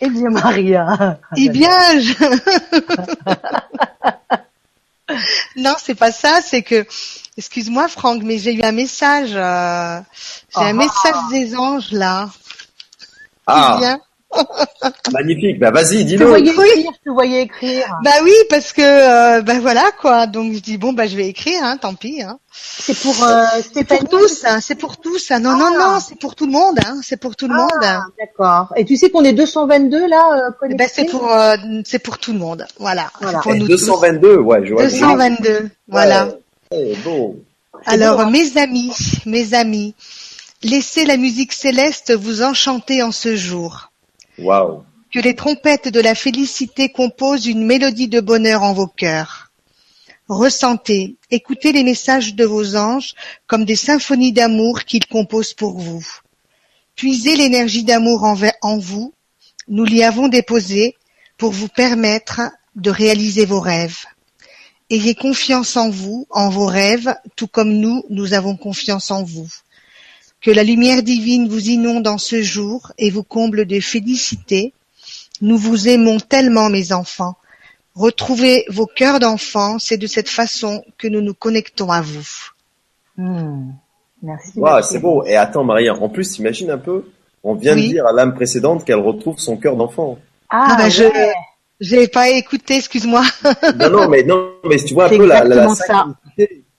[0.00, 1.18] Eh bien, Maria.
[1.36, 2.14] Eh bien, je...
[5.60, 6.86] non, c'est pas ça, c'est que,
[7.36, 10.00] excuse-moi Franck, mais j'ai eu un message, euh...
[10.56, 10.72] j'ai un ah.
[10.72, 12.30] message des anges là.
[13.46, 13.76] Ah.
[13.78, 14.00] Bien.
[15.12, 15.58] Magnifique.
[15.58, 16.24] Bah vas-y, dis-le.
[16.24, 17.86] Je voyais écrire, je voyais écrire.
[18.04, 20.26] Bah oui, parce que euh, bah voilà quoi.
[20.26, 22.22] Donc je dis bon bah je vais écrire, hein, tant pis.
[22.22, 22.38] Hein.
[22.56, 25.30] C'est pour euh, c'est pour tous, hein, c'est pour tous.
[25.30, 25.40] Hein.
[25.40, 25.78] Non non ah.
[25.78, 28.12] non, c'est pour tout le monde, hein, c'est pour tout le ah, monde.
[28.18, 28.72] D'accord.
[28.76, 32.32] Et tu sais qu'on est 222 là euh, bah, c'est pour euh, c'est pour tout
[32.32, 32.66] le monde.
[32.78, 33.10] Voilà.
[33.20, 33.40] voilà.
[33.40, 34.84] Pour nous 222, ouais, je vois.
[34.84, 36.28] 222, voilà.
[36.70, 36.96] Ouais.
[37.04, 37.36] bon.
[37.86, 38.92] Alors mes amis,
[39.26, 39.94] mes amis,
[40.62, 43.90] laissez la musique céleste vous enchanter en ce jour.
[44.38, 49.52] Que les trompettes de la félicité composent une mélodie de bonheur en vos cœurs.
[50.28, 53.14] Ressentez, écoutez les messages de vos anges
[53.46, 56.06] comme des symphonies d'amour qu'ils composent pour vous.
[56.96, 59.12] Puisez l'énergie d'amour en vous,
[59.68, 60.96] nous l'y avons déposée
[61.36, 62.40] pour vous permettre
[62.74, 64.04] de réaliser vos rêves.
[64.90, 69.48] Ayez confiance en vous, en vos rêves, tout comme nous, nous avons confiance en vous.
[70.44, 74.74] Que la lumière divine vous inonde en ce jour et vous comble de félicité.
[75.40, 77.36] Nous vous aimons tellement, mes enfants.
[77.94, 82.28] Retrouvez vos cœurs d'enfants, c'est de cette façon que nous nous connectons à vous.
[83.16, 83.70] Mmh.
[84.22, 84.52] Merci.
[84.56, 85.24] Wow, c'est beau.
[85.24, 87.04] Et attends, Maria, en plus, imagine un peu,
[87.42, 87.88] on vient oui.
[87.88, 90.18] de dire à l'âme précédente qu'elle retrouve son cœur d'enfant.
[90.50, 90.90] Ah, ouais.
[90.90, 91.04] je
[91.80, 93.22] j'ai pas écouté, excuse-moi.
[93.78, 95.74] non, non, mais non, mais tu vois un peu la, la, la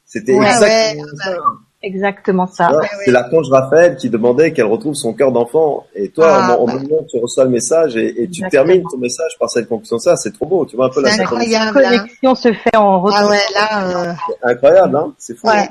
[0.05, 1.37] C'était ouais, exactement ouais, ça.
[1.83, 2.75] Exactement ça.
[2.75, 5.85] Ouais, c'est l'archange Raphaël qui demandait qu'elle retrouve son cœur d'enfant.
[5.93, 6.73] Et toi, ah, au, bah.
[6.73, 9.99] moment où tu reçois le message et, et tu termines ton message par cette conclusion,
[9.99, 10.65] ça, c'est trop beau.
[10.65, 11.79] Tu vois un peu la incroyable.
[11.79, 13.19] La connexion se fait en retour.
[13.21, 13.87] Ah ouais, là.
[13.87, 14.13] Euh...
[14.43, 15.47] Incroyable, hein C'est fou.
[15.47, 15.69] Ouais.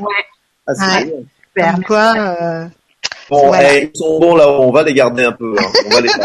[0.66, 1.24] Ah, c'est ouais.
[1.48, 1.78] Super.
[1.86, 2.14] quoi.
[2.16, 2.66] Euh...
[3.30, 3.74] Bon, voilà.
[3.74, 5.54] hey, ils sont bons là, on va les garder un peu.
[5.58, 5.64] Hein.
[5.86, 6.24] On va les garder.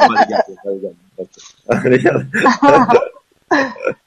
[0.00, 0.54] on va les garder.
[1.68, 2.26] On va les garder.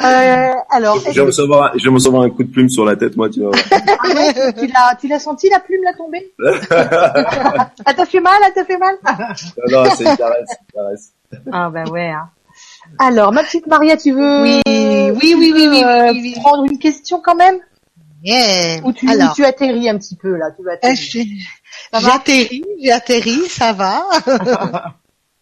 [0.00, 2.84] Euh, alors, je vais, me recevoir, je vais me recevoir un coup de plume sur
[2.84, 3.50] la tête, moi, tu vois.
[3.52, 8.64] tu l'as, tu l'as senti la plume la tomber Elle t'a fait mal Elle t'a
[8.64, 8.96] fait mal
[9.68, 11.12] Non, non, c'est une caresse, une caresse.
[11.52, 12.10] Ah ben ouais.
[12.10, 12.30] Hein.
[12.98, 16.34] Alors, ma petite Maria, tu veux Oui, oui, oui, oui, oui, oui, euh, oui, oui.
[16.40, 17.58] prendre une question quand même?
[18.22, 18.80] Yeah.
[18.84, 20.72] Ou tu, Alors, tu atterris un petit peu là, tu vas
[22.00, 24.02] j'ai atterri, j'ai atterri, ça va.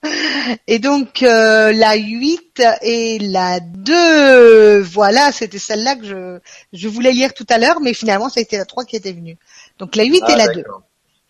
[0.67, 6.39] Et donc euh, la 8 et la 2, voilà, c'était celle-là que je,
[6.73, 9.13] je voulais lire tout à l'heure, mais finalement ça a été la 3 qui était
[9.13, 9.37] venue.
[9.79, 10.65] Donc la 8 ah, et la 2.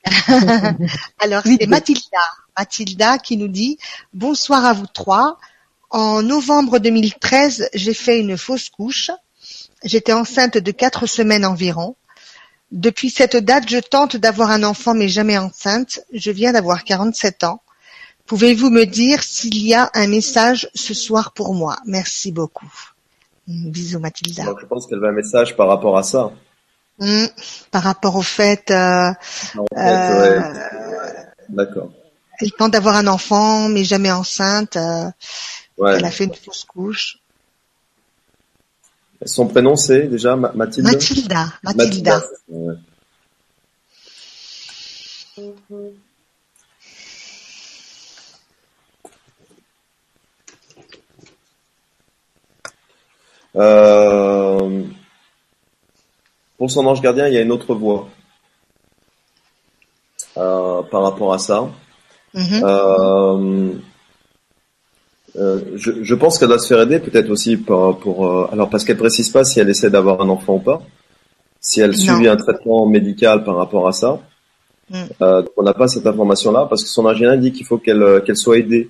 [1.19, 2.19] Alors c'est Mathilda,
[2.57, 3.79] Mathilda qui nous dit
[4.13, 5.39] bonsoir à vous trois.
[5.91, 9.11] En novembre 2013, j'ai fait une fausse couche.
[9.85, 11.97] J'étais enceinte de 4 semaines environ.
[12.73, 16.01] Depuis cette date, je tente d'avoir un enfant mais jamais enceinte.
[16.13, 17.63] Je viens d'avoir 47 ans.
[18.27, 21.77] Pouvez-vous me dire s'il y a un message ce soir pour moi?
[21.87, 22.73] Merci beaucoup.
[23.47, 24.45] Bisous Mathilda.
[24.61, 26.33] Je pense qu'elle veut un message par rapport à ça.
[26.99, 27.27] Mmh,
[27.71, 28.71] par rapport au fait.
[28.71, 29.11] Euh,
[29.57, 31.27] en fait euh, ouais.
[31.49, 31.93] D'accord.
[32.41, 34.77] Elle tente d'avoir un enfant mais jamais enceinte.
[34.77, 35.05] Euh,
[35.79, 35.95] ouais.
[35.97, 37.19] Elle a fait une fausse couche.
[39.25, 40.91] Son prénom c'est déjà Mathilda.
[40.91, 41.53] Mathilda.
[41.63, 42.19] Mathilda.
[42.19, 42.75] Mathilda ouais.
[53.57, 54.83] Euh,
[56.59, 58.09] pour son ange gardien, il y a une autre voie
[60.37, 61.69] euh, par rapport à ça.
[62.35, 62.61] Mhm.
[62.65, 63.71] Euh,
[65.37, 68.71] euh, je, je pense qu'elle doit se faire aider peut-être aussi pour, pour euh, alors
[68.71, 70.81] parce qu'elle précise pas si elle essaie d'avoir un enfant ou pas,
[71.61, 72.17] si elle Non.
[72.17, 74.19] suit un traitement médical par rapport à ça.
[74.91, 75.03] Mm.
[75.21, 78.23] Euh, donc on n'a pas cette information-là parce que son ingénieur dit qu'il faut qu'elle
[78.25, 78.89] qu'elle soit aidée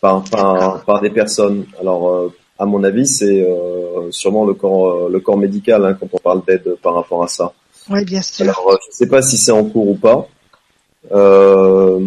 [0.00, 1.66] par par, par des personnes.
[1.80, 5.96] Alors euh, à mon avis c'est euh, sûrement le corps euh, le corps médical hein,
[5.98, 7.52] quand on parle d'aide par rapport à ça.
[7.88, 8.44] Oui, bien sûr.
[8.44, 10.28] Alors, euh, je ne sais pas si c'est en cours ou pas.
[11.10, 12.06] Euh,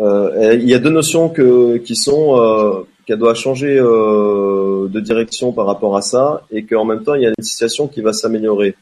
[0.00, 5.66] euh, il y a deux notions que, qui sont qu'elle doit changer de direction par
[5.66, 8.74] rapport à ça et qu'en même temps il y a une situation qui va s'améliorer.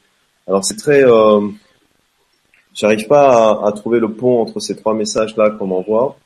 [0.47, 1.03] Alors c'est très,
[2.73, 6.17] j'arrive pas à, à trouver le pont entre ces trois messages là qu'on envoie.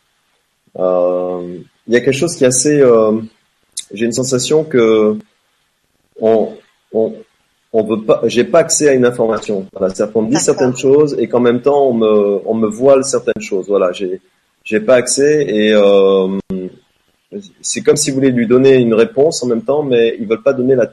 [0.77, 2.81] Il y a quelque chose qui est assez,
[3.93, 5.17] j'ai une sensation que
[6.21, 6.53] on,
[6.93, 7.15] on,
[7.73, 9.67] on veut pas, j'ai pas accès à une information.
[9.73, 12.69] Voilà, c'est-à-dire qu'on me dit certaines choses et qu'en même temps on me, on me
[12.69, 13.67] voile certaines choses.
[13.69, 14.21] Voilà, j'ai,
[14.65, 16.39] j'ai pas accès et euh,
[17.61, 20.43] c'est comme si vous voulez lui donner une réponse en même temps, mais ils veulent
[20.43, 20.93] pas donner la.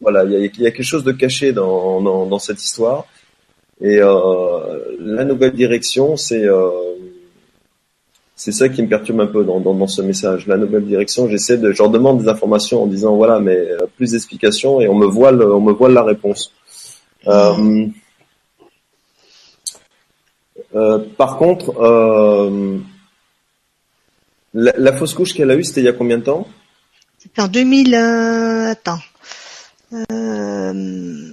[0.00, 3.06] Voilà, il y a, y a quelque chose de caché dans, dans, dans cette histoire
[3.80, 6.70] et euh, la nouvelle direction, c'est euh,
[8.38, 10.46] c'est ça qui me perturbe un peu dans, ce message.
[10.46, 13.78] La nouvelle direction, j'essaie de, je leur demande des informations en disant voilà, mais euh,
[13.96, 16.52] plus d'explications et on me voile, on me voile la réponse.
[17.26, 17.86] Euh,
[20.76, 21.72] euh, par contre,
[24.54, 26.46] la, la fausse couche qu'elle a eue, c'était il y a combien de temps?
[27.18, 27.94] C'était en 2000.
[27.94, 29.00] euh, attends.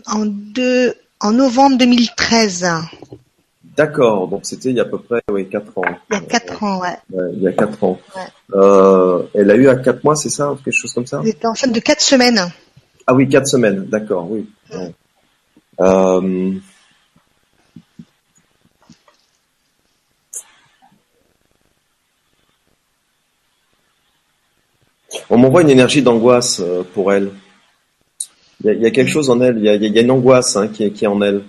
[0.08, 2.66] En deux, en novembre 2013.
[3.76, 5.84] D'accord, donc c'était il y a à peu près oui, 4 ans.
[6.10, 6.98] Il y a quatre ans, ouais.
[7.12, 8.00] Ouais, il y a 4 ans.
[8.16, 8.22] Ouais.
[8.54, 11.22] Euh, elle a eu à 4 mois, c'est ça Quelque chose comme ça?
[11.26, 12.40] C'était en fin de quatre semaines.
[13.06, 14.48] Ah oui, 4 semaines, d'accord, oui.
[14.74, 14.94] Ouais.
[15.82, 16.54] Euh,
[25.30, 27.32] On m'envoie une énergie d'angoisse euh, pour elle.
[28.62, 30.00] Il y, a, il y a quelque chose en elle, il y a, il y
[30.00, 31.44] a une angoisse hein, qui, est, qui est en elle.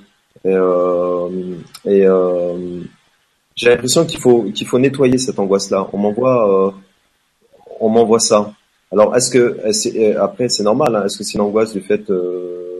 [0.44, 1.28] Et, euh,
[1.84, 2.80] et euh,
[3.54, 5.88] j'ai l'impression qu'il faut qu'il faut nettoyer cette angoisse-là.
[5.92, 6.70] On m'envoie euh,
[7.80, 8.52] on m'envoie ça.
[8.92, 9.58] Alors est-ce que
[9.96, 12.76] est après c'est normal hein, Est-ce que c'est une angoisse du fait euh,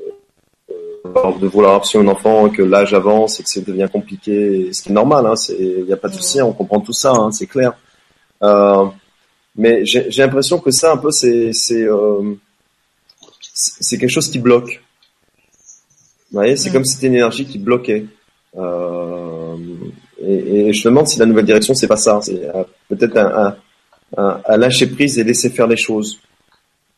[1.40, 4.70] de vouloir option un enfant, que l'âge avance et que ça devient compliqué?
[4.72, 5.26] Ce qui est normal.
[5.26, 7.72] Hein, il n'y a pas de souci, on comprend tout ça, hein, c'est clair.
[8.42, 8.86] Euh,
[9.56, 12.34] mais j'ai l'impression que ça un peu c'est c'est euh,
[13.54, 14.82] c'est quelque chose qui bloque.
[16.30, 16.72] Vous voyez, c'est Mm.
[16.72, 18.04] comme si c'était une énergie qui bloquait.
[18.58, 19.54] Euh,
[20.22, 23.16] et, et je me demande si la nouvelle direction c'est pas ça, c'est euh, peut-être
[23.18, 23.56] un, un,
[24.22, 26.18] un, un lâcher prise et laisser faire les choses.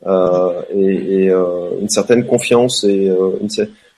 [0.07, 3.49] Euh, et, et euh, une certaine confiance et euh, une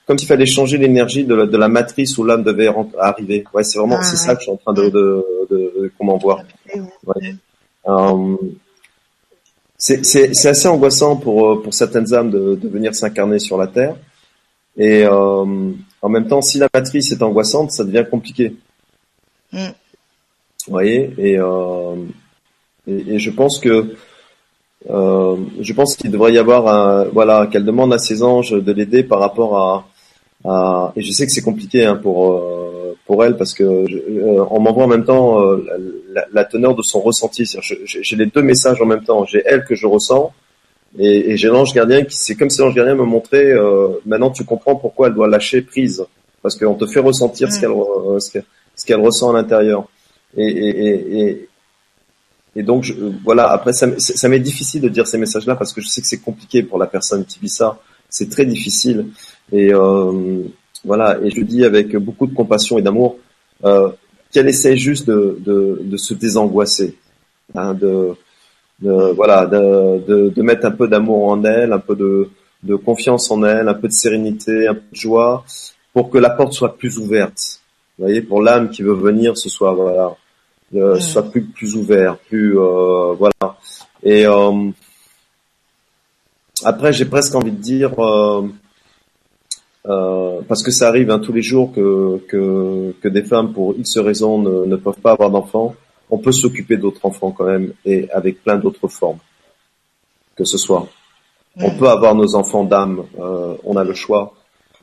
[0.07, 2.67] comme s'il fallait changer l'énergie de la, de la matrice où l'âme devait
[2.99, 3.43] arriver.
[3.53, 4.17] Ouais, c'est vraiment Ah, c'est ouais.
[4.17, 6.41] ça que je suis en train de, de, de, de- qu'on m'envoie.
[7.05, 7.35] Ouais.
[9.77, 13.95] C'est assez angoissant pour, pour certaines âmes de, de venir s'incarner sur la Terre.
[14.77, 15.71] Et euh,
[16.01, 18.55] en même temps, si la matrice est angoissante, ça devient compliqué.
[19.51, 19.67] Mm.
[20.67, 21.95] Vous voyez et, euh,
[22.87, 23.95] et, et je pense que
[24.89, 28.71] euh, je pense qu'il devrait y avoir un, voilà qu'elle demande à ses anges de
[28.71, 29.85] l'aider par rapport à,
[30.45, 33.97] à et je sais que c'est compliqué hein, pour euh, pour elle parce que je,
[33.97, 35.67] euh, on m'envoie en même temps euh,
[36.11, 37.45] la, la teneur de son ressenti.
[37.85, 39.25] J'ai les deux messages en même temps.
[39.25, 40.33] J'ai elle que je ressens
[40.99, 44.29] et, et j'ai l'ange gardien qui c'est comme si l'ange gardien me montrait euh, maintenant
[44.29, 46.03] tu comprends pourquoi elle doit lâcher prise
[46.41, 47.61] parce qu'on te fait ressentir ce Mm.
[47.61, 48.19] qu'elle re-
[48.75, 49.87] ce qu'elle ressent à l'intérieur.
[50.37, 51.47] Et, et, et,
[52.55, 52.93] et, donc je-
[53.23, 53.87] voilà après ça,
[54.29, 56.87] m'est difficile de dire ces messages-là parce que je sais que c'est compliqué pour la
[56.87, 57.79] personne qui vit ça.
[58.09, 59.07] C'est très difficile
[59.51, 60.43] et euh,
[60.83, 63.17] voilà et je dis avec beaucoup de compassion et d'amour
[63.65, 63.89] euh,
[64.31, 66.97] qu'elle essaie juste de, de, de se désangoisser,
[67.55, 68.13] hein, de,
[68.81, 72.29] de voilà de, de, de mettre un peu d'amour en elle, un peu de,
[72.63, 75.43] de confiance en elle, un peu de sérénité, un peu de joie,
[75.93, 77.59] pour que la porte soit plus ouverte.
[77.97, 80.15] Vous voyez, pour l'âme qui veut venir, ce soit voilà,
[80.75, 83.57] euh, soit plus plus ouvert, plus euh, voilà.
[84.03, 84.71] Et euh,
[86.63, 87.93] après, j'ai presque envie de dire.
[87.99, 88.47] Euh,
[89.87, 93.75] euh, parce que ça arrive hein, tous les jours que, que, que des femmes, pour
[93.77, 95.75] X raisons, ne, ne peuvent pas avoir d'enfants.
[96.11, 99.17] On peut s'occuper d'autres enfants quand même, et avec plein d'autres formes,
[100.35, 100.87] que ce soit.
[101.55, 104.33] On peut avoir nos enfants d'âme, euh, on a le choix.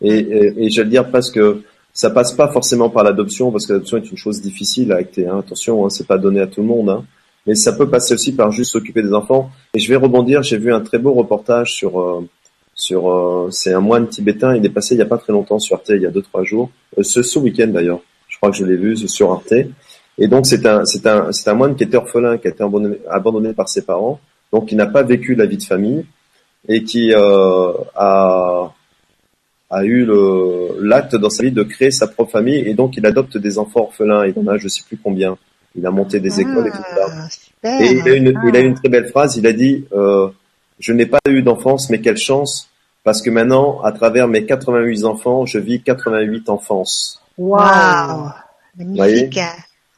[0.00, 3.66] Et, et, et je veux dire parce que ça passe pas forcément par l'adoption, parce
[3.66, 5.26] que l'adoption est une chose difficile à acter.
[5.28, 5.38] Hein.
[5.38, 6.88] Attention, hein, c'est pas donné à tout le monde.
[6.90, 7.05] Hein.
[7.46, 9.50] Mais ça peut passer aussi par juste s'occuper des enfants.
[9.74, 12.00] Et je vais rebondir, j'ai vu un très beau reportage sur...
[12.00, 12.28] Euh,
[12.80, 15.59] sur euh, c'est un moine tibétain, il est passé il y a pas très longtemps
[15.59, 17.98] sur Arte, il y a deux trois jours, euh, ce, ce week-end d'ailleurs,
[18.28, 19.52] je crois que je l'ai vu sur Arte,
[20.18, 22.62] Et donc c'est un c'est un c'est un moine qui était orphelin, qui a été
[22.62, 24.18] abandonné, abandonné par ses parents,
[24.52, 26.04] donc qui n'a pas vécu la vie de famille
[26.68, 28.72] et qui euh, a
[29.70, 30.06] a eu
[30.80, 33.82] l'acte dans sa vie de créer sa propre famille et donc il adopte des enfants
[33.82, 34.26] orphelins.
[34.26, 35.36] Il en a je sais plus combien.
[35.76, 37.28] Il a monté des écoles et tout ça.
[37.62, 38.62] Ah, Et il a, une, il a Ah.
[38.62, 39.36] une très belle phrase.
[39.36, 40.28] Il a dit euh,
[40.80, 42.68] Je n'ai pas eu d'enfance, mais quelle chance
[43.04, 47.20] Parce que maintenant, à travers mes 88 enfants, je vis 88 enfances.
[47.36, 48.30] Waouh,
[48.76, 49.38] magnifique.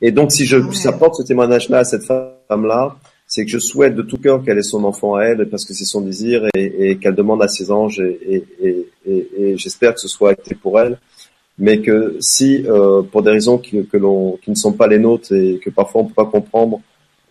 [0.02, 0.72] Et donc, si je Ouais.
[0.74, 2.96] si j'apporte ce témoignage-là à cette femme-là,
[3.26, 5.72] c'est que je souhaite de tout cœur qu'elle ait son enfant à elle, parce que
[5.74, 9.56] c'est son désir, et, et qu'elle demande à ses anges, et, et, et, et- et
[9.56, 10.98] j'espère que ce soit acté pour elle.
[11.58, 14.98] Mais que si, euh, pour des raisons qui, que l'on, qui ne sont pas les
[14.98, 16.80] nôtres et que parfois on ne peut pas comprendre,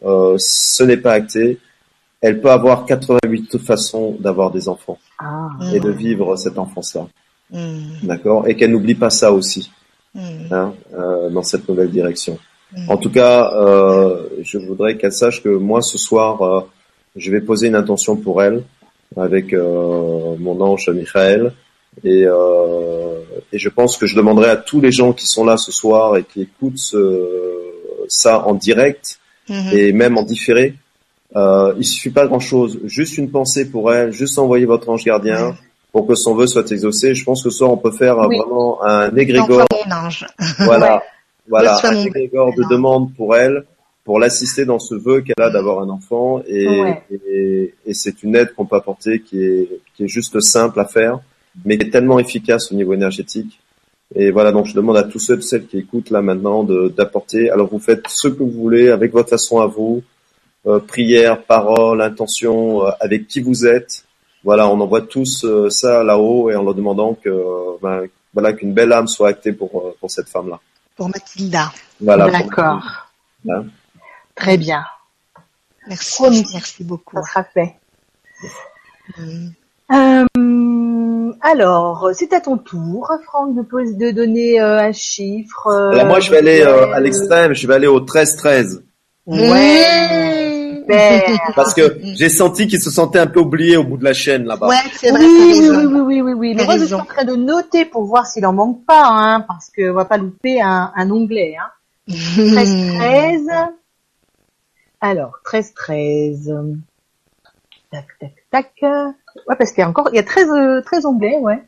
[0.06, 1.58] euh, ce n'est pas acté,
[2.22, 5.50] elle peut avoir 88 façons d'avoir des enfants Ah.
[5.74, 7.08] et de vivre cette enfance-là,
[7.52, 8.48] Mm, d'accord?
[8.48, 9.72] Et qu'elle n'oublie pas ça aussi,
[10.14, 10.20] mm,
[10.52, 12.38] hein, euh, dans cette nouvelle direction.
[12.88, 16.62] En tout cas, euh, je voudrais qu'elle sache que moi, ce soir, euh,
[17.16, 18.64] je vais poser une intention pour elle
[19.18, 21.54] avec euh, mon ange Michael.
[22.04, 23.20] Et, euh,
[23.52, 26.16] et je pense que je demanderai à tous les gens qui sont là ce soir
[26.18, 27.58] et qui écoutent ce-
[28.08, 29.20] ça en direct
[29.50, 29.70] Mhm.
[29.74, 30.76] et même en différé.
[31.36, 35.04] Euh, il suffit pas grand chose, juste une pensée pour elle, juste envoyer votre ange
[35.04, 35.56] gardien
[35.92, 37.16] pour que son vœu soit exaucé.
[37.16, 38.38] Je pense que ce soir on peut faire Oui.
[38.38, 40.26] vraiment un égrégore ange.
[40.60, 41.02] voilà,
[41.50, 43.66] voilà, mon égrégore de demande pour elle,
[44.06, 47.04] pour l'assister dans ce vœu qu'elle a d'avoir un enfant, et, Ouais.
[47.12, 50.86] et, et c'est une aide qu'on peut apporter qui est, qui est juste simple à
[50.86, 51.20] faire,
[51.66, 53.60] mais qui est tellement efficace au niveau énergétique.
[54.16, 56.88] Et voilà, donc je demande à tous ceux et celles qui écoutent là maintenant de-
[56.96, 57.52] d'apporter.
[57.52, 60.02] Alors vous faites ce que vous voulez avec votre façon à vous,
[60.66, 64.04] euh, prière, parole, intention, euh, avec qui vous êtes.
[64.44, 68.54] Voilà, on envoie tous euh, ça là-haut et en leur demandant que euh, ben, voilà
[68.54, 70.60] qu'une belle âme soit actée pour euh, pour cette femme-là.
[71.00, 71.72] Pour Mathilda.
[72.02, 72.30] Voilà.
[72.30, 73.08] D'accord.
[74.36, 74.84] Très bien.
[75.88, 76.22] Merci.
[76.22, 76.46] Promis.
[76.54, 77.16] Merci beaucoup.
[77.16, 77.76] Ça sera fait.
[79.92, 80.26] Euh,
[81.42, 85.68] alors, c'est à ton tour, Franck, de, pose- de donner euh, un chiffre.
[85.68, 88.82] euh, Alors moi, je vais aller euh, ouais, à l'extrême, je vais aller au 13-13.
[89.26, 90.59] Ouais.
[90.92, 91.52] Super.
[91.56, 94.46] Parce que j'ai senti qu'il se sentait un peu oublié au bout de la chaîne
[94.46, 94.68] là-bas.
[94.68, 95.26] Ouais, c'est Oui, vrai.
[95.28, 95.78] oui, raison.
[95.80, 96.54] oui, oui, oui, oui, oui.
[96.56, 99.42] Mais moi, je suis en train de noter pour voir s'il en manque pas, hein,
[99.48, 101.56] parce que on va pas louper un, un onglet.
[101.60, 101.70] Hein.
[102.10, 103.42] 13, 13.
[105.02, 106.54] Alors, 13, 13.
[107.92, 108.72] Tac, tac, tac.
[109.48, 111.62] Ouais, parce qu'il y a encore, il y a 13, euh, 13 onglets, ouais.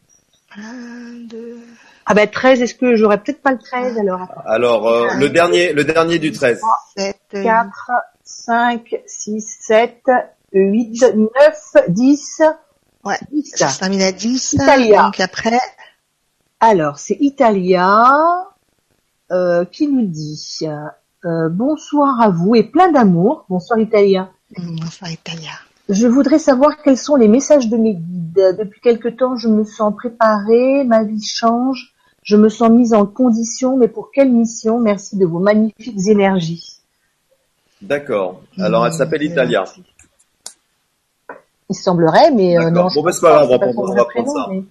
[0.57, 1.57] Un, deux,
[2.05, 4.27] Ah ben 13, est-ce que j'aurais peut-être pas le 13 alors?
[4.45, 6.59] Alors euh, le dernier, le dernier du 13.
[6.97, 7.69] sept, euh, 4,
[8.31, 10.03] 5, 6, 7,
[10.53, 12.41] 8, 9, 10.
[13.03, 13.15] Ouais.
[13.31, 13.53] 10.
[13.55, 14.53] Ça se termine à 10.
[14.53, 15.03] Italia.
[15.03, 15.59] Donc après,
[16.59, 18.47] Alors, c'est Italia
[19.31, 20.59] euh, qui nous dit
[21.25, 23.45] euh, bonsoir à vous et plein d'amour.
[23.49, 24.29] Bonsoir Italia.
[24.57, 25.51] mm, bonsoir Italia.
[25.89, 28.55] Je voudrais savoir quels sont les messages de mes guides.
[28.57, 31.93] Depuis quelque temps, je me sens préparée, ma vie change,
[32.23, 34.79] je me sens mise en condition, mais pour quelle mission?
[34.79, 36.70] Merci de vos magnifiques énergies.
[37.81, 38.41] D'accord.
[38.59, 39.63] Alors elle s'appelle c'est Italia.
[41.69, 42.87] Il semblerait, mais euh, non.
[42.93, 44.47] Bon, ben, c'est pas grave, on va prendre- on va ça.
[44.51, 44.63] mais-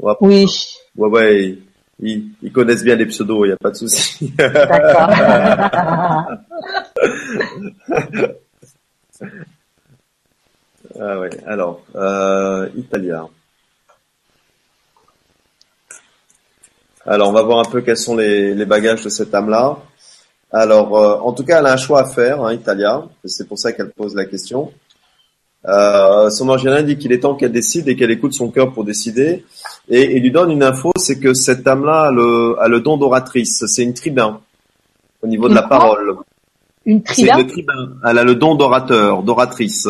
[0.00, 0.78] On va prendre Oui, ça.
[0.96, 1.58] Ouais ouais.
[2.04, 4.32] Ils, ils connaissent bien les pseudos, il y a pas de souci.
[4.36, 5.08] d'accord.
[11.00, 11.30] ah ouais.
[11.46, 13.26] Alors euh, Italia.
[17.06, 19.78] Alors on va voir un peu quels sont les, les bagages de cette âme-là.
[20.52, 23.02] Alors euh, en tout cas, elle a un choix à faire, hein, Italia.
[23.24, 24.70] C'est pour ça qu'elle pose la question.
[25.66, 28.72] Euh, son ange gardien dit qu'il est temps qu'elle décide et qu'elle écoute son cœur
[28.72, 29.44] pour décider.
[29.88, 32.96] Et il lui donne une info, c'est que cette âme-là a le, a le don
[32.96, 33.64] d'oratrice.
[33.66, 34.40] C'est une tribun
[35.22, 36.16] au niveau de Une la parole.
[36.84, 37.92] Une C'est trila une tribun.
[38.04, 39.88] Elle a le don d'orateur, d'oratrice.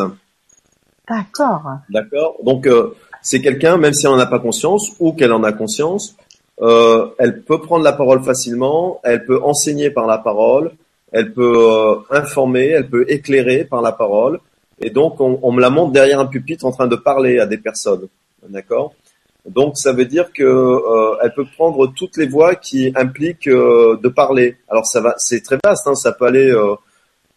[1.08, 1.62] D'accord.
[1.88, 2.36] D'accord?
[2.44, 5.52] Donc euh, c'est quelqu'un, même si elle n'en a pas conscience ou qu'elle en a
[5.52, 6.16] conscience,
[6.62, 10.72] euh, elle peut prendre la parole facilement, elle peut enseigner par la parole,
[11.10, 14.38] elle peut euh, informer, elle peut éclairer par la parole.
[14.80, 17.46] Et donc on, on me la montre derrière un pupitre en train de parler à
[17.46, 18.08] des personnes.
[18.48, 18.94] D'accord?
[19.46, 23.98] Donc ça veut dire que euh, elle peut prendre toutes les voies qui impliquent euh,
[24.02, 24.56] de parler.
[24.68, 25.86] Alors ça va, c'est très vaste.
[25.86, 26.74] Hein, ça peut aller euh,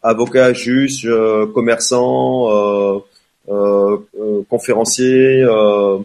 [0.02, 1.10] avocat, juge,
[1.54, 3.02] commerçant.
[4.50, 6.00] Conférencier, euh,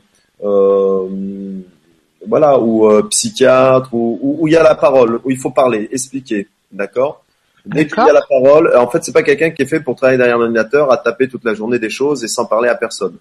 [2.27, 5.51] voilà, ou euh, psychiatre, ou où, où il y a la parole, où il faut
[5.51, 7.23] parler, expliquer, d'accord?
[7.67, 9.95] Dès qu'il y a la parole, en fait, c'est pas quelqu'un qui est fait pour
[9.95, 12.75] travailler derrière un ordinateur à taper toute la journée des choses et sans parler à
[12.75, 13.17] personne.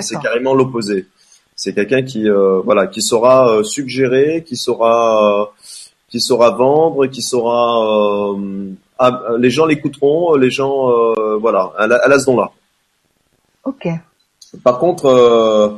[0.00, 1.06] C'est carrément l'opposé.
[1.56, 5.44] C'est quelqu'un qui, euh, voilà, qui saura euh, suggérer, qui saura, euh,
[6.08, 12.00] qui saura vendre, qui saura, euh, les gens l'écouteront, les gens, euh, voilà, elle a,
[12.04, 12.50] elle a ce don-là.
[13.64, 13.88] Ok.
[14.62, 15.68] Par contre, euh,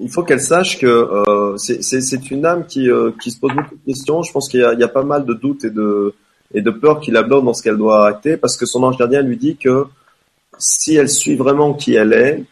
[0.00, 3.74] il faut qu'elle sache que euh, c'est- une âme qui, euh, qui se pose beaucoup
[3.74, 4.22] de questions.
[4.22, 6.14] Je pense qu'il y, y a pas mal de doutes et de,
[6.54, 8.96] et de peurs qui la bloquent dans ce qu'elle doit arrêter parce que son ange
[8.96, 9.86] gardien lui dit que
[10.58, 12.44] si elle suit vraiment qui elle est,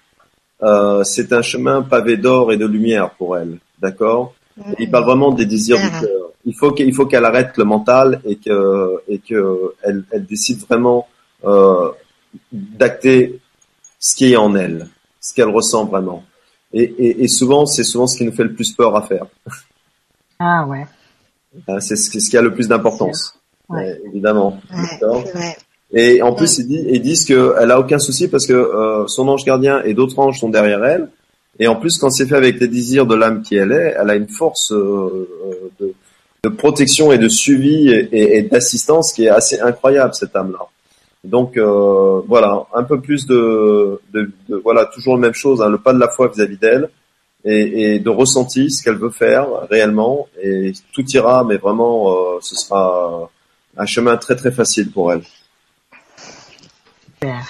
[0.62, 3.59] euh, c'est un chemin pavé d'or et de lumière pour elle.
[3.81, 4.35] D'accord?
[4.78, 6.31] Il parle vraiment des désirs du cœur.
[6.47, 10.60] Il faut qu'il faut qu'elle arrête le mental et que et que elle, elle décide
[10.60, 11.06] vraiment
[11.44, 11.90] euh,
[12.52, 13.39] d'acter
[13.98, 14.89] ce qui est en elle,
[15.20, 16.24] ce qu'elle ressent vraiment.
[16.78, 19.27] Et, et, et souvent, c'est souvent ce qui nous fait le plus peur à faire.
[20.39, 20.86] Ah ouais.
[21.69, 23.39] Hein, C'est ce qui, ce qui a le plus d'importance,
[23.69, 23.98] Ouais.
[24.07, 24.61] Évidemment.
[25.03, 25.57] Ouais.
[25.93, 29.27] Et en plus, ils, disent, ils disent qu'elle a aucun souci parce que euh, son
[29.28, 31.09] ange gardien et d'autres anges sont derrière elle.
[31.59, 34.11] Et en plus, quand c'est fait avec les désirs de l'âme qui elle est, elle
[34.11, 34.77] a une force euh,
[35.47, 35.94] euh, de,
[36.44, 40.59] de protection et de suivi et, et- et d'assistance qui est assez incroyable cette âme-là.
[41.27, 45.69] Donc euh, voilà, un peu plus de, de, de- voilà toujours la même chose, hein,
[45.69, 46.89] le pas de la foi vis-à-vis d'elle
[47.44, 52.39] et, et de ressenti ce qu'elle veut faire réellement et tout ira, mais vraiment euh,
[52.40, 53.28] ce sera
[53.77, 55.23] un chemin très très facile pour elle.
[57.15, 57.44] Super.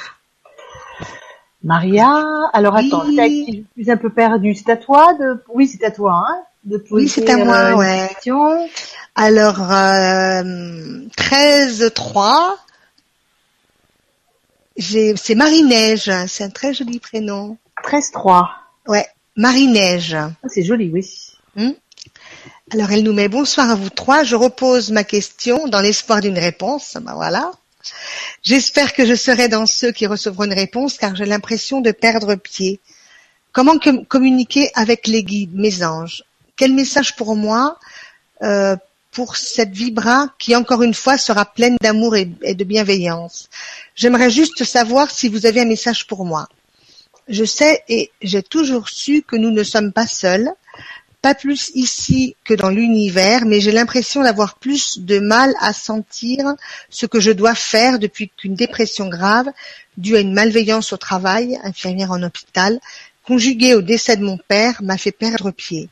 [1.63, 2.23] Maria,
[2.53, 2.87] alors Oui.
[2.87, 4.55] attends, qui je suis un peu perdue.
[4.55, 7.57] C'est à toi de, oui, c'est à toi, hein, de poser Oui, c'est à moi,
[7.57, 8.09] euh, une ouais.
[8.15, 8.69] question.
[9.17, 10.43] Alors, euh,
[11.17, 12.66] 13-3, j'ai-
[14.79, 17.57] c'est Marie-Neige, c'est un très joli prénom.
[17.85, 18.47] 13-3.
[18.89, 20.15] Ouais, Marie-Neige.
[20.15, 21.09] Ah, c'est joli, oui.
[22.73, 26.39] Alors elle nous met bonsoir à vous trois, je repose ma question dans l'espoir d'une
[26.39, 26.97] réponse.
[27.01, 27.53] Ben voilà.
[28.43, 32.35] J'espère que je serai dans ceux qui recevront une réponse car j'ai l'impression de perdre
[32.35, 32.81] pied.
[33.53, 36.25] Comment com- communiquer avec les guides, mes anges?
[36.57, 37.79] Quel message pour moi
[38.43, 38.77] euh,
[39.17, 43.49] pour cette vibra qui encore une fois sera pleine d'amour et, et de bienveillance
[43.95, 46.51] J'aimerais juste savoir si vous avez un message pour moi.
[47.27, 50.51] Je sais et j'ai toujours su que nous ne sommes pas seuls
[51.23, 56.55] pas plus ici que dans l'univers, mais j'ai l'impression d'avoir plus de mal à sentir
[56.91, 59.49] ce que je dois faire depuis qu'une dépression grave,
[59.97, 62.79] due à une malveillance au travail, infirmière en hôpital,
[63.27, 65.89] conjuguée au décès de mon père, m'a fait perdre pied.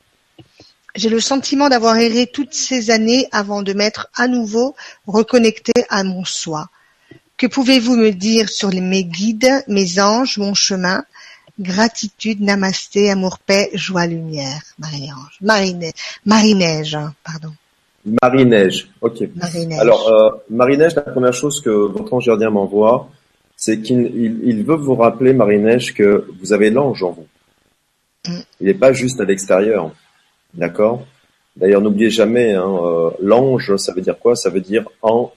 [0.96, 4.76] J'ai le sentiment d'avoir erré toutes ces années avant de m'être à nouveau
[5.06, 6.68] reconnecté à mon soi.
[7.36, 11.04] Que pouvez-vous me dire sur mes guides, mes anges, mon chemin?
[11.58, 14.62] Gratitude, namasté, amour, paix, joie, lumière.
[14.78, 15.38] Marie-Ange.
[15.40, 15.92] Marie-Neige.
[16.24, 17.52] Marie-Neige, hein, pardon.
[18.22, 19.28] Marie-Neige, ok.
[19.34, 19.80] Marie-Neige.
[19.80, 23.08] Alors, euh, Marie-Neige, la première chose que votre ange gardien m'envoie,
[23.56, 27.26] c'est qu'il il, il veut vous rappeler, Marie-Neige, que vous avez l'ange en vous.
[28.28, 28.40] Mm.
[28.60, 29.90] Il n'est pas juste à l'extérieur,
[30.54, 31.02] d'accord?
[31.56, 34.34] D'ailleurs, n'oubliez jamais, hein, euh, l'ange, ça veut dire quoi?
[34.34, 35.30] Ça veut dire ange,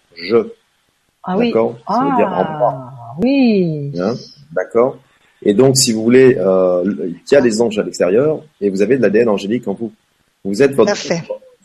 [1.23, 1.48] Ah oui.
[1.48, 1.77] d'accord?
[1.88, 3.91] Ça veut dire en bas, Ah, oui.
[3.99, 4.14] hein,
[4.52, 4.98] d'accord?
[5.44, 8.81] Et donc, si vous voulez, euh, il y a les anges à l'extérieur et vous
[8.81, 9.91] avez de l'ADN angélique en vous.
[10.44, 10.94] Vous êtes votre,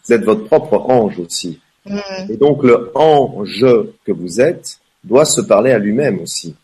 [0.05, 1.59] vous êtes propre ange aussi.
[1.87, 1.99] Mm.
[2.31, 3.65] Et donc le ange
[4.05, 6.55] que vous êtes doit se parler à lui-même aussi.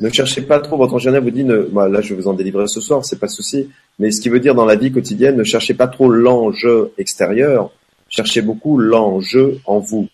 [0.00, 2.34] Ne cherchez pas trop, votre ingénieur vous dit, ne, moi, là je vais vous en
[2.34, 4.90] délivrer ce soir, c'est pas de souci, mais ce qui veut dire dans la vie
[4.90, 6.66] quotidienne, ne cherchez pas trop l'ange
[6.98, 7.70] extérieur,
[8.08, 10.08] cherchez beaucoup l'ange en vous.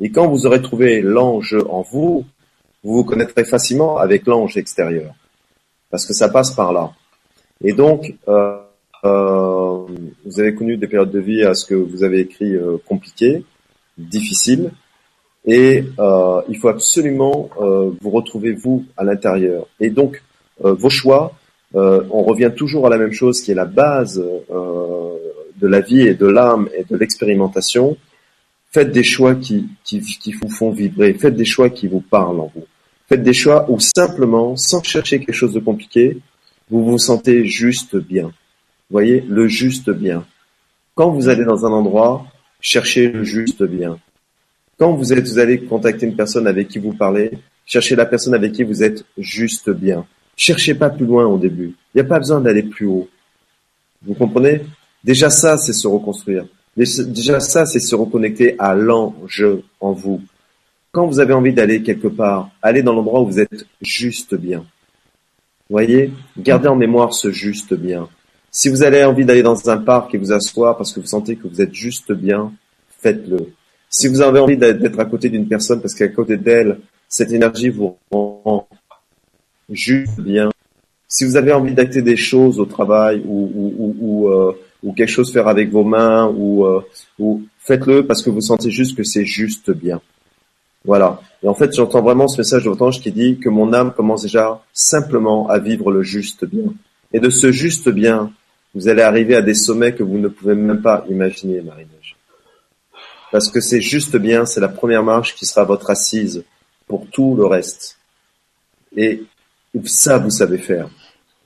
[0.00, 2.24] Et quand vous aurez trouvé l'ange en vous,
[2.82, 5.14] vous vous connaîtrez facilement avec l'ange extérieur,
[5.90, 6.90] parce que ça passe par là.
[7.64, 8.58] Et donc, euh,
[9.04, 9.86] euh,
[10.24, 13.44] vous avez connu des périodes de vie à ce que vous avez écrit euh, compliquées,
[13.96, 14.72] difficiles,
[15.44, 19.66] et euh, il faut absolument euh, vous retrouver vous à l'intérieur.
[19.80, 20.22] Et donc,
[20.64, 21.32] euh, vos choix,
[21.74, 26.12] on revient toujours à la même chose qui est la base de la vie et
[26.12, 27.96] de l'âme et de l'expérimentation.
[28.70, 29.70] Faites des choix qui
[30.42, 32.66] vous font vibrer, faites des choix qui vous parlent en vous.
[33.08, 36.18] Faites des choix où simplement, sans chercher quelque chose de compliqué,
[36.70, 38.24] vous vous sentez juste bien.
[38.24, 40.26] Vous voyez, le juste bien.
[40.94, 42.26] Quand vous allez dans un endroit,
[42.60, 43.98] cherchez le juste bien.
[44.82, 47.30] Quand vous allez contacter une personne avec qui vous parlez,
[47.64, 50.04] cherchez la personne avec qui vous êtes juste bien.
[50.36, 51.76] Cherchez pas plus loin au début.
[51.94, 53.08] Il n'y a pas besoin d'aller plus haut.
[54.04, 54.62] Vous comprenez?
[55.04, 56.46] Déjà ça, c'est se reconstruire.
[56.76, 59.46] Déjà ça, c'est se reconnecter à l'ange
[59.78, 60.20] en vous.
[60.90, 64.64] Quand vous avez envie d'aller quelque part, allez dans l'endroit où vous êtes juste bien.
[65.70, 66.10] Voyez?
[66.36, 68.08] Gardez en mémoire ce juste bien.
[68.50, 71.36] Si vous avez envie d'aller dans un parc et vous asseoir parce que vous sentez
[71.36, 72.52] que vous êtes juste bien,
[72.98, 73.46] faites-le.
[73.94, 76.78] Si vous avez envie d'être à côté d'une personne parce qu'à côté d'elle,
[77.08, 78.66] cette énergie vous rend
[79.68, 80.48] juste bien.
[81.06, 84.52] Si vous avez envie d'acter des choses au travail ou, ou, ou, euh,
[84.82, 86.80] ou quelque chose faire avec vos mains ou, euh,
[87.18, 90.00] ou faites-le parce que vous sentez juste que c'est juste bien.
[90.86, 91.20] Voilà.
[91.42, 93.92] Et en fait, j'entends vraiment ce message de votre ange qui dit que mon âme
[93.92, 96.72] commence déjà simplement à vivre le juste bien.
[97.12, 98.32] Et de ce juste bien,
[98.74, 102.01] vous allez arriver à des sommets que vous ne pouvez même pas imaginer, Marie-Neige.
[103.32, 106.44] Parce que c'est juste bien, c'est la première marche qui sera votre assise
[106.86, 107.98] pour tout le reste.
[108.94, 109.24] Et
[109.84, 110.90] ça, vous savez faire.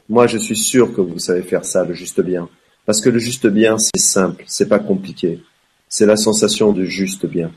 [0.09, 2.49] Moi, je suis sûr que vous savez faire ça, le juste bien.
[2.87, 5.41] Parce que le juste bien, c'est simple, c'est pas compliqué.
[5.89, 7.53] C'est la sensation du juste bien.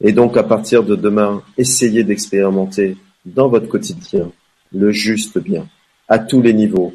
[0.00, 4.30] Et donc, à partir de demain, essayez d'expérimenter dans votre quotidien
[4.72, 5.66] le juste bien,
[6.08, 6.94] à tous les niveaux.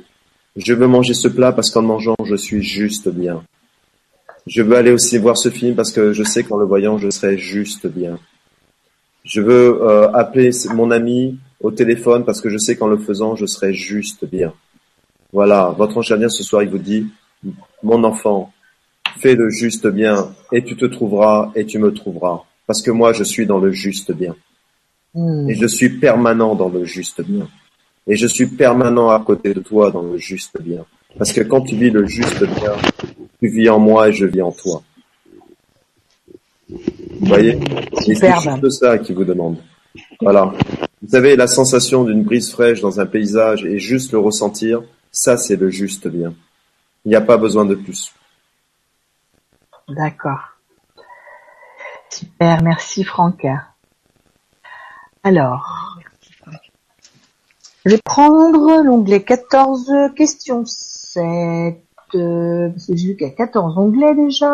[0.55, 3.43] Je veux manger ce plat parce qu'en mangeant, je suis juste bien.
[4.47, 7.09] Je veux aller aussi voir ce film parce que je sais qu'en le voyant, je
[7.09, 8.19] serai juste bien.
[9.23, 13.35] Je veux euh, appeler mon ami au téléphone parce que je sais qu'en le faisant,
[13.35, 14.53] je serai juste bien.
[15.31, 17.07] Voilà, votre ange ce soir, il vous dit,
[17.81, 18.51] mon enfant,
[19.19, 22.43] fais le juste bien et tu te trouveras et tu me trouveras.
[22.67, 24.35] Parce que moi, je suis dans le juste bien.
[25.13, 25.49] Hmm.
[25.49, 27.47] Et je suis permanent dans le juste bien.
[28.07, 30.85] Et je suis permanent à côté de toi dans le juste bien.
[31.17, 32.73] Parce que quand tu vis le juste bien,
[33.43, 34.81] tu vis en moi et je vis en toi.
[36.69, 37.59] Vous voyez
[38.05, 39.57] C'est juste ça qui vous demande.
[40.21, 40.53] Voilà.
[41.01, 45.37] Vous savez, la sensation d'une brise fraîche dans un paysage et juste le ressentir, ça
[45.37, 46.33] c'est le juste bien.
[47.03, 48.13] Il n'y a pas besoin de plus.
[49.89, 50.57] D'accord.
[52.09, 53.45] Super, merci Franck.
[55.23, 55.99] Alors,
[57.85, 61.82] je vais prendre l'onglet 14 questions 7,
[62.15, 64.51] euh, parce que j'ai vu qu'il y a 14 onglets déjà.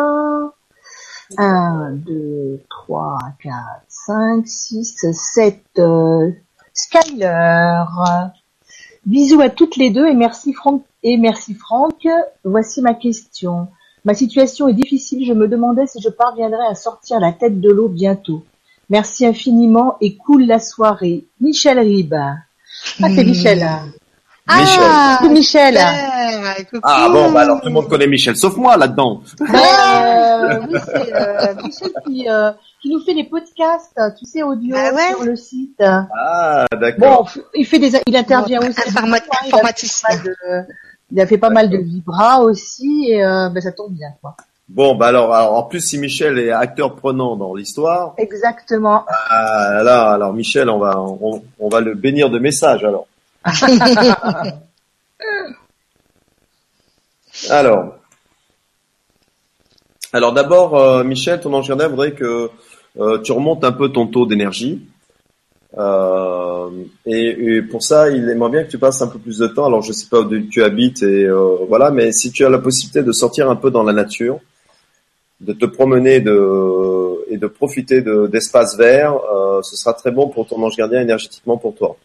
[1.36, 3.54] 1, 2, 3, 4,
[3.88, 5.80] 5, 6, 7.
[6.74, 7.84] Skyler.
[9.06, 10.84] Bisous à toutes les deux et merci Franck.
[11.02, 12.06] Et merci Franck.
[12.44, 13.68] Voici ma question.
[14.04, 17.70] Ma situation est difficile, je me demandais si je parviendrais à sortir la tête de
[17.70, 18.44] l'eau bientôt.
[18.88, 21.24] Merci infiniment et cool la soirée.
[21.40, 22.14] Michel Rib.
[22.14, 22.34] Ah,
[23.14, 23.66] c'est Michel.
[24.46, 25.78] Ah, Michel.
[26.82, 29.22] Ah bon, bah alors tout le monde connaît Michel, sauf moi là-dedans.
[29.40, 32.50] Euh, oui, c'est euh, Michel qui, euh,
[32.82, 35.80] qui nous fait des podcasts, tu sais, audio ah sur le site.
[35.82, 37.30] Ah, d'accord.
[37.34, 38.80] Bon, il fait des, il intervient aussi.
[38.88, 40.08] Informaticien
[41.12, 44.36] il a fait pas mal de vibras aussi et euh, ben, ça tombe bien quoi.
[44.68, 48.14] Bon, bah alors, en plus si Michel est acteur prenant dans l'histoire.
[48.18, 49.04] Exactement.
[49.08, 53.08] Ah là, alors Michel, on va on, va le bénir de messages alors.
[57.50, 57.94] alors,
[60.12, 62.50] alors d'abord, euh, Michel, ton ange voudrait que
[62.98, 64.86] euh, tu remontes un peu ton taux d'énergie.
[65.78, 66.68] Euh,
[67.06, 69.66] et, pour ça, il aimerait bien que tu passes un peu plus de temps.
[69.66, 71.28] Alors, je sais pas où tu habites et
[71.68, 74.40] voilà, mais si tu as la possibilité de sortir un peu dans la nature,
[75.40, 80.46] de te promener de, et de profiter d'espaces verts, euh, ce sera très bon pour
[80.46, 81.96] ton ange gardien énergétiquement pour toi.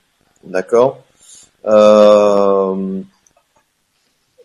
[0.44, 1.04] D'accord?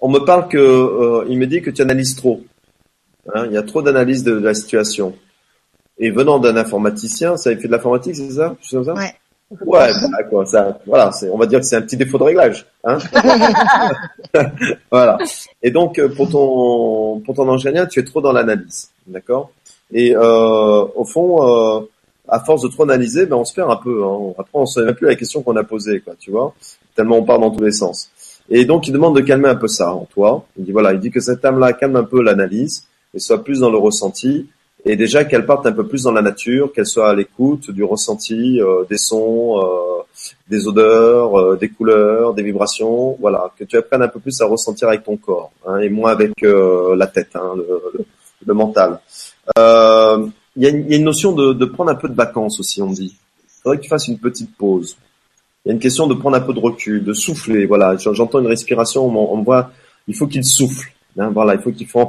[0.02, 2.40] On me parle que, euh, il me dit que tu analyses trop.
[3.34, 5.14] Hein, il y a trop d'analyse de, de la situation.
[5.98, 8.94] Et venant d'un informaticien, ça fait de l'informatique, c'est ça, ça?
[8.94, 9.14] Ouais.
[9.66, 12.66] Ouais, bah, quoi, ça, voilà, on va dire que c'est un petit défaut de réglage,
[12.84, 12.98] hein.
[14.92, 15.18] voilà.
[15.60, 19.51] Et donc euh, pour ton pour ton ingénieur, tu es trop dans l'analyse, d'accord?
[19.92, 21.80] Et euh, au fond, euh,
[22.28, 24.05] à force de trop analyser, ben on se perd un peu.
[24.05, 24.34] Hein.
[24.38, 26.55] Après, on ne sait même plus la question qu'on a posée, quoi, tu vois?
[26.94, 28.10] Tellement on part dans tous les sens.
[28.48, 30.44] Et donc il demande de calmer un peu ça en toi.
[30.56, 33.60] Il dit voilà, il dit que cette âme-là calme un peu l'analyse et soit plus
[33.60, 34.46] dans le ressenti
[34.84, 37.84] et déjà qu'elle parte un peu plus dans la nature, qu'elle soit à l'écoute du
[37.84, 40.02] ressenti, euh, des sons, euh,
[40.48, 44.46] des odeurs, euh, des couleurs, des vibrations, voilà, que tu apprennes un peu plus à
[44.46, 48.04] ressentir avec ton corps hein, et moins avec la tête, hein, le,
[48.46, 49.00] le, mental.
[50.56, 53.16] Il y, a une, notion de, de, prendre un peu de vacances aussi, on dit.
[53.44, 54.96] Il faudrait que tu fasses une petite pause.
[55.64, 57.66] Il y a une question de prendre un peu de recul, de souffler.
[57.66, 59.70] Voilà, j'entends une respiration, on, me voit,
[60.08, 60.90] il faut qu'il souffle.
[61.18, 62.08] Hein, voilà, il faut qu'il fasse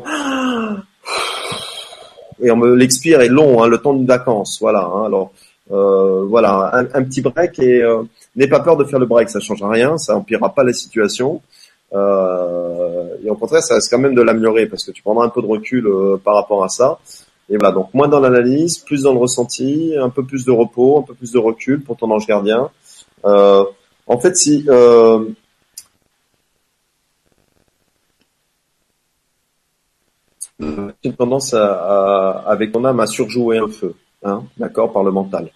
[2.42, 4.84] et on me l'expire est long, hein, le temps d'une vacance, voilà.
[4.84, 5.32] Hein, alors
[5.72, 8.04] euh, voilà, un, petit break et euh,
[8.36, 11.42] n'aie pas peur de faire le break, ça change rien, ça empirera pas la situation.
[11.94, 15.30] Euh, et au contraire, ça reste quand même de l'améliorer parce que tu prendras un
[15.30, 17.00] peu de recul euh, par rapport à ça.
[17.50, 21.00] Et voilà, donc moins dans l'analyse, plus dans le ressenti, un peu plus de repos,
[21.00, 22.70] un peu plus de recul pour ton ange gardien.
[23.26, 23.64] Euh,
[24.08, 25.26] en fait, si euh,
[31.04, 35.50] une tendance à, avec ton âme à surjouer un feu, hein, d'accord, par le mental.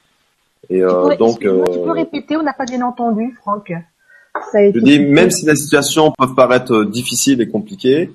[0.69, 3.71] Et euh, donc, tu peux euh, répéter, on n'a pas bien entendu, Franck.
[4.53, 8.11] je dis, même si les situations peuvent paraître difficiles et compliquées,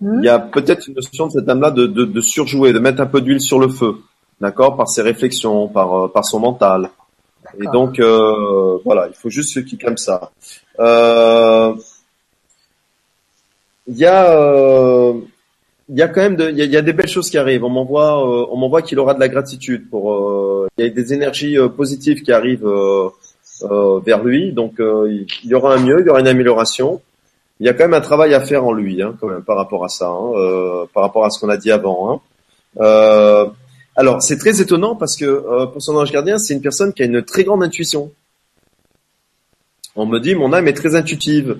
[0.00, 0.18] hmm.
[0.18, 3.00] il y a peut-être une notion de cette âme-là de, de, de, surjouer, de mettre
[3.00, 3.96] un peu d'huile sur le feu,
[4.40, 6.90] d'accord, par ses réflexions, par, par son mental.
[7.60, 10.30] Et donc euh, voilà, il faut juste ceux qui comme ça.
[10.80, 11.74] Euh,
[13.86, 15.12] Il y a euh,
[15.90, 17.28] il y a quand même de, il y a, il y a des belles choses
[17.28, 17.64] qui arrivent.
[17.64, 20.90] On m'envoie euh, on m'envoie qu'il aura de la gratitude pour euh, il y a
[20.90, 22.66] des énergies euh, positives qui arrivent
[24.06, 24.52] vers lui.
[24.52, 27.02] Donc il y aura un mieux, il y aura une amélioration.
[27.60, 29.56] Il y a quand même un travail à faire en lui, hein, quand même, par
[29.56, 32.20] rapport à ça, hein, par rapport à ce qu'on a dit avant.
[32.80, 33.52] Hein.
[33.96, 37.02] Alors, c'est très étonnant parce que euh, pour son ange gardien, c'est une personne qui
[37.02, 38.12] a une très grande intuition.
[39.96, 41.58] On me dit, mon âme est très intuitive,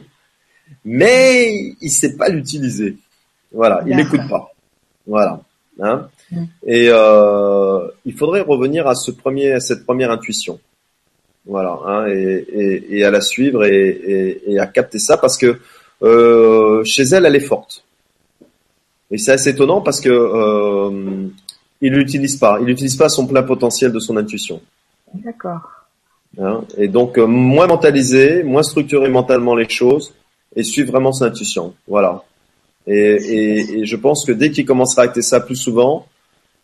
[0.85, 2.97] mais il sait pas l'utiliser.
[3.53, 4.53] Voilà, il n'écoute pas.
[5.07, 5.41] Voilà.
[5.81, 6.09] Hein.
[6.31, 6.45] Mm.
[6.67, 10.59] Et euh, il faudrait revenir à ce premier, à cette première intuition.
[11.47, 15.37] Voilà, hein, et, et, et à la suivre et, et, et à capter ça parce
[15.37, 15.59] que
[16.03, 17.85] euh, chez elle, elle est forte.
[19.11, 21.29] Et c'est assez étonnant parce que euh,
[21.85, 24.61] il l'utilise pas, il n'utilise pas son plein potentiel de son intuition.
[25.13, 25.61] D'accord.
[26.41, 30.15] Hein, et donc euh, moins mentaliser, moins structurer mentalement les choses
[30.57, 31.75] et suivre vraiment son intuition.
[31.87, 32.23] Voilà.
[32.87, 36.07] Et, et, et je pense que dès qu'il commencera à acter ça plus souvent,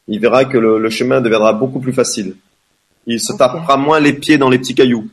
[0.08, 2.36] il verra que le, le chemin deviendra beaucoup plus facile.
[3.06, 5.08] Il se tapera moins les pieds dans les petits cailloux.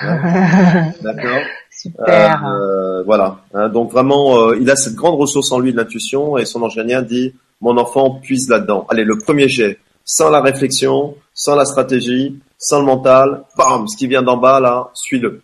[0.02, 1.42] D'accord.
[1.70, 2.44] Super.
[2.44, 3.38] Euh, voilà.
[3.54, 6.60] Hein, donc vraiment, euh, il a cette grande ressource en lui de l'intuition et son
[6.66, 8.86] gardien dit mon enfant puise là-dedans.
[8.88, 13.96] Allez, le premier jet, sans la réflexion, sans la stratégie, sans le mental, bam, ce
[13.96, 15.42] qui vient d'en bas là, suis-le.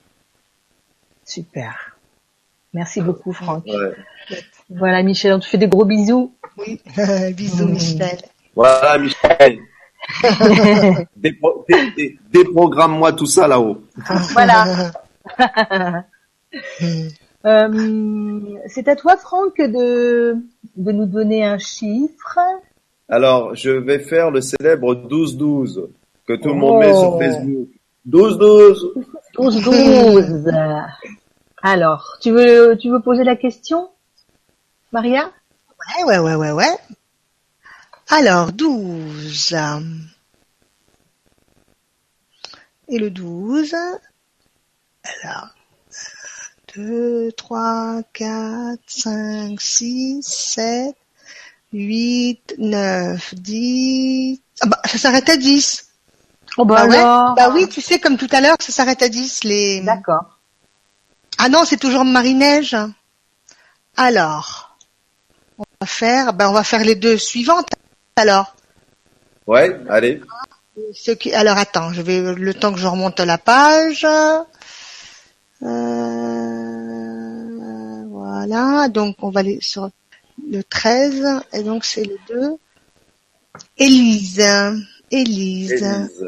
[1.25, 1.97] Super.
[2.73, 3.65] Merci beaucoup, Franck.
[3.67, 3.93] Ouais.
[4.71, 6.33] Voilà, Michel, on te fait des gros bisous.
[6.59, 6.81] Oui.
[7.35, 7.73] Bisous, Mm.
[7.73, 8.19] Michel.
[8.57, 9.59] Voilà, Michel.
[11.17, 13.83] Dépro- dé- dé- Déprogramme-moi tout ça là-haut.
[14.33, 14.93] Voilà.
[17.47, 20.37] Euh, c'est à toi, Franck, de,
[20.77, 22.39] de nous donner un chiffre.
[23.09, 25.89] Alors, je vais faire le célèbre 12-12
[26.27, 26.57] que tout le Oh.
[26.57, 27.69] monde met sur Facebook.
[28.07, 28.93] 12-12
[29.35, 30.53] 12, 12.
[31.63, 33.89] Alors, tu veux, tu veux poser la question,
[34.93, 35.31] Maria?
[35.99, 36.77] Ouais, ouais, ouais, ouais, ouais.
[38.11, 39.55] Alors, 12.
[42.89, 43.75] Et le 12.
[45.23, 45.49] Alors,
[46.77, 50.95] 2, 3, 4, 5, 6, 7,
[51.73, 54.41] 8, 9, 10.
[54.61, 55.89] Ah bah, ça s'arrête à 10.
[56.57, 56.97] Oh Bah ouais.
[56.99, 57.35] alors.
[57.35, 59.45] Bah oui, tu sais, comme tout à l'heure, ça s'arrête à 10.
[59.45, 59.81] Les...
[59.81, 60.39] D'accord.
[61.39, 62.77] Ah non, c'est toujours Marie-Neige.
[63.97, 64.77] Alors,
[65.59, 67.69] on va faire, ben on va faire les deux suivantes.
[68.17, 68.55] Alors,
[69.47, 70.21] Ouais, allez.
[70.95, 74.05] ce qui, alors attends, je vais le temps que je remonte la page.
[74.05, 74.43] Euh,
[78.35, 79.91] voilà, donc on va aller sur
[80.51, 82.57] le 13 et donc c'est le 2.
[83.79, 84.45] Élise,
[85.11, 86.27] Élise, Élise.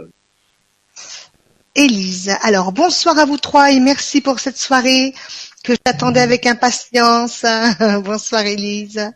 [1.74, 2.36] Élise.
[2.42, 5.14] Alors bonsoir à vous trois et merci pour cette soirée
[5.64, 7.44] que j'attendais avec impatience.
[8.04, 9.10] bonsoir Élise.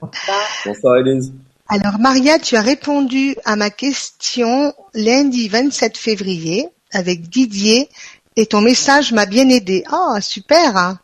[0.66, 1.32] Bonsoir Élise.
[1.68, 7.88] Alors Maria, tu as répondu à ma question lundi 27 février avec Didier
[8.34, 9.84] et ton message m'a bien aidé.
[9.92, 10.76] Oh, super.
[10.76, 10.98] hein.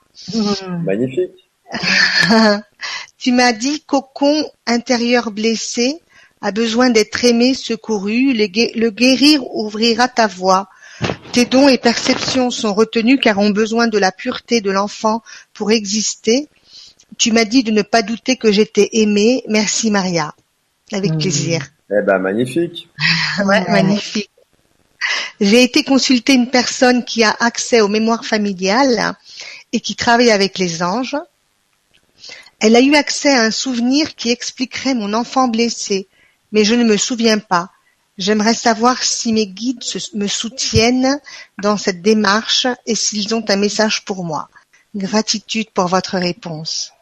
[0.84, 1.45] Magnifique.
[3.18, 6.00] tu m'as dit cocon intérieur blessé
[6.42, 10.68] a besoin d'être aimé, secouru, le, gué- le guérir ouvrira ta voie.
[11.32, 15.22] Tes dons et perceptions sont retenus car ont besoin de la pureté de l'enfant
[15.54, 16.48] pour exister.
[17.18, 19.42] Tu m'as dit de ne pas douter que j'étais aimée.
[19.48, 20.34] Merci Maria.
[20.92, 21.18] Avec Mhm.
[21.18, 21.66] plaisir.
[21.90, 22.88] Eh ben, magnifique.
[23.44, 24.30] Ouais, magnifique.
[25.40, 29.14] J'ai été consulter une personne qui a accès aux mémoires familiales
[29.72, 31.16] et qui travaille avec les anges.
[32.60, 36.08] Elle a eu accès à un souvenir qui expliquerait mon enfant blessé,
[36.52, 37.70] mais je ne me souviens pas.
[38.18, 39.84] J'aimerais savoir si mes guides
[40.14, 41.20] me soutiennent
[41.62, 44.48] dans cette démarche et s'ils ont un message pour moi.
[44.94, 46.92] Gratitude pour votre réponse.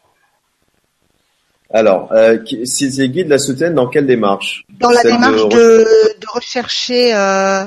[1.73, 4.65] Alors, euh, si ces guides la soutiennent, dans quelle démarche?
[4.69, 5.87] Dans la Celle démarche de,
[6.19, 7.63] de rechercher, euh,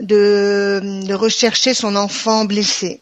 [0.00, 3.00] de, de rechercher son enfant blessé.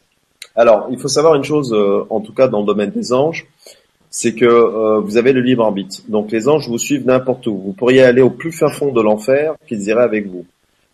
[0.57, 3.47] Alors, il faut savoir une chose, euh, en tout cas dans le domaine des anges,
[4.17, 6.03] c'est que euh, vous avez le libre arbitre.
[6.07, 7.59] Donc les anges vous suivent n'importe où.
[7.59, 10.47] Vous pourriez aller au plus fin fond de l'enfer, qu'ils iraient avec vous.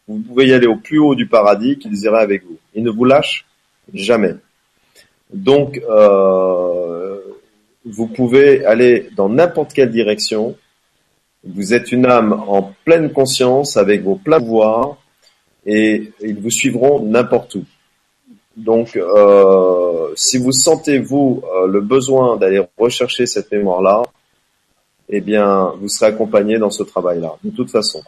[0.09, 2.57] Vous pouvez y aller au plus haut du paradis, qu'ils iraient avec vous.
[2.75, 3.45] Ils ne vous lâchent
[3.93, 4.37] jamais.
[5.35, 7.19] Donc, euh,
[7.85, 10.57] vous pouvez aller dans n'importe quelle direction.
[11.45, 14.97] Vous êtes une âme en pleine conscience, avec vos pleins pouvoirs,
[15.67, 17.65] et ils vous suivront n'importe où.
[18.57, 24.03] Donc, euh, si vous sentez vous euh, le besoin d'aller rechercher cette mémoire-là,
[25.09, 27.37] eh bien, vous serez accompagné dans ce travail-là.
[27.45, 28.03] De toute façon,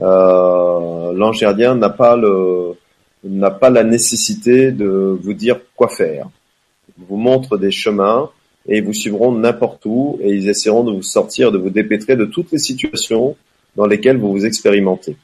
[0.00, 2.74] euh, l'ange gardien n'a pas le
[3.26, 6.28] n'a pas la nécessité de vous dire quoi faire.
[6.98, 8.30] Ils vous montrent des chemins
[8.68, 12.16] et ils vous suivront n'importe où et ils essaieront de vous sortir, de vous dépêtrer
[12.16, 13.34] de toutes les situations
[13.76, 15.16] dans lesquelles vous vous expérimentez.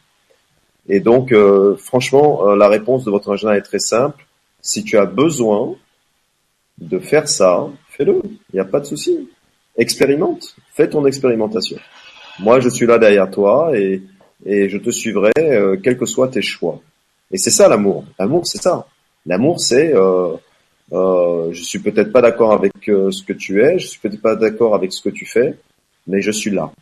[0.92, 4.26] Et donc, euh, franchement, euh, la réponse de votre agenda est très simple.
[4.60, 5.76] Si tu as besoin
[6.78, 8.20] de faire ça, fais-le.
[8.24, 9.30] Il n'y a pas de souci.
[9.76, 10.56] Expérimente.
[10.74, 11.78] Fais ton expérimentation.
[12.40, 14.02] Moi, je suis là derrière toi et,
[14.44, 16.80] et je te suivrai, euh, quels que soient tes choix.
[17.30, 18.04] Et c'est ça l'amour.
[18.18, 18.86] L'amour, c'est ça.
[19.26, 20.34] L'amour, c'est euh,
[20.92, 24.20] euh, je suis peut-être pas d'accord avec euh, ce que tu es, je suis peut-être
[24.20, 25.56] pas d'accord avec ce que tu fais,
[26.08, 26.72] mais je suis là.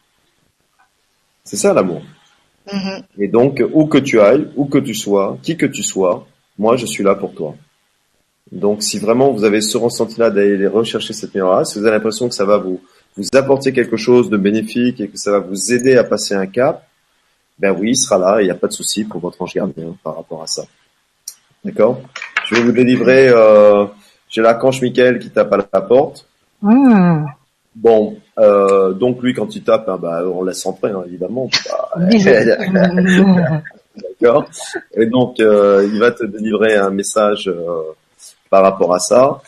[1.44, 2.02] C'est ça l'amour.
[2.72, 3.02] Mhm.
[3.18, 6.26] Et donc, où que tu ailles, où que tu sois, qui que tu sois,
[6.58, 7.54] moi, je suis là pour toi.
[8.50, 12.28] Donc, si vraiment vous avez ce ressenti-là d'aller rechercher cette meilleure si vous avez l'impression
[12.28, 12.80] que ça va vous,
[13.16, 16.46] vous apporter quelque chose de bénéfique et que ça va vous aider à passer un
[16.46, 16.86] cap,
[17.58, 19.54] ben oui, il sera là et il n'y a pas de souci pour votre ange
[19.54, 20.62] gardien par rapport à ça.
[21.64, 22.00] D'accord?
[22.46, 23.84] Je vais vous délivrer, euh,
[24.28, 26.26] j'ai l'archange Michael qui tape à la porte.
[26.62, 27.26] Hmm.
[27.80, 31.48] Bon, euh, donc lui, quand il tape, hein, bah, on laisse entrer, hein, évidemment.
[31.68, 31.90] Bah.
[34.20, 34.48] D'accord.
[34.94, 37.82] Et donc, euh, il va te délivrer un message euh,
[38.50, 39.40] par rapport à ça.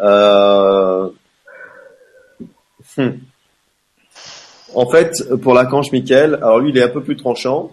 [0.00, 1.08] Euh,
[2.96, 3.08] hmm.
[4.74, 7.70] En fait, pour l'archange Michael, alors lui, il est un peu plus tranchant.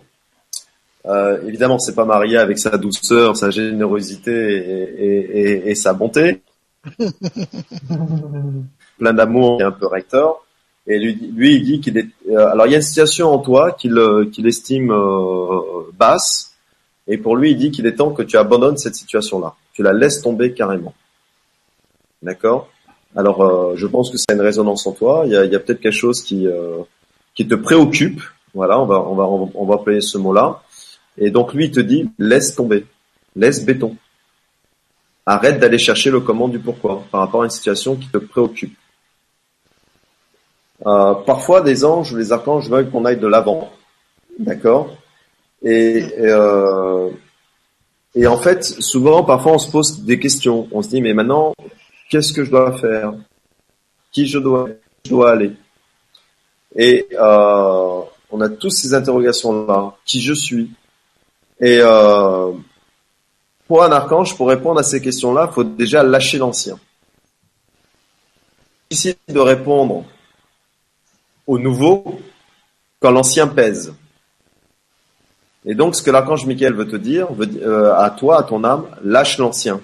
[1.08, 5.94] Euh, évidemment, c'est pas marié avec sa douceur, sa générosité et, et- et- et sa
[5.94, 6.42] bonté.
[8.98, 10.46] Plein d'amour et un peu recteur.
[10.88, 12.08] Et lui, lui il dit qu'il est.
[12.30, 16.56] euh, alors, il y a une situation en toi qu'il euh, estime euh, basse,
[17.08, 19.56] et pour lui, il dit qu'il est temps que tu abandonnes cette situation-là.
[19.74, 20.94] Tu la laisses tomber carrément.
[22.22, 22.70] D'accord?
[23.16, 25.24] Alors, je pense que c'est une résonance en toi.
[25.26, 26.48] Il y a, peut-être quelque chose qui
[27.34, 28.22] qui te préoccupe.
[28.54, 30.62] Voilà, on va on va on va employer ce mot-là.
[31.18, 32.86] Et donc lui, il te dit laisse tomber,
[33.36, 33.96] laisse béton.
[35.26, 38.76] Arrête d'aller chercher le comment du pourquoi par rapport à une situation qui te préoccupe.
[40.86, 43.72] Euh, parfois, des anges ou les archanges veulent qu'on aille de l'avant,
[44.38, 44.96] d'accord?
[45.64, 47.10] Et, euh,
[48.14, 50.68] et en fait, souvent, parfois, on se pose des questions.
[50.72, 51.54] On se dit, mais maintenant,
[52.10, 53.14] qu'est-ce que je dois faire?
[54.12, 54.70] Qui je dois,
[55.04, 55.54] je dois aller
[56.76, 58.02] Et euh,
[58.32, 59.96] on a tous ces interrogations-là.
[60.06, 60.72] Qui je suis?
[61.60, 62.52] Et euh,
[63.68, 66.78] pour un archange, pour répondre à ces questions-là, il faut déjà lâcher l'ancien.
[68.92, 70.06] Difficile de répondre
[71.48, 72.20] au nouveau
[73.00, 73.94] quand l'ancien pèse.
[75.66, 78.64] Et donc, ce que l'archange Michael veut te dire, veut, euh, à toi, à ton
[78.64, 79.82] âme, lâche l'ancien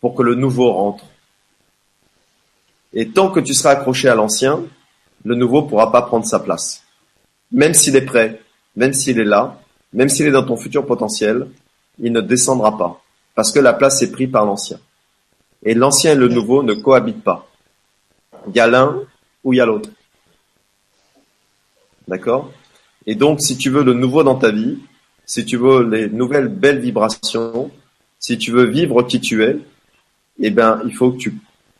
[0.00, 1.04] pour que le nouveau rentre.
[2.92, 4.60] Et tant que tu seras accroché à l'ancien,
[5.24, 6.82] le nouveau pourra pas prendre sa place.
[7.50, 8.40] Même s'il est prêt,
[8.76, 9.58] même s'il est là,
[9.92, 11.48] même s'il est dans ton futur potentiel,
[11.98, 13.00] il ne descendra pas.
[13.34, 14.78] Parce que la place est prise par l'ancien.
[15.62, 17.48] Et l'ancien et le nouveau ne cohabitent pas.
[18.48, 19.00] Il y a l'un
[19.44, 19.88] ou il y a l'autre.
[22.12, 22.52] D'accord?
[23.06, 24.76] Et donc, si tu veux le nouveau dans ta vie,
[25.24, 27.70] si tu veux les nouvelles belles vibrations,
[28.18, 29.56] si tu veux vivre qui tu es,
[30.38, 31.34] eh ben, il faut que tu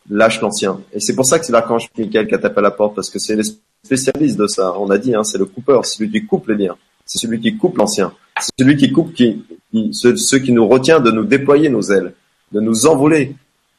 [0.09, 0.81] lâches l'ancien.
[0.91, 3.11] Et c'est pour ça que c'est l'archange Michael qui a tapé à la porte, parce
[3.11, 3.43] que c'est les
[3.83, 4.73] spécialistes de ça.
[4.79, 6.75] On a dit, hein, c'est le coupeur, c'est celui qui coupe les liens.
[7.05, 8.11] C'est celui qui coupe l'ancien.
[8.39, 12.13] C'est celui qui coupe qui, qui qui nous retient de nous déployer nos ailes,
[12.51, 13.35] de nous envoler.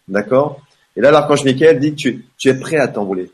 [0.06, 0.60] D'accord?
[0.94, 3.32] Et là, l'archange Michael dit tu, tu es prêt à t'envoler.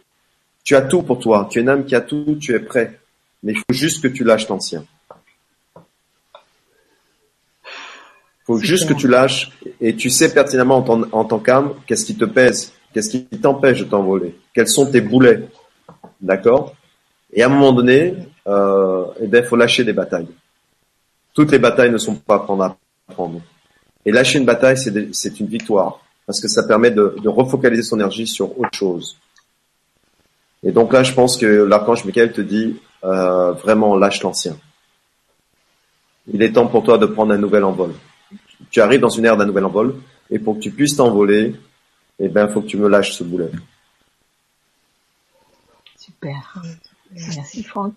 [0.64, 1.48] Tu as tout pour toi.
[1.50, 2.99] Tu es une âme qui a tout, tu es prêt.
[3.42, 4.84] Mais il faut juste que tu lâches l'ancien.
[5.76, 5.82] Il
[8.46, 12.04] faut juste que tu lâches et tu sais pertinemment en tant, en tant qu'âme qu'est-ce
[12.04, 15.48] qui te pèse, qu'est-ce qui t'empêche de t'envoler, quels sont tes boulets.
[16.20, 16.74] D'accord?
[17.32, 18.14] Et à un moment donné,
[18.46, 20.28] euh, eh ben, faut lâcher des batailles.
[21.32, 22.76] Toutes les batailles ne sont pas à prendre à
[23.06, 23.40] prendre.
[24.04, 27.96] Et lâcher une bataille, c'est une victoire parce que ça permet de, de refocaliser son
[27.96, 29.16] énergie sur autre chose.
[30.62, 34.56] Et donc là, je pense que l'archange Michael te dit euh, vraiment lâche l'ancien.
[36.26, 37.94] Il est temps pour toi de prendre un nouvel envol.
[38.70, 39.96] Tu arrives dans une ère d'un nouvel envol,
[40.30, 41.56] et pour que tu puisses t'envoler,
[42.18, 43.50] eh ben, faut que tu me lâches ce boulet.
[45.96, 46.62] Super.
[47.12, 47.94] Merci Franck.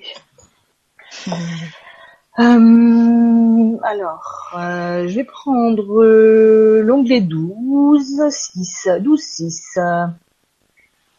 [2.40, 6.04] Euh, alors, euh, je vais prendre
[6.82, 9.80] l'onglet 12, 6, 12, 6.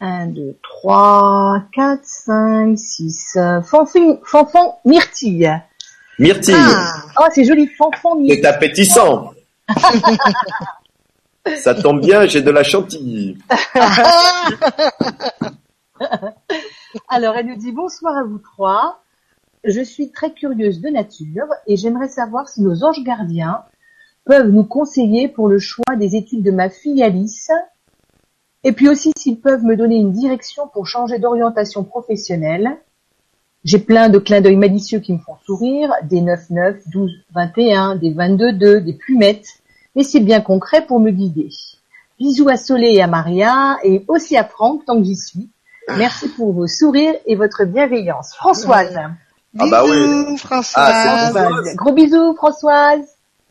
[0.01, 3.37] 1, 2, 3, 4, 5, 6.
[3.63, 5.51] Fanfon, fanfon myrtille.
[6.19, 8.41] Myrtille, Ah, Oh, c'est joli, fanfon myrtille.
[8.41, 9.31] c'est appétissant.
[11.57, 13.37] Ça tombe bien, j'ai de la chantilly.
[17.07, 19.01] Alors, elle nous dit bonsoir à vous trois.
[19.63, 23.63] Je suis très curieuse de nature et j'aimerais savoir si nos anges gardiens
[24.25, 27.49] peuvent nous conseiller pour le choix des études de ma fille Alice
[28.65, 32.77] et puis aussi s'ils peuvent me donner une direction pour changer d'orientation professionnelle.
[33.63, 37.95] J'ai plein de clins d'œil malicieux qui me font sourire, des 9, 9, 12, 21,
[37.95, 39.47] des 22, 2, des plumettes,
[39.95, 41.49] mais c'est bien concret pour me guider.
[42.19, 45.49] Bisous à Soleil et à Maria, et aussi à Franck tant que j'y suis.
[45.97, 48.33] Merci pour vos sourires et votre bienveillance.
[48.33, 48.99] Françoise.
[49.59, 49.91] Ah bah oui.
[49.91, 50.73] Bisous, Françoise.
[50.75, 51.75] Ah, c'est Françoise.
[51.75, 53.05] Gros bisous, Françoise.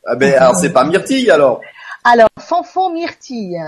[0.06, 1.60] Ah ben alors c'est pas Myrtille alors.
[2.02, 3.62] Alors, Fanfon Myrtille.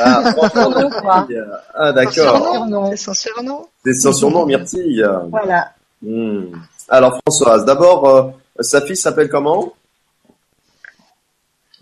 [0.00, 1.26] Ah, Surnom, quoi.
[1.74, 2.66] ah d'accord.
[2.90, 3.66] C'est son surnom.
[3.84, 5.06] C'est son surnom Myrtille.
[5.30, 5.72] Voilà.
[6.02, 6.44] Hmm.
[6.88, 9.72] Alors Françoise, d'abord, euh, sa fille s'appelle comment?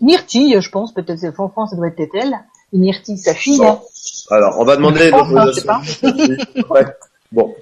[0.01, 2.37] Myrtille, je pense, peut-être c'est Fanfan, ça doit être elle.
[2.73, 3.57] Et Myrtille, sa fille.
[3.57, 3.81] Bon.
[4.29, 5.73] Alors, on va demander l'autorisation.
[6.69, 6.85] Ouais.
[7.31, 7.55] Bon,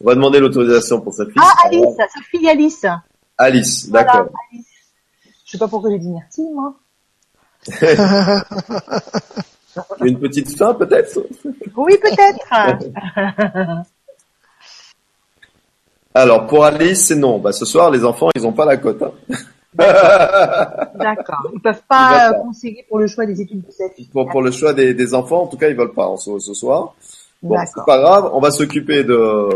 [0.00, 1.34] on va demander l'autorisation pour sa fille.
[1.38, 2.86] Ah, Alice, sa fille Alice.
[3.36, 4.28] Alice, Voilà, d'accord.
[4.52, 4.66] Alice.
[5.44, 6.74] Je sais pas pourquoi j'ai dit Myrtille, moi.
[10.00, 11.18] Une petite fin peut-être?
[11.76, 13.82] Oui, peut-être.
[16.14, 17.38] Alors, pour Alice, c'est non.
[17.38, 19.02] Bah, ce soir, les enfants, ils ont pas la cote.
[19.02, 19.12] hein.
[19.78, 21.50] D'accord.
[21.54, 24.06] Ils peuvent Ils pas conseiller pour le choix des études de fille.
[24.12, 26.54] Pour, pour le choix des, des enfants, en tout cas, ils veulent pas ce, ce
[26.54, 26.94] soir.
[27.42, 28.30] Bon, c'est pas grave.
[28.32, 29.48] On va s'occuper de,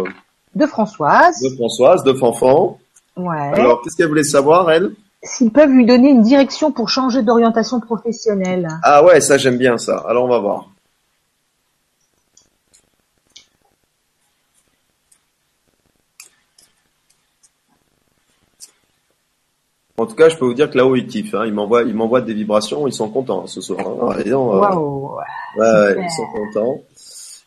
[0.55, 1.41] De Françoise.
[1.43, 2.79] de Françoise, de Fanfan.
[3.17, 3.37] Ouais.
[3.55, 4.93] Alors, qu'est-ce qu'elle voulait savoir, elle?
[5.25, 8.69] S'ils peuvent lui donner une direction pour changer d'orientation professionnelle.
[8.83, 9.99] Ah ouais, ça, j'aime bien ça.
[10.09, 10.69] Alors, on va voir.
[19.99, 21.35] En tout cas, je peux vous dire que là-haut, ils kiffent.
[21.35, 21.45] Hein.
[21.47, 22.87] Ils m'envoient, ils m'envoient des vibrations.
[22.89, 23.81] Ils sont contents hein, ce soir.
[23.81, 24.15] hein.
[24.19, 24.61] Euh.
[25.59, 26.81] Ouais, ouais, ils sont contents.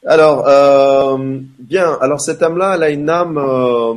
[0.06, 1.98] Alors, euh, bien.
[2.00, 3.38] Alors, cette âme-là, elle a une âme.
[3.38, 3.96] euh,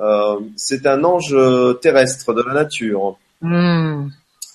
[0.00, 4.08] euh, c'est un ange euh, terrestre de la nature, Hmm.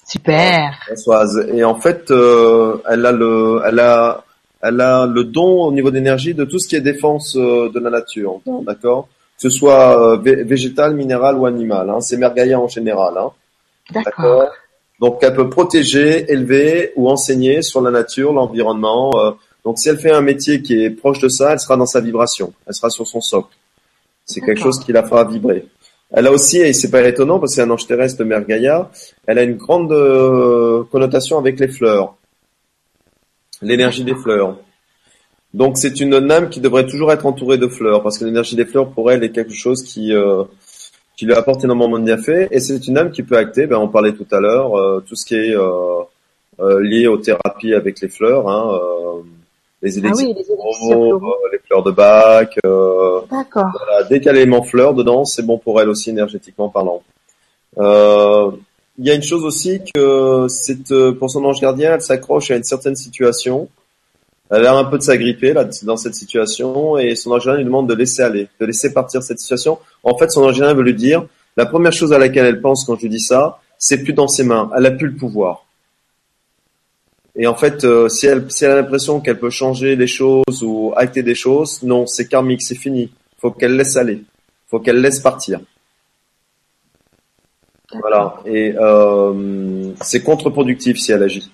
[0.05, 0.73] Super.
[0.87, 1.47] Françoise.
[1.53, 4.25] Et en fait, euh, elle a le, elle a,
[4.61, 7.79] elle a le don au niveau d'énergie de tout ce qui est défense euh, de
[7.79, 8.41] la nature.
[8.65, 9.07] D'accord?
[9.37, 11.89] Que ce soit euh, vé- végétal, minéral ou animal.
[11.89, 12.01] Hein.
[12.01, 13.13] C'est Mergaïa en général.
[13.17, 13.29] Hein.
[13.91, 14.49] D'accord?
[14.99, 19.11] Donc, elle peut protéger, élever ou enseigner sur la nature, l'environnement.
[19.21, 19.31] euh.
[19.65, 22.01] donc, si elle fait un métier qui est proche de ça, elle sera dans sa
[22.01, 22.53] vibration.
[22.67, 23.49] Elle sera sur son socle.
[24.25, 25.65] C'est quelque chose qui la fera vibrer.
[26.15, 28.45] Elle a aussi, et c'est pas étonnant parce que c'est un ange terrestre de Mère
[28.45, 28.91] Gaïa,
[29.25, 32.15] elle a une grande euh, connotation avec les fleurs.
[33.63, 34.57] L'énergie des fleurs.
[35.55, 38.65] Donc, c'est une âme qui devrait toujours être entourée de fleurs parce que l'énergie des
[38.65, 40.43] fleurs, pour elle, est quelque chose qui, euh,
[41.17, 42.47] qui lui apporte énormément de bienfaits.
[42.51, 45.15] Et c'est une âme qui peut acter, ben, on parlait tout à l'heure, euh, tout
[45.15, 45.55] ce qui est
[46.59, 48.79] lié aux thérapies avec les fleurs, hein,
[49.83, 51.19] les Ah élixirs, oui, les euh,
[51.51, 52.57] les fleurs de bac.
[52.65, 53.67] euh, D'accord.
[53.77, 57.01] voilà, dès qu'elle a l'élément fleur dedans, c'est bon pour elle aussi énergétiquement parlant.
[57.77, 58.51] Euh,
[58.97, 62.55] Il y a une chose aussi que euh, pour son ange gardien, elle s'accroche à
[62.55, 63.67] une certaine situation.
[64.49, 67.57] Elle a l'air un peu de s'agripper là dans cette situation et son ange gardien
[67.57, 69.79] lui demande de laisser aller, de laisser partir cette situation.
[70.03, 71.25] En fait, son ange gardien veut lui dire
[71.57, 74.27] la première chose à laquelle elle pense quand je lui dis ça, c'est plus dans
[74.27, 74.69] ses mains.
[74.77, 75.65] Elle a plus le pouvoir.
[77.35, 80.61] Et en fait, euh, si elle, si elle a l'impression qu'elle peut changer les choses
[80.61, 83.11] ou acter des choses, non, c'est karmique, c'est fini.
[83.39, 84.23] Faut qu'elle laisse aller.
[84.69, 85.59] Faut qu'elle laisse partir.
[87.99, 88.35] Voilà.
[88.45, 91.51] Et euh, c'est contre-productif si elle agit.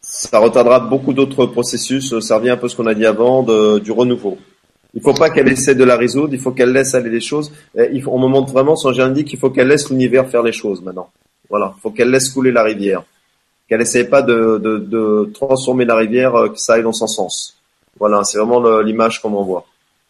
[0.00, 2.18] Ça retardera beaucoup d'autres processus.
[2.20, 3.42] Ça revient un peu à ce qu'on a dit avant
[3.78, 4.38] du renouveau.
[4.94, 6.34] Il faut pas qu'elle essaie de la résoudre.
[6.34, 7.52] Il faut qu'elle laisse aller les choses.
[7.74, 11.08] On me montre vraiment, son dit qu'il faut qu'elle laisse l'univers faire les choses maintenant.
[11.52, 11.72] Voilà.
[11.76, 13.04] Il faut qu'elle laisse couler la rivière.
[13.68, 17.06] Qu'elle essaie pas de, de, de transformer la rivière, euh, que ça aille dans son
[17.06, 17.56] sens.
[18.00, 18.24] Voilà.
[18.24, 19.64] C'est vraiment le- l'image qu'on m'envoie.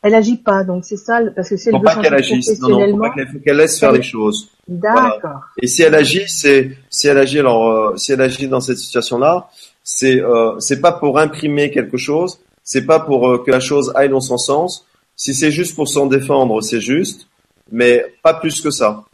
[0.05, 2.59] Elle agit pas, donc c'est ça, le- parce que si elle Faut pas qu'elle agisse.
[2.61, 2.91] Non, non.
[2.97, 3.11] Faut pas
[3.45, 4.49] qu'elle laisse faire les choses.
[4.67, 5.41] d'accord.
[5.61, 8.79] Et si elle agit, c'est si elle agit alors euh, si elle agit dans cette
[8.79, 9.49] situation-là,
[9.85, 13.93] c'est euh, c'est pas pour imprimer quelque chose, c'est pas pour euh, que la chose
[13.95, 14.87] aille dans son sens.
[15.15, 17.29] Si c'est juste pour s'en défendre, c'est juste,
[17.71, 19.05] mais pas plus que ça.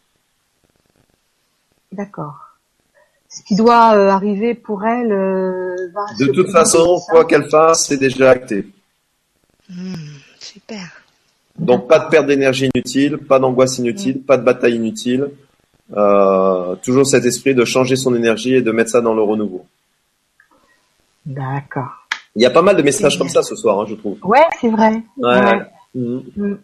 [1.91, 2.49] D'accord.
[3.29, 7.47] Ce qui doit euh, arriver pour elle euh, va De se toute façon, quoi qu'elle
[7.47, 8.67] fasse, c'est déjà acté.
[9.69, 9.93] Hmm,
[10.39, 11.03] super.
[11.59, 15.29] Donc pas de perte d'énergie inutile, pas d'angoisse inutile, pas de bataille inutile.
[15.95, 19.65] Euh, toujours cet esprit de changer son énergie et de mettre ça dans le renouveau.
[21.25, 22.07] D'accord.
[22.35, 24.17] Il y a pas mal de messages comme ça ce soir, hein, je trouve.
[24.23, 25.03] Ouais, c'est vrai.
[25.17, 25.43] Ouais.
[25.43, 25.61] Ouais.
[25.95, 26.23] Mhm.
[26.35, 26.57] Mm.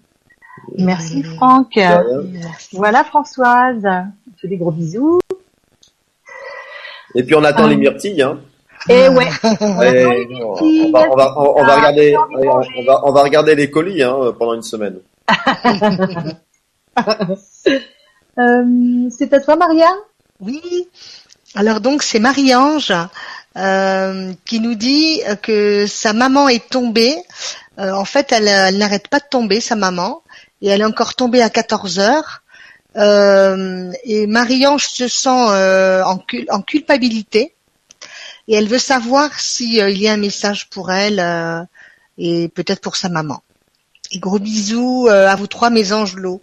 [0.78, 1.74] Merci Franck.
[1.74, 2.02] Rien.
[2.32, 2.76] Merci.
[2.76, 3.86] Voilà Françoise.
[4.36, 5.20] Je te fais des gros bisous.
[7.16, 7.70] Et puis on attend Ah.
[7.70, 8.22] les myrtilles.
[8.22, 8.40] Hein.
[8.90, 9.28] Et ouais.
[9.62, 12.22] Ouais, on, va, on, va, on, on va regarder, on,
[12.78, 15.00] on va, on va regarder les colis hein, pendant une semaine.
[18.38, 19.90] Euh, c'est à toi, Maria
[20.42, 20.90] Oui.
[21.56, 22.92] Alors donc c'est Marie-Ange
[23.56, 27.16] euh, qui nous dit que sa maman est tombée.
[27.80, 30.22] Euh, en fait, elle, elle n'arrête pas de tomber, sa maman,
[30.62, 32.42] et elle est encore tombée à 14 heures.
[32.98, 37.54] Euh, et Marie-Ange se sent euh, en, cul- en culpabilité
[38.48, 41.62] et elle veut savoir si euh, y a un message pour elle euh,
[42.18, 43.42] et peut-être pour sa maman.
[44.12, 46.42] Et gros bisous euh, à vous trois, mes anges l'eau.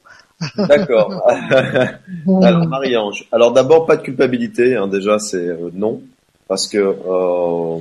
[0.56, 1.22] D'accord.
[1.30, 3.26] Alors Marie-Ange.
[3.32, 6.02] Alors d'abord pas de culpabilité, hein, déjà c'est euh, non,
[6.48, 7.78] parce que euh,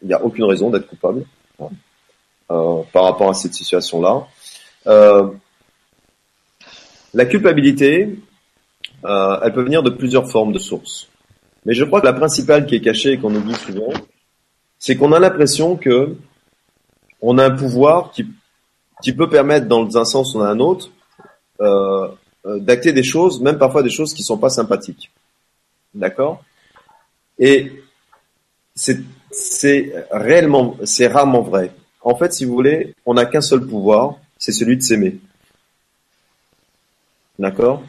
[0.00, 1.24] il n'y a aucune raison d'être coupable
[1.60, 1.68] hein,
[2.52, 4.26] euh, par rapport à cette situation-là.
[7.14, 8.18] La culpabilité,
[9.04, 11.08] euh, elle peut venir de plusieurs formes de sources.
[11.64, 13.92] Mais je crois que la principale qui est cachée et qu'on oublie souvent,
[14.78, 16.16] c'est qu'on a l'impression que
[17.22, 20.90] on a un pouvoir qui, peut permettre dans un sens ou dans un autre
[21.60, 22.08] euh,
[22.46, 25.10] euh, d'acter des choses, même parfois des choses qui sont pas sympathiques.
[25.94, 26.42] D'accord?
[27.38, 27.72] Et
[28.74, 31.72] c'est réellement, c'est rarement vrai.
[32.02, 35.20] En fait, si vous voulez, on n'a qu'un seul pouvoir, c'est celui de s'aimer.
[37.38, 37.82] D'accord?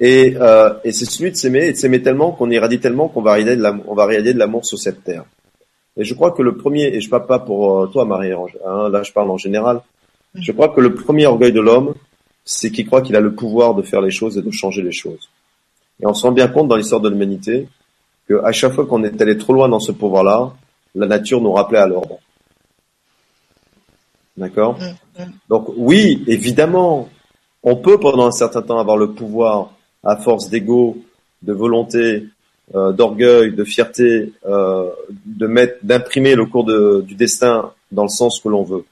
[0.00, 3.20] Et, euh, et c'est celui de s'aimer et de s'aimer tellement qu'on irradie tellement qu'on
[3.20, 5.24] va irradier de l'amour, on va irradier de l'amour sur cette terre.
[5.96, 8.88] Et je crois que le premier, et je parle pas pour euh, toi Marie-Ange, hein,
[8.88, 9.82] là je parle en général,
[10.34, 11.94] je crois que le premier orgueil de l'homme,
[12.44, 14.92] c'est qu'il croit qu'il a le pouvoir de faire les choses et de changer les
[14.92, 15.28] choses.
[16.00, 17.68] Et on se rend bien compte dans l'histoire de l'humanité
[18.26, 20.54] que à chaque fois qu'on est allé trop loin dans ce pouvoir-là,
[20.94, 22.18] la nature nous rappelait à l'ordre.
[24.36, 24.78] D'accord?
[25.48, 27.10] Donc oui, évidemment,
[27.62, 29.72] on peut pendant un certain temps avoir le pouvoir
[30.02, 30.96] à force d'ego,
[31.42, 32.24] de volonté,
[32.74, 34.88] euh, d'orgueil, de fierté, euh,
[35.26, 38.84] de mettre, d'imprimer le cours de- du destin dans le sens que l'on veut.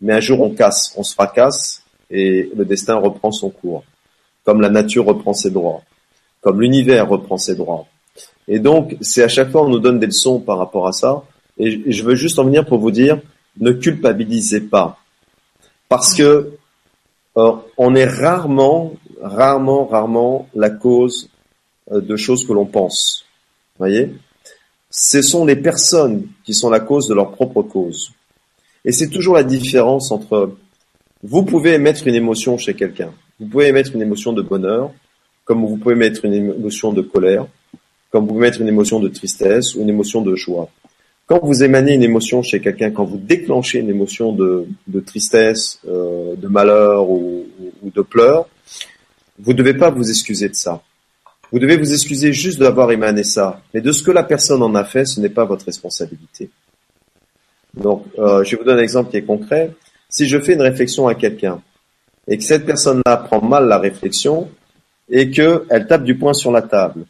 [0.00, 3.84] Mais un jour on casse, on se fracasse et le destin reprend son cours.
[4.44, 5.82] Comme la nature reprend ses droits,
[6.42, 7.86] comme l'univers reprend ses droits.
[8.46, 11.22] Et donc c'est à chaque fois on nous donne des leçons par rapport à ça.
[11.58, 13.20] Et je- veux juste en venir pour vous dire,
[13.58, 14.98] ne culpabilisez pas,
[15.88, 16.50] parce que
[17.36, 21.30] on est rarement, rarement, rarement la cause
[21.90, 23.24] euh, de choses que l'on pense.
[23.78, 24.14] Voyez,
[24.90, 28.12] ce sont les personnes qui sont la cause de leur propre cause.
[28.84, 30.54] Et c'est toujours la différence entre
[31.22, 33.10] vous pouvez émettre une émotion chez quelqu'un.
[33.40, 34.92] Vous pouvez émettre une émotion de bonheur,
[35.44, 37.46] comme vous pouvez mettre une émotion de colère,
[38.10, 40.68] comme vous pouvez mettre une émotion de tristesse ou une émotion de joie.
[41.26, 44.66] Quand vous émanez une émotion chez quelqu'un, quand vous déclenchez une émotion de,
[45.06, 47.46] tristesse, euh, de malheur ou,
[47.82, 48.46] de pleurs,
[49.38, 50.82] vous ne devez pas vous excuser de ça.
[51.50, 53.62] Vous devez vous excuser juste d'avoir émané ça.
[53.72, 56.50] Mais de ce que la personne en a fait, ce n'est pas votre responsabilité.
[57.74, 59.72] Donc, euh, je vous donner un exemple qui est concret.
[60.10, 61.62] Si je fais une réflexion à quelqu'un
[62.28, 64.50] et que cette personne-là prend mal la réflexion
[65.08, 67.06] et qu'elle tape du poing sur la table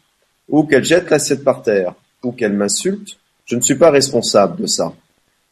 [0.47, 1.93] ou qu'elle jette l'assiette par terre
[2.23, 4.93] ou qu'elle m'insulte, je ne suis pas responsable de ça.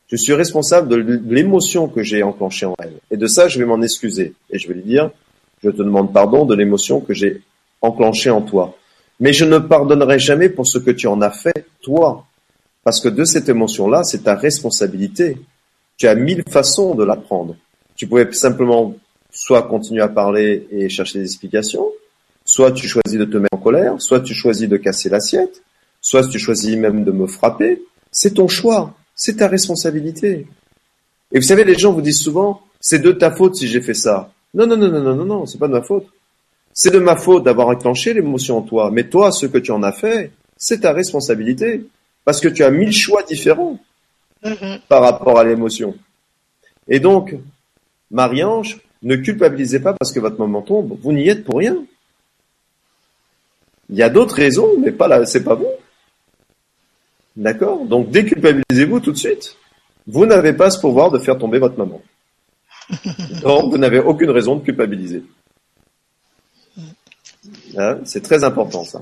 [0.07, 2.94] Je suis responsable de l'émotion que j'ai enclenchée en elle.
[3.10, 4.34] Et de ça, je vais m'en excuser.
[4.49, 5.10] Et je vais lui dire,
[5.64, 7.41] je te demande pardon de l'émotion que j'ai
[7.82, 8.76] enclenchée en toi.
[9.20, 12.26] Mais je ne pardonnerai jamais pour ce que tu en as fait, toi.
[12.84, 15.38] Parce que de cette émotion-là, c'est ta responsabilité.
[15.98, 17.56] Tu as mille façons de la prendre.
[17.95, 18.95] Tu pouvais simplement
[19.32, 21.88] soit continuer à parler et chercher des explications,
[22.45, 25.62] soit tu choisis de te mettre en colère, soit tu choisis de casser l'assiette,
[26.03, 27.81] soit tu choisis même de me frapper.
[28.11, 30.45] C'est ton choix, c'est ta responsabilité.
[31.31, 33.95] Et vous savez, les gens vous disent souvent, c'est de ta faute si j'ai fait
[33.95, 34.31] ça.
[34.53, 36.05] Non, non, non, non, non, non, non, c'est pas de ma faute.
[36.73, 38.91] C'est de ma faute d'avoir enclenché l'émotion en toi.
[38.91, 41.85] Mais toi, ce que tu en as fait, c'est ta responsabilité.
[42.25, 43.80] Parce que tu as mille choix différents
[44.43, 44.80] Mhm.
[44.89, 45.95] par rapport à l'émotion.
[46.88, 47.35] Et donc,
[48.11, 50.97] Marie-Ange, ne culpabilisez pas parce que votre maman tombe.
[51.01, 51.77] Vous n'y êtes pour rien.
[53.89, 55.67] Il y a d'autres raisons, mais pas là, c'est pas vous.
[57.35, 57.85] D'accord?
[57.85, 59.55] Donc, déculpabilisez-vous tout de suite.
[60.05, 62.01] Vous n'avez pas ce pouvoir de faire tomber votre maman.
[63.41, 65.23] Donc, vous n'avez aucune raison de culpabiliser.
[67.77, 69.01] Hein, c'est très important, ça.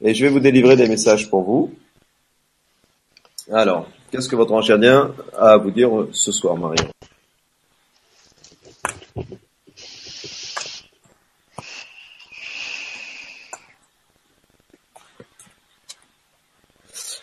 [0.00, 1.74] Et je vais vous délivrer des messages pour vous.
[3.52, 6.78] Alors, qu'est-ce que votre ange gardien a à vous dire ce soir, Marie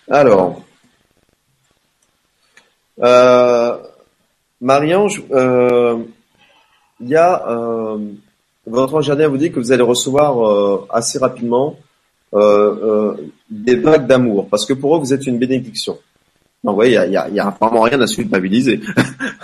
[0.10, 0.62] Alors,
[3.04, 3.78] euh,
[4.62, 5.98] Marie-Ange, euh,
[7.02, 7.98] il y a euh,
[8.66, 11.76] votre ange gardien vous dit que vous allez recevoir euh, assez rapidement
[12.34, 13.16] euh,
[13.50, 15.98] des vagues d'amour, parce que pour eux vous êtes une bénédiction.
[16.64, 18.80] Donc, vous voyez, il y a, y a vraiment rien à se culpabiliser.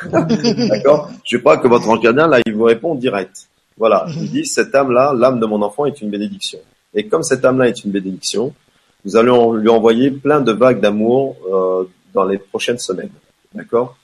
[0.11, 1.09] D'accord?
[1.25, 3.47] Je crois que votre ange gardien, là, il vous répond direct.
[3.77, 6.59] Voilà, il dit cette âme-là, l'âme de mon enfant est une bénédiction.
[6.93, 8.53] Et comme cette âme-là est une bénédiction,
[9.05, 13.11] nous allons lui envoyer plein de vagues d'amour euh, dans les prochaines semaines.
[13.53, 13.95] D'accord?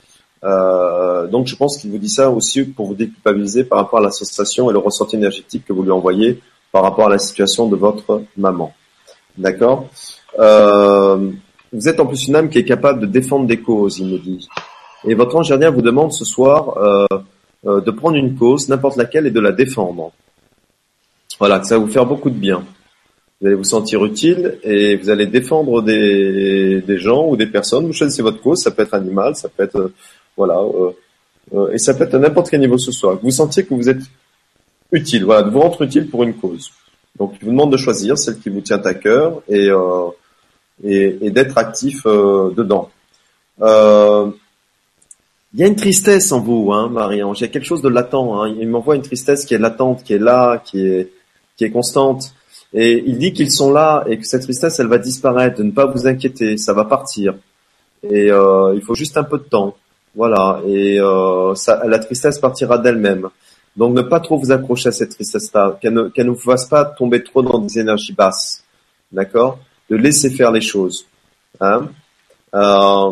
[0.44, 4.04] Euh, Donc je pense qu'il vous dit ça aussi pour vous déculpabiliser par rapport à
[4.04, 6.40] l'association et le ressenti énergétique que vous lui envoyez
[6.72, 8.74] par rapport à la situation de votre maman.
[9.38, 9.88] D'accord?
[10.38, 11.32] Euh,
[11.72, 14.18] Vous êtes en plus une âme qui est capable de défendre des causes, il me
[14.18, 14.48] dit.
[15.06, 17.06] Et votre ange gardien vous demande ce soir euh,
[17.68, 20.12] euh, de prendre une cause, n'importe laquelle, et de la défendre.
[21.40, 22.64] Voilà, que ça va vous faire beaucoup de bien.
[23.40, 27.86] Vous allez vous sentir utile et vous allez défendre des, des gens ou des personnes.
[27.86, 29.94] Vous choisissez votre cause, ça peut être animal, ça peut être euh,
[30.36, 30.92] voilà, euh,
[31.54, 33.18] euh, et ça peut être à n'importe quel niveau ce soir.
[33.22, 34.02] Vous sentiez que vous êtes
[34.92, 36.72] utile, voilà, de vous rendre utile pour une cause.
[37.18, 39.70] Donc, il vous demande de choisir celle qui vous tient à cœur et
[40.82, 42.90] et, et d'être actif dedans.
[43.62, 44.32] Euh,
[45.54, 47.40] il y a une tristesse en vous, hein, Marie-Ange.
[47.40, 48.14] Il y a quelque chose de latent.
[48.14, 48.56] Hein.
[48.60, 51.12] Il m'envoie une tristesse qui est latente, qui est là, qui est,
[51.58, 52.34] qui est constante.
[52.74, 55.62] Et il dit qu'ils sont là et que cette tristesse, elle va disparaître.
[55.62, 57.36] Ne pas vous inquiéter, ça va partir.
[58.04, 59.76] Et euh, il faut juste un peu de temps.
[60.16, 60.62] Voilà.
[60.68, 63.30] Et euh, ça, la tristesse partira d'elle-même.
[63.76, 66.66] Donc ne pas trop vous accrocher à cette tristesse-là, qu'elle ne, qu'elle ne vous fasse
[66.66, 68.64] pas tomber trop dans des énergies basses.
[69.12, 69.60] D'accord?
[69.90, 71.06] De laisser faire les choses.
[71.60, 71.90] Hein?
[72.54, 73.12] Euh,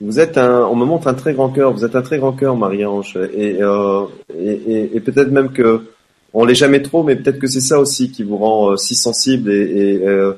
[0.00, 1.72] vous êtes un, on me montre un très grand cœur.
[1.72, 4.06] Vous êtes un très grand cœur, Marie-Ange, et, euh,
[4.36, 5.91] et, et, peut-être même que
[6.34, 8.94] on l'est jamais trop, mais peut-être que c'est ça aussi qui vous rend euh, si
[8.94, 10.34] sensible euh,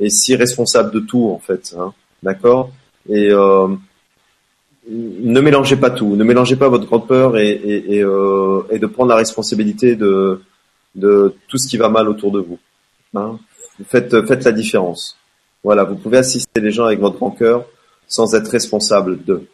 [0.00, 1.74] et, si responsable de tout en fait.
[1.78, 1.92] Hein,
[2.22, 2.70] D'accord?
[3.08, 3.68] Et euh,
[4.88, 6.14] ne mélangez pas tout.
[6.16, 10.40] Ne mélangez pas votre grande peur et, de prendre la responsabilité de,
[10.94, 12.58] tout ce qui va mal autour de vous.
[13.14, 13.38] Hein
[13.88, 15.16] faites, faites la différence.
[15.64, 17.64] Voilà, vous pouvez assister les gens avec votre grand cœur
[18.06, 19.46] sans être responsable d'eux.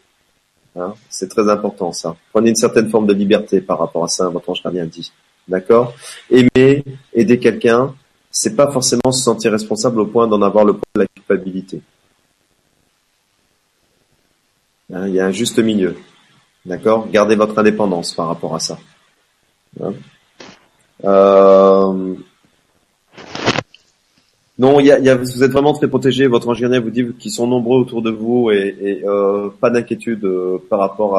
[0.76, 2.16] Hein c'est très important ça.
[2.32, 5.12] Prenez une certaine forme de liberté par rapport à ça, votre ange gardien dit.
[5.48, 5.94] D'accord?
[6.30, 6.84] Aimer,
[7.14, 7.94] aider quelqu'un,
[8.30, 11.80] c'est pas forcément se sentir responsable au point d'en avoir le poids de la culpabilité.
[14.92, 15.96] Hein, il y a un juste milieu.
[16.66, 17.08] D'accord?
[17.10, 18.78] Gardez votre indépendance par rapport à ça.
[19.82, 19.94] Hein?
[21.04, 22.14] Euh,
[24.58, 26.26] non, y vous êtes vraiment très protégé.
[26.26, 30.58] Votre ange vous dit qu'ils sont nombreux autour de vous et, euh, pas d'inquiétude euh,
[30.68, 31.16] par rapport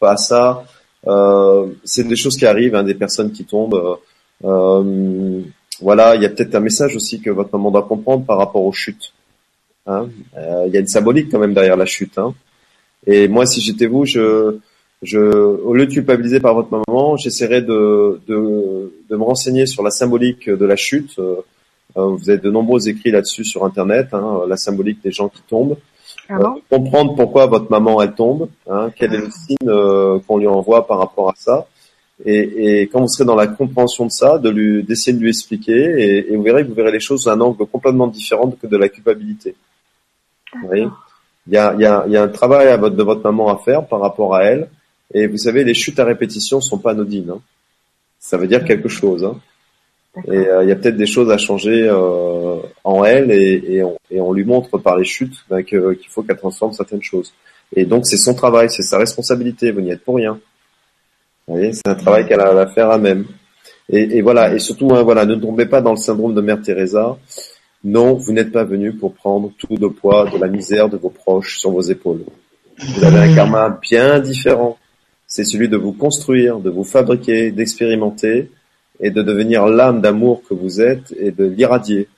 [0.00, 0.64] à ça.
[1.06, 3.98] Euh, c'est des choses qui arrivent, hein, des personnes qui tombent.
[4.44, 5.40] Euh,
[5.80, 8.64] voilà, il y a peut-être un message aussi que votre maman doit comprendre par rapport
[8.64, 9.12] aux chutes.
[9.86, 10.08] Hein.
[10.36, 12.18] Euh, il y a une symbolique quand même derrière la chute.
[12.18, 12.34] Hein.
[13.06, 14.58] Et moi, si j'étais vous, je,
[15.02, 19.82] je, au lieu de culpabiliser par votre maman, j'essaierais de, de, de, me renseigner sur
[19.82, 21.18] la symbolique de la chute.
[21.18, 21.36] Euh,
[21.96, 25.42] euh, vous avez de nombreux écrits là-dessus sur Internet, hein, la symbolique des gens qui
[25.48, 25.76] tombent.
[26.28, 30.18] Ah bon Euh, comprendre pourquoi votre maman elle tombe, hein, quel est le signe euh,
[30.26, 31.66] qu'on lui envoie par rapport à ça.
[32.24, 35.28] Et, et, quand vous serez dans la compréhension de ça, de lui d'essayer de lui
[35.28, 38.50] expliquer, et, et, vous verrez que vous verrez les choses sous un angle complètement différent
[38.50, 39.54] que de la culpabilité.
[40.60, 40.88] Vous voyez?
[41.46, 43.22] Il y a, il y, a, il y a un travail à votre, de votre
[43.22, 44.68] maman à faire par rapport à elle.
[45.14, 47.30] Et vous savez, les chutes à répétition sont pas anodines.
[47.30, 47.40] Hein.
[48.18, 49.24] Ça veut dire quelque chose.
[49.24, 49.36] Hein.
[50.26, 53.82] Et euh, il y a peut-être des choses à changer euh, en elle et, et,
[53.82, 57.32] on, et, on, lui montre par les chutes ben, qu'il faut qu'elle transforme certaines choses.
[57.74, 60.38] Et donc c'est son travail, c'est sa responsabilité, vous n'y êtes pour rien.
[61.46, 63.24] C'est un travail qu'elle a à faire à même.
[63.90, 66.60] Et, et voilà, et surtout, hein, voilà, ne tombez pas dans le syndrome de Mère
[66.60, 67.16] Teresa.
[67.84, 71.10] Non, vous n'êtes pas venu pour prendre tout le poids de la misère de vos
[71.10, 72.24] proches sur vos épaules.
[72.78, 74.76] Vous avez un karma bien différent.
[75.26, 78.50] C'est celui de vous construire, de vous fabriquer, d'expérimenter
[79.00, 82.08] et de devenir l'âme d'amour que vous êtes et de l'irradier.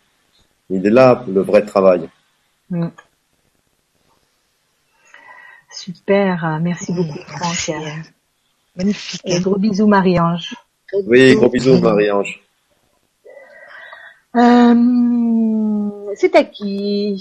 [0.70, 2.08] Il est là le vrai travail.
[2.70, 2.88] Mm.
[5.72, 7.76] Super, merci beaucoup Franck.
[8.76, 9.20] Magnifique.
[9.24, 10.54] Et gros bisous Marie-Ange.
[11.06, 12.40] Oui, gros bisous Marie-Ange.
[14.36, 17.18] Euh, c'est à qui?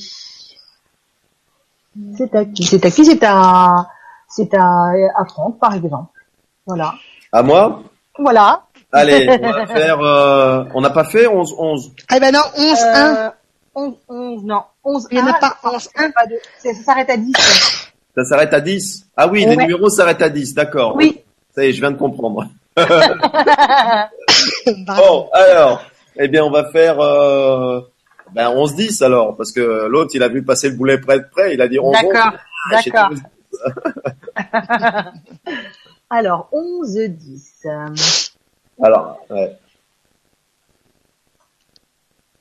[2.15, 2.63] C'est à qui?
[2.63, 3.05] C'est à qui?
[3.05, 3.87] C'est à
[4.27, 6.19] c'est à, à Franck par exemple.
[6.65, 6.93] Voilà.
[7.31, 7.81] À moi?
[8.17, 8.63] Voilà.
[8.91, 9.99] Allez, on va faire.
[10.01, 11.91] Euh, on n'a pas fait 11 11.
[12.09, 13.15] Ah ben non, 11 1.
[13.15, 13.29] Euh,
[13.75, 16.11] 11 11 non, 11 Il n'y en a pas 11 1.
[16.11, 17.33] Pas de, ça s'arrête à 10.
[18.15, 19.51] Ça s'arrête à 10 Ah oui, Ouais.
[19.51, 20.95] les numéros s'arrêtent à 10, d'accord.
[20.95, 21.21] Oui.
[21.55, 22.45] Ça y est, je viens de comprendre.
[24.97, 25.81] Bon, alors,
[26.17, 27.81] eh bien, on va faire euh,
[28.33, 31.53] ben 11-10 alors, parce que l'autre, il a vu passer le boulet près de près,
[31.53, 32.31] il a dit 11 D'accord,
[32.71, 33.09] Ah, d'accord.
[36.09, 37.51] Alors 11 10.
[37.65, 37.87] Euh,
[38.81, 39.57] Alors, ouais.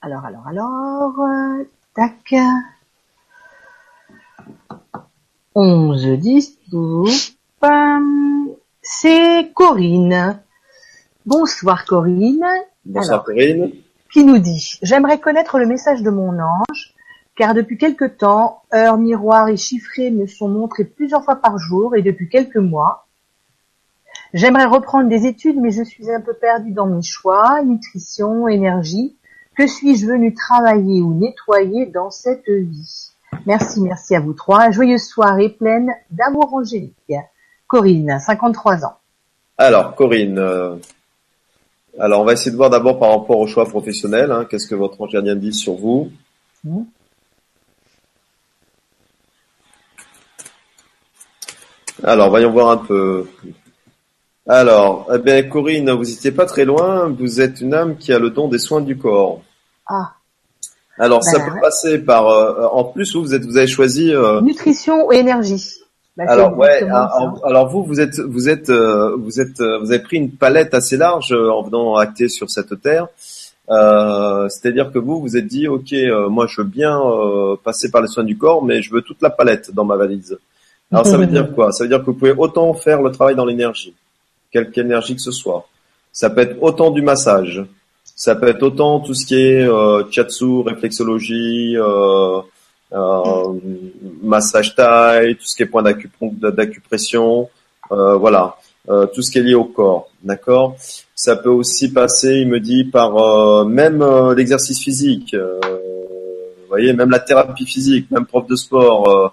[0.01, 2.35] Alors alors alors euh, tac.
[5.57, 7.69] 11 10 12 euh,
[8.83, 10.41] c'est Corinne.
[11.27, 12.47] Bonsoir Corinne.
[12.85, 13.73] Bonsoir Alors, Corinne.
[14.13, 16.95] Qui nous dit J'aimerais connaître le message de mon ange,
[17.35, 21.97] car depuis quelque temps, heures, miroirs et chiffrés me sont montrés plusieurs fois par jour
[21.97, 23.08] et depuis quelques mois.
[24.35, 29.17] J'aimerais reprendre des études, mais je suis un peu perdue dans mes choix, nutrition, énergie.
[29.57, 33.11] Que suis-je venu travailler ou nettoyer dans cette vie?
[33.47, 34.71] Merci, merci à vous trois.
[34.71, 36.95] Joyeuse soirée pleine d'amour angélique.
[37.67, 38.97] Corinne, 53 ans.
[39.59, 40.77] Alors Corinne, euh,
[41.99, 44.31] alors on va essayer de voir d'abord par rapport au choix professionnel.
[44.31, 46.11] hein, Qu'est-ce que votre ange gardien dit sur vous?
[46.65, 46.87] Mhm.
[52.05, 53.29] Alors voyons voir un peu.
[54.49, 57.09] Alors, eh bien Corinne, vous n'étiez pas très loin.
[57.19, 59.43] Vous êtes une âme qui a le don des soins du corps.
[59.87, 60.13] Ah,
[60.99, 61.61] Alors ça Ben peut ouais.
[61.61, 62.29] passer par.
[62.29, 64.15] euh, en plus, vous, vous êtes, vous avez choisi.
[64.15, 65.75] euh, nutrition et énergie.
[66.17, 66.87] Bah, c'est Alors ouais, ça.
[67.05, 70.31] alors, alors vous vous êtes vous êtes euh, vous êtes euh, vous avez pris une
[70.33, 73.07] palette assez large euh, en venant acter sur cette terre.
[73.71, 77.91] Euh, C'est-à-dire que vous vous êtes dit ok euh, moi je veux bien euh, passer
[77.91, 80.39] par les soins du corps mais je veux toute la palette dans ma valise.
[80.91, 81.71] Alors ça veut dire quoi?
[81.71, 83.95] Ça veut dire que vous pouvez autant faire le travail dans l'énergie,
[84.51, 85.69] quelque énergie que ce soit.
[86.13, 87.65] Ça peut être autant du massage,
[88.17, 92.41] ça peut être autant tout ce qui est euh, chatsu, réflexologie, euh,
[92.93, 93.53] euh,
[94.23, 97.49] massage taille, tout ce qui est point d'acupression,
[97.93, 98.57] euh, voilà,
[98.89, 100.77] euh, tout ce qui est lié au corps, d'accord?
[101.15, 104.05] Ça peut aussi passer, il me dit, par euh, même
[104.37, 109.33] l'exercice physique, vous voyez, même la thérapie physique, même prof de sport,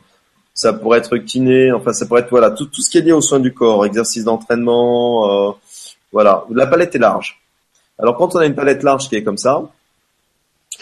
[0.56, 3.12] ça pourrait être kiné, enfin ça pourrait être voilà tout, tout ce qui est lié
[3.12, 5.52] aux soins du corps, exercice d'entraînement, euh,
[6.12, 7.40] voilà, la palette est large.
[8.00, 9.70] Alors quand on a une palette large qui est comme ça,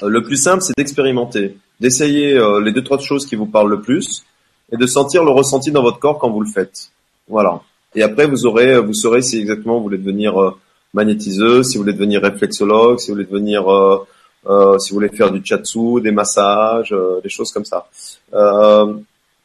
[0.03, 3.71] euh, le plus simple c'est d'expérimenter, d'essayer euh, les deux trois choses qui vous parlent
[3.71, 4.23] le plus
[4.71, 6.91] et de sentir le ressenti dans votre corps quand vous le faites.
[7.27, 7.61] Voilà.
[7.95, 10.55] Et après vous aurez, vous saurez si exactement vous voulez devenir euh,
[10.93, 14.05] magnétiseuse, si vous voulez devenir réflexologue, si vous voulez devenir euh,
[14.45, 17.87] euh, si vous voulez faire du chatsu, des massages, euh, des choses comme ça.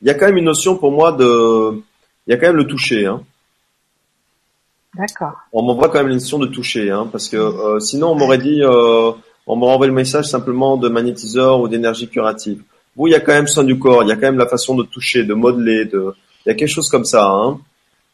[0.03, 1.73] Il y a quand même une notion pour moi de,
[2.27, 3.07] il y a quand même le toucher.
[3.07, 3.23] Hein.
[4.97, 5.35] D'accord.
[5.53, 8.39] On m'envoie quand même une notion de toucher, hein, parce que euh, sinon on m'aurait
[8.39, 9.13] dit, euh,
[9.47, 12.63] on m'aurait envoyé le message simplement de magnétiseur ou d'énergie curative.
[12.97, 14.49] Vous, il y a quand même soin du corps, il y a quand même la
[14.49, 16.15] façon de toucher, de modeler, de,
[16.45, 17.27] il y a quelque chose comme ça.
[17.27, 17.59] Hein.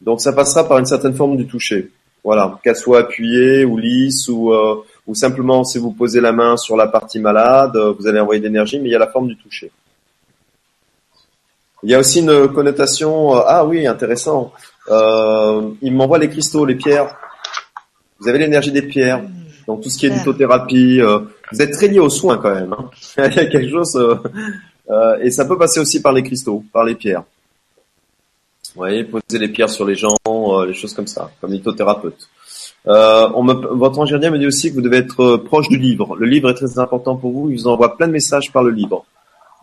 [0.00, 1.90] Donc ça passera par une certaine forme du toucher.
[2.22, 6.56] Voilà, qu'elle soit appuyée ou lisse ou euh, ou simplement si vous posez la main
[6.56, 9.08] sur la partie malade, euh, vous allez envoyer de l'énergie, mais il y a la
[9.10, 9.70] forme du toucher.
[11.84, 13.36] Il y a aussi une connotation.
[13.36, 14.52] euh, ah oui, intéressant.
[14.88, 17.14] Euh, il m'envoie les cristaux, les pierres.
[18.18, 19.22] Vous avez l'énergie des pierres.
[19.66, 21.00] Donc tout ce qui est lithothérapie.
[21.00, 21.20] euh,
[21.52, 22.72] vous êtes très lié aux soins quand même.
[22.72, 22.90] hein.
[23.18, 23.94] il y a quelque chose.
[24.90, 27.22] euh, et ça peut passer aussi par les cristaux, par les pierres.
[28.74, 30.16] Vous voyez, poser les pierres sur les gens,
[30.66, 32.28] les choses comme ça, comme lithothérapeute.
[32.86, 36.16] On me, votre ange gardien me dit aussi que vous devez être proche du livre.
[36.16, 37.50] Le livre est très important pour vous.
[37.50, 39.04] Il vous envoie plein de messages par le livre.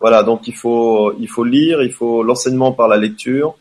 [0.01, 3.55] Voilà, donc il faut, il faut lire, il faut l'enseignement par la lecture.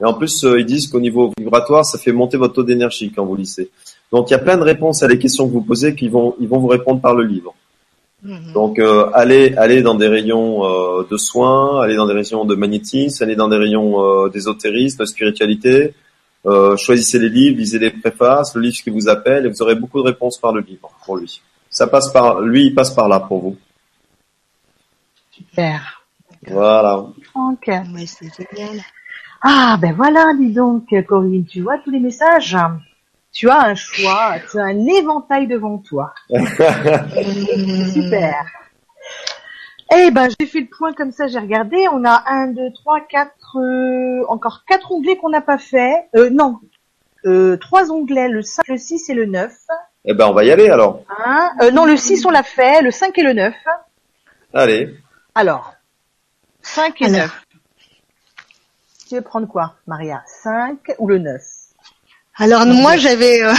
[0.00, 3.10] Et en plus, euh, ils disent qu'au niveau vibratoire, ça fait monter votre taux d'énergie
[3.10, 3.70] quand vous lisez.
[4.12, 6.34] Donc il y a plein de réponses à les questions que vous posez qui vont,
[6.38, 7.54] ils vont vous répondre par le livre.
[8.22, 8.52] Mhm.
[8.52, 12.54] Donc euh, allez, allez dans des rayons euh, de soins, allez dans des rayons de
[12.54, 15.94] magnétisme, allez dans des rayons euh, d'ésotérisme, de spiritualité.
[16.46, 19.74] Euh, choisissez les livres, lisez les préfaces, le livre qui vous appelle, et vous aurez
[19.74, 21.40] beaucoup de réponses par le livre pour lui.
[21.68, 23.56] Ça passe par, lui, il passe par là pour vous.
[25.36, 26.02] Super.
[26.46, 27.06] Voilà.
[27.34, 27.66] Ok.
[27.66, 28.80] Ouais, c'est génial.
[29.42, 32.56] Ah, ben voilà, dis donc, Corinne, tu vois tous les messages?
[33.32, 36.14] Tu as un choix, tu as un éventail devant toi.
[36.30, 38.46] Super.
[39.94, 41.86] Eh ben, j'ai fait le point comme ça, j'ai regardé.
[41.92, 46.08] On a un, deux, trois, quatre, euh, encore quatre onglets qu'on n'a pas fait.
[46.16, 46.58] Euh, non,
[47.26, 49.52] euh, trois onglets, le 5, le 6 et le 9.
[50.06, 51.02] Eh ben, on va y aller alors.
[51.24, 51.50] Hein?
[51.60, 53.54] Euh, non, le 6 on l'a fait, le 5 et le 9.
[54.54, 54.96] Allez.
[55.36, 55.74] Alors,
[56.62, 57.16] 5 et Alors.
[57.18, 57.30] 9.
[59.06, 60.22] Tu veux prendre quoi, Maria?
[60.42, 61.42] 5 ou le 9
[62.38, 63.52] Alors moi j'avais euh,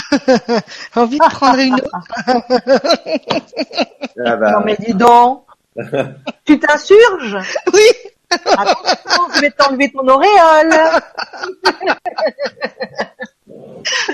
[0.95, 1.86] envie de prendre une autre.
[4.26, 5.45] Ah bah, Non mais dis donc
[6.45, 7.38] Tu t'insurges?
[7.72, 7.88] Oui.
[8.32, 10.74] Attention, je vais t'enlever ton auréole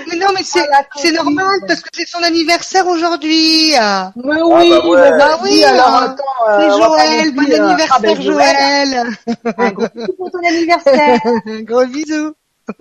[0.08, 3.72] Mais non mais c'est Ah, c'est normal parce que c'est son anniversaire aujourd'hui.
[3.78, 5.10] Ah Mais oui, bah ouais.
[5.10, 9.04] mais Bah oui, alors attends, euh, C'est Joël, bon euh, anniversaire ah, ben, Joël.
[9.58, 11.20] Un gros bisou pour ton anniversaire
[11.62, 12.34] Gros bisous.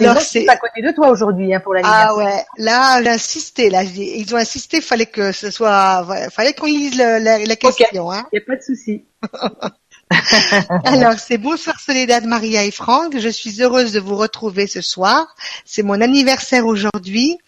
[0.00, 2.08] Les Alors c'est sont à côté de toi aujourd'hui hein, pour l'anniversaire.
[2.10, 6.66] ah ouais, là j'ai insisté là, ils ont insisté, fallait que ce soit, fallait qu'on
[6.66, 8.26] lise le- la, la question hein.
[8.32, 9.04] Y a pas de souci.
[10.84, 13.18] Alors, c'est bonsoir Soledad, Maria et Franck.
[13.18, 15.26] Je suis heureuse de vous retrouver ce soir.
[15.64, 17.38] C'est mon anniversaire aujourd'hui.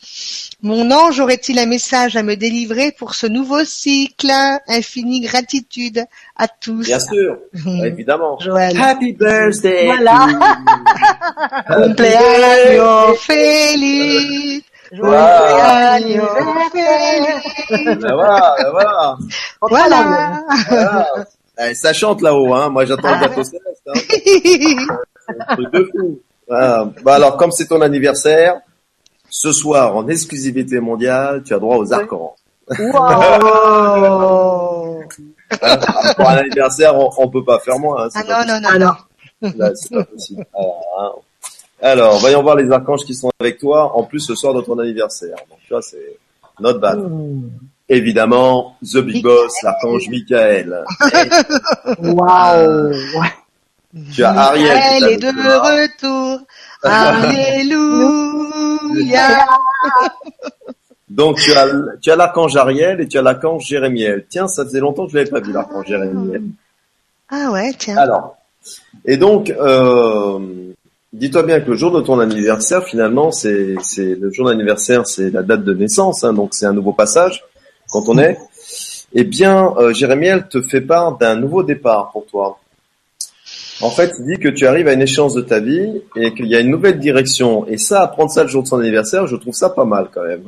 [0.61, 4.33] Mon ange aurait-il un message à me délivrer pour ce nouveau cycle?
[4.67, 6.05] Infinie gratitude
[6.37, 6.85] à tous.
[6.85, 7.39] Bien sûr,
[7.85, 8.39] évidemment.
[8.41, 8.77] Joël.
[8.81, 9.87] Happy birthday.
[9.87, 10.27] Voilà.
[11.69, 14.63] Cumpleaños feliz.
[14.91, 16.27] Cumpleaños
[16.73, 17.99] feliz.
[18.01, 19.17] Ben voilà, voilà.
[19.61, 20.43] Voilà.
[20.69, 21.07] Voilà.
[21.61, 22.69] Eh, ça chante là-haut, hein.
[22.69, 23.83] Moi, j'attends le gâteau céleste.
[23.89, 23.93] Hein.
[25.27, 26.21] C'est un truc de fou.
[26.47, 26.89] Voilà.
[27.05, 28.61] Bah alors, comme c'est ton anniversaire,
[29.29, 32.35] ce soir, en exclusivité mondiale, tu as droit aux arcs-en.
[32.71, 32.75] Oh.
[35.63, 35.79] Hein,
[36.17, 38.05] Pour un anniversaire, on, on peut pas faire moins.
[38.05, 38.93] Hein, Ah pas non, non, non, non.
[39.43, 39.53] non.
[39.57, 40.47] Là, c'est pas possible.
[40.55, 41.11] Alors, hein.
[41.81, 44.79] Alors, voyons voir les archanges qui sont avec toi, en plus ce soir de ton
[44.79, 45.37] anniversaire.
[45.51, 46.17] Donc, tu vois, c'est
[46.61, 46.99] notre bad.
[47.89, 50.85] Évidemment, The Big Boss, l'archange Michael.
[52.02, 52.93] Waouh.
[54.15, 54.77] Tu as Ariel.
[54.77, 56.40] qui Elle est de retour.
[56.82, 57.78] Alléluia.
[61.09, 61.66] Donc, tu as,
[62.02, 64.27] tu as l'archange Ariel et tu as l'archange Jérémiel.
[64.28, 66.43] Tiens, ça faisait longtemps que je l'avais pas vu, l'archange Jérémiel.
[67.31, 67.97] Ah ouais, tiens.
[67.97, 68.36] Alors,
[69.06, 70.39] et donc, euh,
[71.15, 75.31] dis-toi bien que le jour de ton anniversaire, finalement, c'est, c'est le jour d'anniversaire, c'est
[75.31, 77.43] la date de naissance, hein, donc c'est un nouveau passage
[77.90, 78.39] quand on est.
[79.15, 82.59] Eh bien, euh, Jérémiel te fait part d'un nouveau départ pour toi.
[83.81, 86.47] En fait, il dit que tu arrives à une échéance de ta vie et qu'il
[86.47, 87.65] y a une nouvelle direction.
[87.69, 90.24] Et ça, apprendre ça le jour de son anniversaire, je trouve ça pas mal quand
[90.24, 90.43] même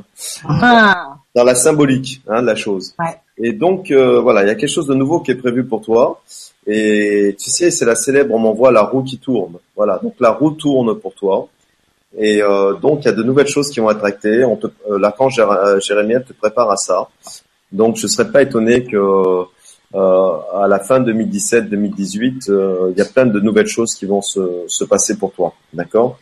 [0.47, 1.15] Ah.
[1.33, 2.93] dans la symbolique hein, de la chose.
[2.99, 3.15] Ouais.
[3.37, 5.81] Et donc euh, voilà, il y a quelque chose de nouveau qui est prévu pour
[5.81, 6.21] toi.
[6.67, 9.53] Et tu sais, c'est la célèbre, on m'envoie la roue qui tourne.
[9.75, 11.47] Voilà, donc la roue tourne pour toi.
[12.17, 14.43] Et euh, donc il y a de nouvelles choses qui vont être actées.
[14.43, 14.59] On
[14.89, 17.07] euh, l'archange euh, Jérémie te prépare à ça.
[17.71, 19.45] Donc je serais pas étonné que
[19.93, 24.21] euh, à la fin 2017-2018, euh, il y a plein de nouvelles choses qui vont
[24.21, 25.53] se, se passer pour toi.
[25.73, 26.17] D'accord?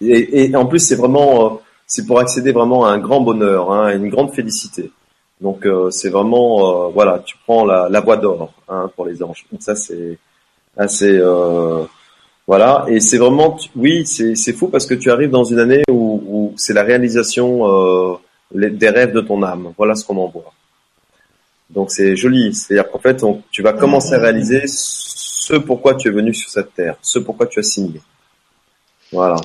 [0.00, 1.56] Et, et en plus, c'est vraiment, euh,
[1.86, 4.90] c'est pour accéder vraiment à un grand bonheur, hein, à une grande félicité.
[5.40, 9.44] Donc c'est vraiment, voilà, tu prends la, la voie d'or hein, pour les anges.
[9.50, 10.16] Donc ça c'est
[10.76, 11.20] assez,
[12.46, 12.84] voilà.
[12.88, 16.54] Et c'est vraiment, oui, c'est fou parce que tu arrives dans une année où, où
[16.56, 18.14] c'est la réalisation euh,
[18.52, 19.72] des rêves de ton âme.
[19.76, 20.52] Voilà ce qu'on en voit.
[21.70, 22.54] Donc c'est joli.
[22.54, 26.74] C'est-à-dire qu'en fait, tu vas commencer à réaliser ce pourquoi tu es venu sur cette
[26.74, 28.00] terre, ce pourquoi tu as signé.
[29.10, 29.36] Voilà.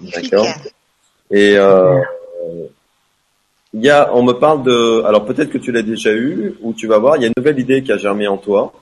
[0.00, 0.46] D'accord.
[1.30, 2.00] Et euh,
[3.72, 6.74] il y a, on me parle de, alors peut-être que tu l'as déjà eu ou
[6.74, 8.72] tu vas voir, il y a une nouvelle idée qui a germé en toi.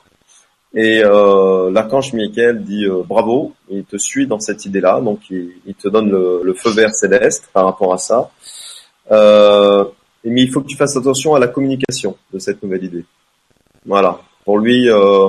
[0.74, 5.74] Et euh, l'archange Michael dit euh, bravo, il te suit dans cette idée-là, donc il,
[5.74, 8.30] te donne le, feu vert céleste par rapport à ça.
[9.10, 9.84] Euh,
[10.24, 13.04] mais il faut que tu fasses attention à la communication de cette nouvelle idée.
[13.84, 14.18] Voilà.
[14.44, 15.28] Pour lui, euh,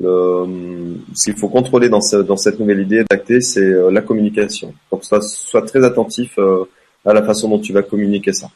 [0.00, 4.74] le- ce qu'il faut contrôler dans cette nouvelle idée d'acter, c'est euh, la communication.
[4.92, 6.64] Donc sois, sois très attentif euh,
[7.04, 8.48] à la façon dont tu vas communiquer ça.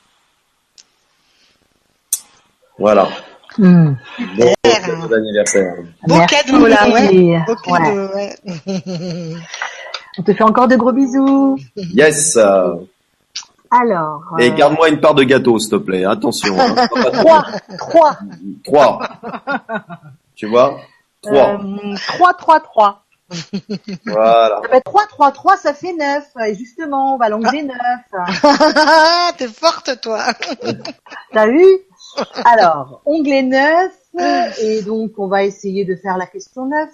[2.78, 3.09] Voilà.
[3.58, 3.94] Hmm.
[4.36, 5.74] Bon, d'anniversaire.
[6.06, 6.34] Beau Merci.
[6.36, 7.40] cadeau là, ouais.
[7.46, 7.78] Beau Ouais.
[7.78, 9.34] cadeau, ouais.
[10.18, 11.58] On te fait encore de gros bisous.
[11.76, 12.36] Yes.
[13.70, 14.22] Alors.
[14.38, 16.04] Et euh, garde-moi une part de gâteau, s'il te plaît.
[16.04, 16.54] Attention.
[16.60, 16.74] hein.
[17.12, 17.44] Trois.
[17.78, 18.18] Trois.
[18.64, 19.08] Trois.
[20.34, 20.78] Tu vois?
[21.22, 21.58] Trois.
[21.62, 22.98] Euh, trois, trois, trois.
[24.04, 24.60] Voilà.
[24.62, 26.24] Ah ben, trois, trois, trois, ça fait neuf.
[26.46, 27.76] Et justement, on va l'enlever neuf.
[29.38, 30.22] T'es forte, toi.
[31.32, 31.64] T'as vu?
[32.44, 33.93] Alors, onglet 9,
[34.62, 36.89] et donc on va essayer de faire la question 9.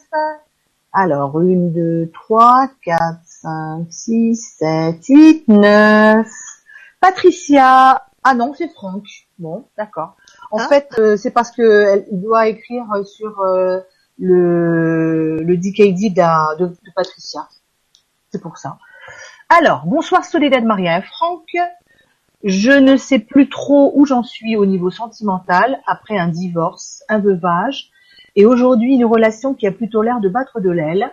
[0.92, 1.42] Alors, 1,
[1.72, 6.26] 2, 3, 4, 5, 6, 7, 8, 9.
[7.00, 8.04] Patricia.
[8.24, 9.04] Ah non, c'est Franck.
[9.38, 10.16] Bon, d'accord.
[10.50, 10.68] En Ah.
[10.68, 13.80] fait, euh, c'est parce que elle- doit écrire sur euh,
[14.18, 17.48] le, le DKD de, de Patricia.
[18.32, 18.78] C'est pour ça.
[19.48, 21.46] Alors, bonsoir Soledad Maria et Franck.
[22.44, 27.18] Je ne sais plus trop où j'en suis au niveau sentimental après un divorce, un
[27.18, 27.90] veuvage,
[28.36, 31.10] et aujourd'hui une relation qui a plutôt l'air de battre de l'aile.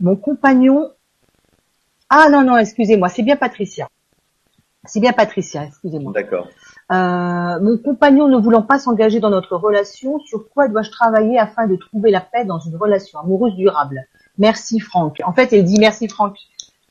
[0.00, 0.90] Mon compagnon...
[2.10, 3.88] Ah non, non, excusez-moi, c'est bien Patricia.
[4.84, 6.12] C'est bien Patricia, excusez-moi.
[6.12, 6.48] D'accord.
[6.90, 11.66] Euh, mon compagnon ne voulant pas s'engager dans notre relation, sur quoi dois-je travailler afin
[11.66, 14.06] de trouver la paix dans une relation amoureuse durable?
[14.38, 15.20] Merci Franck.
[15.24, 16.38] En fait, elle dit merci Franck.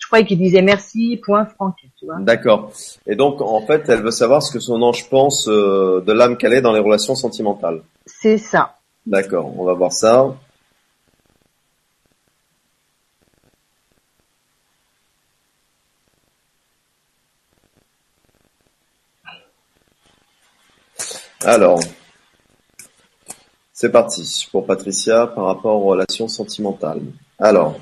[0.08, 2.16] Je croyais qu'il disait merci, point Franck, tu vois.
[2.22, 2.72] D'accord.
[3.06, 6.38] Et donc, en fait, elle veut savoir ce que son ange pense euh, de l'âme
[6.38, 7.82] qu'elle est dans les relations sentimentales.
[8.06, 8.78] C'est ça.
[9.06, 9.52] D'accord.
[9.60, 10.34] On va voir ça.
[21.44, 21.82] Alors,
[23.74, 27.02] C'est parti pour Patricia par rapport aux relations sentimentales.
[27.38, 27.76] Alors,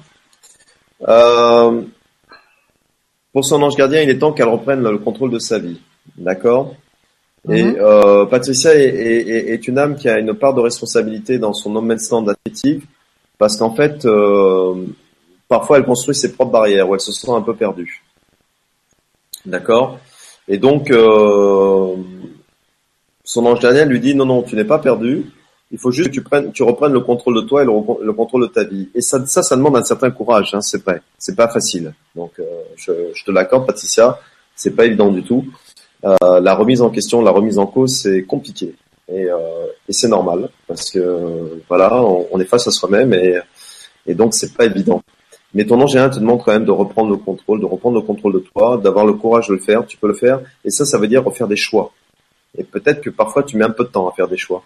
[1.07, 1.83] euh,
[3.35, 5.77] pour son ange gardien, il est temps qu'elle reprenne le contrôle de sa vie.
[6.15, 6.73] D'accord?
[7.49, 7.75] Et Mhm.
[7.81, 11.69] euh, Patricia est, est- est une âme qui a une part de responsabilité dans son
[11.69, 11.83] no
[12.29, 12.85] affective
[13.37, 14.85] parce qu'en fait, euh,
[15.49, 18.01] parfois elle construit ses propres barrières où elle se sent un peu perdue.
[19.45, 19.99] D'accord?
[20.47, 21.93] Et donc, euh,
[23.25, 25.25] son ange gardien lui dit non, non, tu n'es pas perdu.
[25.75, 28.43] Il faut juste que tu prennes, tu reprennes le contrôle de toi et le, contrôle
[28.43, 28.87] de ta vie.
[28.95, 31.01] Et ça, ça, demande un certain courage, hein, c'est vrai.
[31.17, 31.93] C'est pas facile.
[32.15, 32.45] Donc, euh,
[32.77, 32.93] je,
[33.25, 34.17] te l'accorde, Patricia.
[34.55, 35.43] C'est pas évident du tout.
[36.05, 38.73] Euh, la remise en question, la remise en cause, c'est compliqué.
[39.09, 39.37] Et, euh,
[39.89, 45.03] c'est normal parce que voilà, on, est face à soi-même et, donc c'est pas évident.
[45.53, 48.31] Mais ton ange te demande quand même de reprendre le contrôle, de reprendre le contrôle
[48.31, 49.85] de toi, d'avoir le courage de le faire.
[49.85, 50.39] Tu peux le faire.
[50.63, 51.91] Et ça, ça veut dire refaire des choix.
[52.57, 54.63] Et peut-être que parfois tu mets un peu de temps à faire des choix.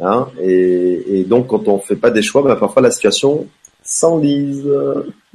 [0.00, 3.46] Hein et, et donc quand on fait pas des choix, ben, parfois la situation
[3.82, 4.68] s'enlise.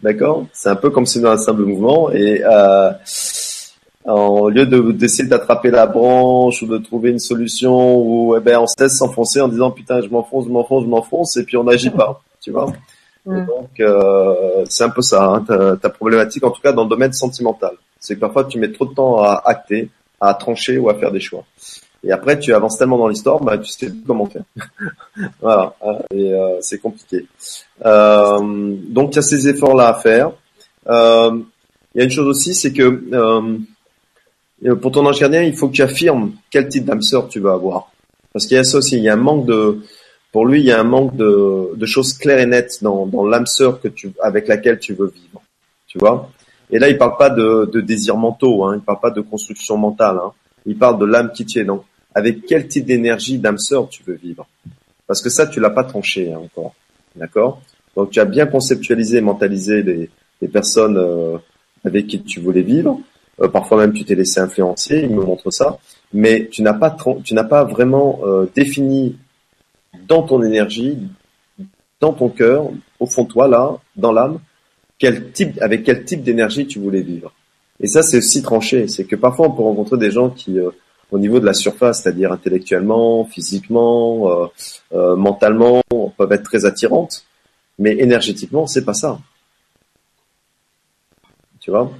[0.01, 0.45] D'accord?
[0.53, 2.11] C'est un peu comme si dans un simple mouvement.
[2.11, 2.91] Et euh,
[4.05, 8.57] au lieu de d'essayer d'attraper la branche ou de trouver une solution, ou eh ben
[8.59, 11.57] on se laisse s'enfoncer en disant putain je m'enfonce, je m'enfonce, je m'enfonce, et puis
[11.57, 12.21] on n'agit pas.
[12.41, 12.73] Tu vois?
[13.27, 16.83] Et donc euh, c'est un peu ça, hein, ta, ta problématique en tout cas dans
[16.83, 17.73] le domaine sentimental.
[17.99, 19.89] C'est que parfois tu mets trop de temps à acter,
[20.19, 21.43] à trancher ou à faire des choix.
[22.03, 24.43] Et après tu avances tellement dans l'histoire, bah tu sais comment faire.
[25.41, 27.27] voilà, hein, et euh, c'est compliqué.
[27.85, 30.31] Euh, donc il y a ces efforts là à faire.
[30.89, 31.39] Euh,
[31.93, 33.57] Il y a une chose aussi, c'est que euh,
[34.65, 37.39] euh, pour ton ange gardien, il faut que tu affirmes quel type d'âme sœur tu
[37.39, 37.91] veux avoir.
[38.33, 39.81] Parce qu'il y a ça aussi, il y a un manque de,
[40.31, 43.25] pour lui, il y a un manque de, de choses claires et nettes dans, dans
[43.25, 45.41] l'âme sœur que tu, avec laquelle tu veux vivre.
[45.87, 46.29] Tu vois?
[46.69, 49.75] Et là, il parle pas de, de désirs mentaux, hein, il parle pas de construction
[49.77, 50.17] mentale.
[50.23, 50.31] Hein,
[50.65, 51.65] il parle de l'âme qui tient.
[51.65, 54.47] Donc, avec quel type d'énergie d'âme sœur tu veux vivre?
[55.07, 56.73] Parce que ça, tu l'as pas tranché hein, encore.
[57.15, 57.61] D'accord?
[57.95, 60.09] Donc, tu as bien conceptualisé, mentalisé les,
[60.41, 61.37] les personnes euh,
[61.83, 62.99] avec qui tu voulais vivre.
[63.41, 65.79] Euh, parfois même tu t'es laissé influencer, il me montre ça,
[66.13, 69.17] mais tu n'as pas tu n'as pas vraiment euh, défini
[70.07, 70.97] dans ton énergie,
[71.99, 72.69] dans ton cœur,
[72.99, 74.39] au fond de toi là, dans l'âme,
[74.99, 77.33] quel type avec quel type d'énergie tu voulais vivre.
[77.79, 80.69] Et ça c'est aussi tranché, c'est que parfois on peut rencontrer des gens qui euh,
[81.11, 84.47] au niveau de la surface, c'est-à-dire intellectuellement, physiquement, euh,
[84.93, 85.83] euh, mentalement,
[86.17, 87.25] peuvent être très attirantes,
[87.77, 89.19] mais énergétiquement, c'est pas ça.
[91.59, 91.91] Tu vois?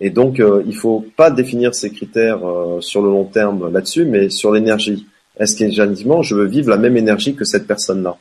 [0.00, 4.04] Et donc, euh, il faut pas définir ces critères euh, sur le long terme là-dessus,
[4.04, 5.06] mais sur l'énergie.
[5.38, 8.16] Est-ce qu'énergétiquement, je veux vivre la même énergie que cette personne-là?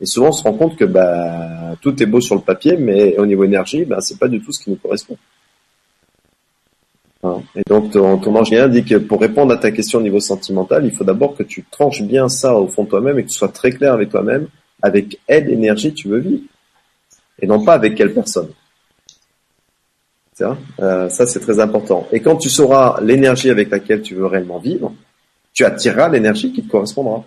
[0.00, 3.16] Et souvent, on se rend compte que bah, tout est beau sur le papier, mais
[3.16, 5.16] au niveau énergie, bah, c'est pas du tout ce qui nous correspond.
[7.24, 7.42] Hein.
[7.56, 10.84] Et donc, ton, ton ange dit que pour répondre à ta question au niveau sentimental,
[10.84, 13.34] il faut d'abord que tu tranches bien ça au fond de toi-même et que tu
[13.34, 14.48] sois très clair avec toi-même,
[14.82, 16.42] avec quelle énergie tu veux vivre,
[17.40, 18.48] et non pas avec quelle personne.
[20.34, 22.06] Ça, euh, ça c'est très important.
[22.12, 24.92] Et quand tu sauras l'énergie avec laquelle tu veux réellement vivre,
[25.52, 27.24] tu attireras l'énergie qui te correspondra.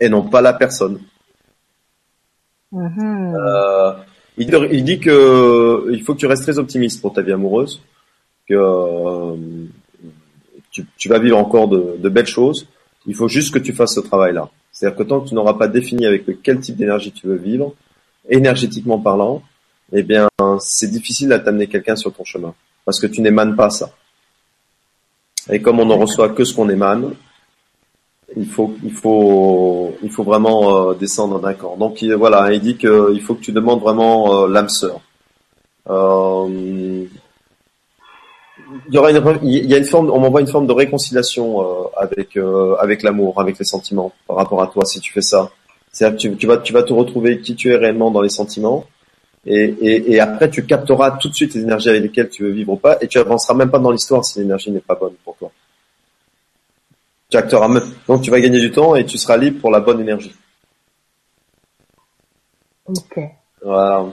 [0.00, 1.00] Et non pas la personne.
[2.72, 3.34] Mhm.
[3.36, 3.92] Euh,
[4.36, 7.30] il, dit- il dit que il faut que tu restes très optimiste pour ta vie
[7.32, 7.80] amoureuse,
[8.48, 9.36] que euh,
[10.70, 12.66] tu, tu vas vivre encore de, de belles choses.
[13.06, 14.48] Il faut juste que tu fasses ce travail-là.
[14.72, 17.74] C'est-à-dire que tant que tu n'auras pas défini avec quel type d'énergie tu veux vivre,
[18.28, 19.42] énergétiquement parlant,
[19.92, 22.54] eh bien, c'est difficile à t'amener quelqu'un sur ton chemin.
[22.84, 23.90] Parce que tu n'émanes pas ça.
[25.50, 27.14] Et comme on ne reçoit que ce qu'on émane,
[28.36, 31.76] il faut, il faut, il faut vraiment euh, descendre d'un camp.
[31.76, 35.00] Donc il, voilà, il dit qu'il faut que tu demandes vraiment euh, l'âme sœur.
[35.88, 37.04] Euh,
[38.88, 40.72] il y aura une, re- il y a une forme, on m'envoie une forme de
[40.72, 45.12] réconciliation euh, avec euh, avec l'amour, avec les sentiments par rapport à toi si tu
[45.12, 45.50] fais ça.
[45.98, 48.84] Que tu, tu vas tu vas te retrouver qui tu es réellement dans les sentiments
[49.46, 52.50] et, et, et après tu capteras tout de suite les énergies avec lesquelles tu veux
[52.50, 55.14] vivre ou pas et tu avanceras même pas dans l'histoire si l'énergie n'est pas bonne
[55.24, 55.52] pour toi.
[57.30, 59.80] Tu acteras même, donc tu vas gagner du temps et tu seras libre pour la
[59.80, 60.34] bonne énergie.
[62.86, 63.18] Ok.
[63.62, 64.04] Voilà,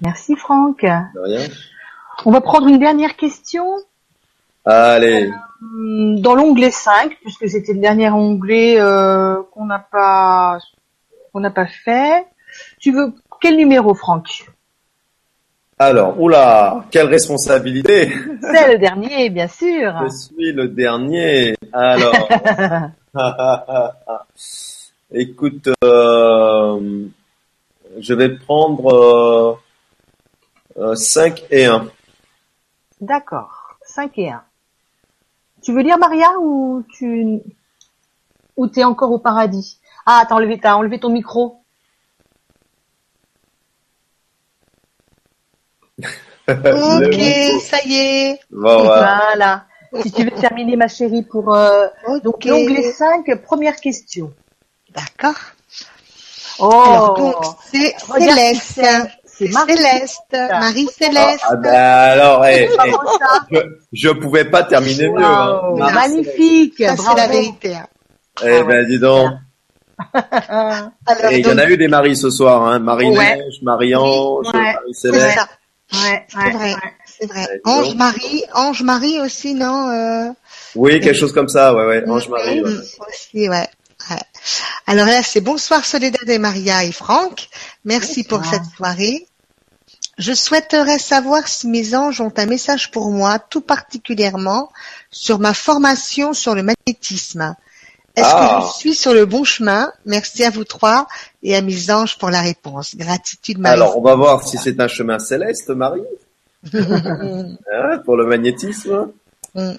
[0.00, 0.82] Merci Franck.
[0.82, 1.46] de rien.
[2.24, 3.64] On va prendre une dernière question
[4.66, 5.30] Allez,
[5.62, 10.58] hum, dans l'onglet 5, puisque c'était le dernier onglet euh, qu'on n'a pas
[11.32, 12.26] qu'on n'a pas fait.
[12.80, 14.46] Tu veux quel numéro Franck?
[15.78, 18.08] Alors, oula, quelle responsabilité
[18.40, 19.94] C'est le dernier, bien sûr.
[20.04, 21.54] Je suis le dernier.
[21.72, 22.28] Alors,
[25.12, 27.06] écoute, euh,
[28.00, 29.58] je vais prendre
[30.78, 31.86] euh, 5 et 1.
[33.02, 33.76] D'accord.
[33.84, 34.42] 5 et 1.
[35.66, 37.40] Tu veux lire Maria ou tu
[38.56, 39.80] ou t'es encore au paradis?
[40.06, 41.60] Ah, t'as enlevé, t'as enlevé ton micro.
[46.48, 47.20] Ok,
[47.62, 48.40] ça y est.
[48.52, 49.20] Bon, voilà.
[49.34, 49.66] Voilà.
[50.02, 51.88] Si tu veux terminer, ma chérie, pour euh,
[52.22, 54.32] donc l'onglet 5, première question.
[54.94, 55.34] D'accord.
[56.60, 58.80] Oh, Alors donc c'est Céleste.
[59.38, 59.50] C'est.
[59.52, 61.44] Céleste, Marie-Céleste.
[61.48, 62.92] Ah, ben alors, eh, eh,
[63.52, 63.58] je,
[63.92, 65.24] je pouvais pas terminer mieux.
[65.24, 65.60] hein.
[65.70, 66.74] Wow, magnifique.
[66.78, 67.74] Ça, c'est la vérité.
[67.74, 67.86] hein.
[68.44, 69.30] Eh ben, dis donc.
[70.12, 72.78] Ah, Alors, Et il y en a eu des maris ce soir, hein.
[72.78, 74.72] Marie-Neige, Marie-Ange, Ouais.
[74.74, 75.38] Marie-Céleste.
[75.94, 76.74] ouais, c'est vrai, ouais.
[77.06, 77.46] c'est vrai.
[77.64, 80.30] Ange-Marie, Ange-Marie aussi, non euh...
[80.74, 82.04] Oui, quelque chose comme ça, ouais, ouais.
[82.08, 82.70] Ange-Marie, ouais.
[83.08, 83.66] Aussi, ouais.
[84.86, 87.48] Alors là, c'est bonsoir Soledad et Maria et Franck.
[87.84, 89.26] Merci pour cette soirée.
[90.18, 94.70] Je souhaiterais savoir si mes anges ont un message pour moi, tout particulièrement
[95.10, 97.54] sur ma formation sur le magnétisme.
[98.14, 98.60] Est-ce Ah.
[98.60, 99.92] que je suis sur le bon chemin?
[100.06, 101.06] Merci à vous trois
[101.42, 102.96] et à mes anges pour la réponse.
[102.96, 103.74] Gratitude, Marie.
[103.74, 106.00] Alors, on va voir si c'est un chemin céleste, Marie,
[106.72, 109.10] hein, pour le magnétisme.
[109.54, 109.72] Mm.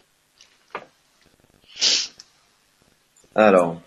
[3.33, 3.81] Alors,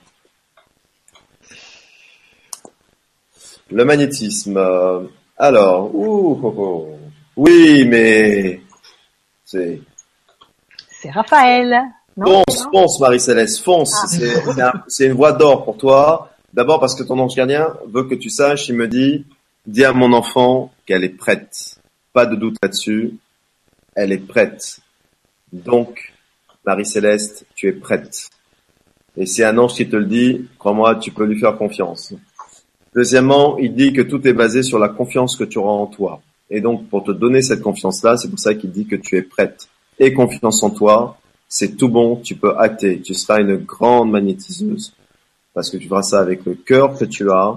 [3.71, 4.57] le magnétisme.
[4.57, 5.03] euh,
[5.37, 6.89] Alors, ouh, oh, oh.
[7.37, 8.61] oui, mais
[9.45, 9.81] c'est
[11.01, 11.81] C'est Raphaël.
[12.17, 13.95] Non, fonce, fonce, Marie-Céleste, fonce.
[14.03, 14.07] Ah.
[14.09, 16.31] C'est c'est un- c'est une voie d'or pour toi.
[16.53, 18.69] D'abord parce que ton ange gardien veut que tu saches.
[18.69, 19.25] Il me dit,
[19.67, 21.79] dis à mon enfant qu'elle est prête.
[22.13, 23.15] Pas de doute là-dessus.
[23.95, 24.81] Elle est prête.
[25.53, 26.13] Donc,
[26.67, 28.29] Marie-Céleste, tu es prête.
[29.17, 30.49] Et c'est un ange qui te le dit.
[30.59, 32.13] Crois-moi, tu peux lui faire confiance.
[32.95, 36.21] Deuxièmement, il dit que tout est basé sur la confiance que tu auras en toi.
[36.51, 39.23] Et donc, pour te donner cette confiance-là, c'est pour ça qu'il dit que tu es
[39.23, 39.69] prête.
[39.99, 41.19] Et confiance en toi,
[41.49, 43.01] c'est tout bon, tu peux hâter.
[43.01, 44.93] Tu seras une grande magnétiseuse.
[45.55, 47.57] Parce que tu feras ça avec le cœur que tu as.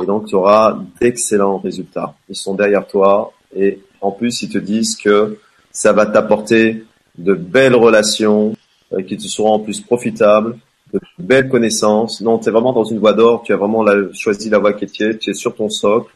[0.00, 2.14] Et donc, tu auras d'excellents résultats.
[2.28, 3.32] Ils sont derrière toi.
[3.56, 5.38] Et en plus, ils te disent que
[5.70, 6.84] ça va t'apporter
[7.16, 8.54] de belles relations
[8.92, 10.56] euh, qui te seront en plus profitables,
[10.92, 12.20] de belles connaissances.
[12.20, 13.42] Non, tu es vraiment dans une voie d'or.
[13.44, 15.18] Tu as vraiment la- choisi la voie qui est.
[15.18, 16.12] Tu es sur ton socle.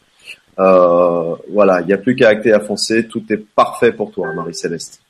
[0.59, 3.07] Euh, voilà, il n'y a plus qu'à acter à foncer.
[3.07, 5.01] Tout est parfait pour toi, Marie-Céleste.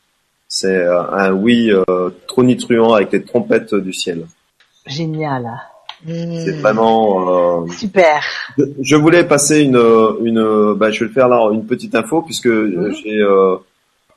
[0.47, 4.27] C'est euh, un oui euh, tronitruant avec les trompettes du ciel.
[4.87, 5.45] Génial.
[6.07, 6.45] Mm.
[6.45, 7.65] C'est vraiment.
[7.65, 8.23] euh, Super.
[8.81, 9.77] je- voulais passer une,
[10.23, 12.95] une, bah, je vais le faire là, une petite info puisque Mhm.
[13.03, 13.57] j'ai, euh,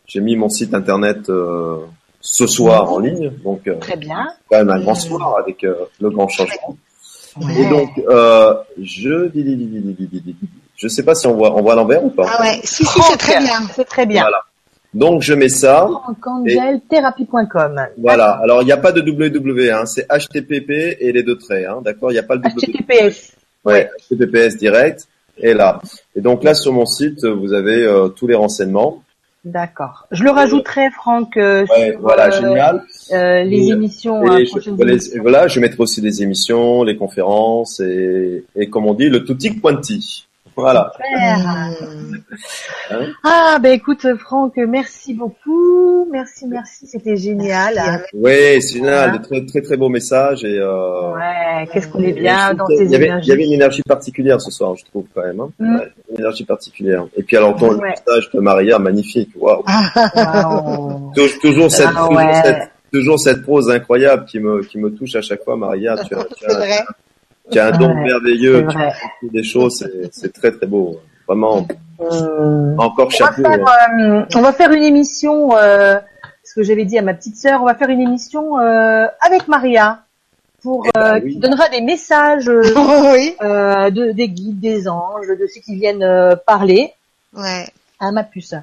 [0.07, 1.77] j'ai mis mon site internet euh,
[2.21, 4.27] ce soir en ligne, donc euh, Très bien.
[4.49, 4.99] quand même un grand Mhm.
[4.99, 6.77] soir avec euh, le grand changement.
[7.41, 7.61] Ouais.
[7.61, 9.29] Et donc, euh, je
[10.75, 12.25] je sais pas si on voit, on voit l'envers ou pas.
[12.27, 13.59] Ah ouais, si, si, c'est très bien.
[13.73, 14.21] C'est très bien.
[14.21, 14.41] Voilà.
[14.93, 15.87] Donc je mets ça.
[16.25, 17.79] Angeltherapy.com.
[17.97, 18.31] Voilà.
[18.43, 21.81] Alors il n'y a pas de www, hein, c'est HTTP et les deux traits, hein,
[21.83, 22.11] d'accord?
[22.11, 22.57] Il n'y a pas le www.
[22.57, 23.31] HTTPS.
[23.63, 25.07] Ouais, HTTPS direct.
[25.37, 25.81] Et là.
[26.15, 29.01] Et donc là sur mon site, vous avez euh, tous les renseignements.
[29.43, 30.05] D'accord.
[30.11, 32.83] Je le rajouterai, Franck, euh, Ouais, sur voilà, euh, génial.
[33.11, 35.15] euh, les Et- émissions, Et euh, je, voilà, émissions.
[35.15, 39.23] et voilà, je mettrai aussi des émissions, les conférences et, et comme on dit, le
[39.25, 40.27] tutti quanti.
[40.55, 40.91] Voilà.
[40.95, 41.37] Super.
[41.39, 42.15] Mm.
[42.91, 43.05] Hein?
[43.23, 46.07] Ah, ben écoute, Franck, merci beaucoup.
[46.11, 46.87] Merci, merci.
[46.87, 47.73] C'était génial.
[48.13, 49.17] Oui, c'est génial, Voilà.
[49.17, 50.57] de très très très beaux messages et.
[50.59, 53.27] Euh, Ouais, qu'est-ce qu'on est bien dans avait, énergies.
[53.27, 55.39] il y avait une énergie particulière ce soir, je trouve quand même.
[55.39, 55.49] Hein.
[55.59, 55.75] Mm.
[55.77, 57.05] Ouais, une énergie particulière.
[57.15, 57.89] Et puis alors ton Ouais.
[57.89, 59.29] message de Maria, magnifique.
[59.35, 59.63] Waouh.
[60.15, 61.11] Wow.
[61.15, 62.41] Tou- Toujours cette, Ah toujours ouais.
[62.43, 65.95] cette, toujours cette prose incroyable qui me, qui me touche à chaque fois, Maria.
[66.05, 66.85] Tu as, tu as,
[67.49, 70.97] tu as un don Ouais, merveilleux, fais des choses, c'est, très très beau.
[71.27, 71.65] Vraiment,
[71.99, 72.75] Hum.
[72.79, 73.41] encore On va, chapeau.
[73.43, 73.99] faire, hein.
[73.99, 75.99] euh, on va faire une émission, euh,
[76.43, 79.47] ce que j'avais dit à ma petite sœur, on va faire une émission euh, avec
[79.47, 79.99] Maria
[80.63, 81.33] pour Eh ben euh, oui.
[81.33, 82.63] qui donnera des messages euh,
[83.13, 83.35] oui.
[83.43, 86.91] euh, de, des guides, des anges, de ceux qui viennent euh, parler
[87.37, 87.65] Ouais.
[87.99, 88.55] à ma puce.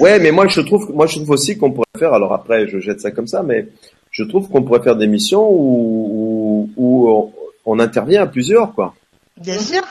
[0.00, 2.14] Ouais, mais moi je trouve, moi je trouve aussi qu'on pourrait faire.
[2.14, 3.68] Alors après, je jette ça comme ça, mais
[4.10, 7.32] je trouve qu'on pourrait faire des missions où, où, où on,
[7.66, 8.94] on intervient à plusieurs, quoi.
[9.36, 9.82] Bien sûr.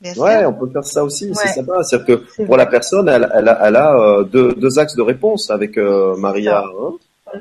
[0.00, 0.22] Bien sûr.
[0.22, 1.32] Ouais, on peut faire ça aussi.
[1.34, 1.82] C'est sympa.
[1.82, 2.06] C'est-à-dire
[2.36, 5.50] que pour la personne, elle, elle a, elle a euh, deux, deux axes de réponse
[5.50, 6.64] avec euh, Maria.
[6.64, 6.92] Hein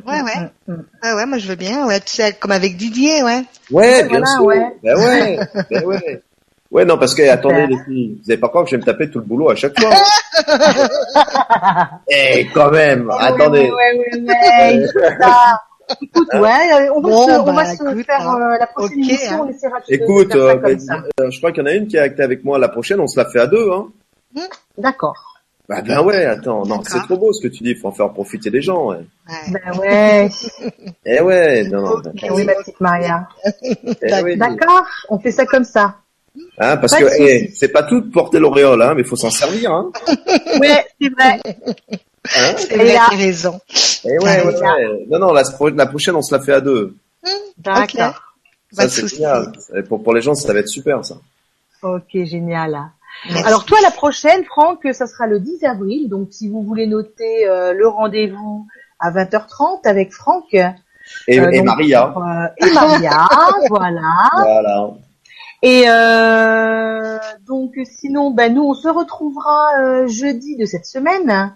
[0.07, 0.49] Ouais, ouais.
[0.69, 0.83] Hum.
[1.03, 1.85] Ouais, ouais, moi je veux bien.
[1.85, 3.41] Ouais, tu sais, comme avec Didier, ouais.
[3.71, 4.43] ouais, bien Voilà, sûr.
[4.45, 4.61] ouais.
[4.83, 5.39] Ben ouais,
[5.69, 6.21] ben ouais.
[6.71, 8.85] Ouais, non, parce que attendez les filles, vous avez pas croire que je vais me
[8.85, 9.89] taper tout le boulot à chaque fois.
[12.09, 13.69] Eh, quand même, attendez.
[13.69, 14.87] Ouais, ouais, ouais, ouais,
[15.89, 16.09] écoute.
[16.13, 18.39] Écoute, ouais, euh, on va Bon, se, on bah, va se écoute, faire hein.
[18.41, 19.39] euh, la prochaine Ok, émission, hein.
[19.45, 21.03] on essaiera de, Écoute, faire ça euh, comme ben, ça.
[21.29, 22.99] je crois qu'il y en a une qui est actée avec moi la prochaine.
[22.99, 23.87] On se la fait à deux, hein.
[24.77, 25.15] D'accord.
[25.69, 27.07] Bah ben ouais, attends, non, c'est D'accord.
[27.07, 27.75] trop beau ce que tu dis.
[27.75, 28.87] Faut en faire profiter les gens.
[28.89, 28.97] Ouais.
[28.97, 29.53] Ouais.
[29.53, 30.29] Ben ouais.
[31.05, 32.01] Eh ouais, non, non.
[32.21, 33.27] Eh oui, ma petite Maria.
[33.63, 34.35] eh oui.
[34.37, 35.95] D'accord, on fait ça comme ça.
[36.59, 39.15] Hein, parce Pas que eh, c'est pas tout de porter l'auréole, hein, mais il faut
[39.15, 39.71] s'en servir.
[39.71, 39.91] Hein.
[40.59, 41.39] Ouais, c'est vrai.
[42.37, 43.59] Hein C'est Et vrai, là- t'as raison.
[44.05, 44.75] Eh ouais, ouais, là.
[44.75, 45.05] ouais.
[45.09, 45.43] Non, non, la,
[45.75, 46.95] la prochaine, on se la fait à deux.
[47.57, 48.21] D'accord.
[48.75, 49.51] Pas Ça, de c'est génial.
[49.75, 51.15] Et Pour, pour les gens, ça va être super, ça.
[51.83, 52.79] Ok, génial.
[53.29, 53.43] Merci.
[53.45, 56.09] Alors toi, la prochaine, Franck, ça sera le 10 avril.
[56.09, 58.65] Donc si vous voulez noter euh, le rendez-vous
[58.99, 60.63] à 20h30 avec Franck Et,
[61.39, 62.07] Euh, et donc, Maria.
[62.07, 63.27] pour, euh, et Maria,
[63.69, 64.29] voilà.
[64.33, 64.89] Voilà.
[65.63, 71.53] Et euh, donc sinon, ben nous on se retrouvera euh, jeudi de cette semaine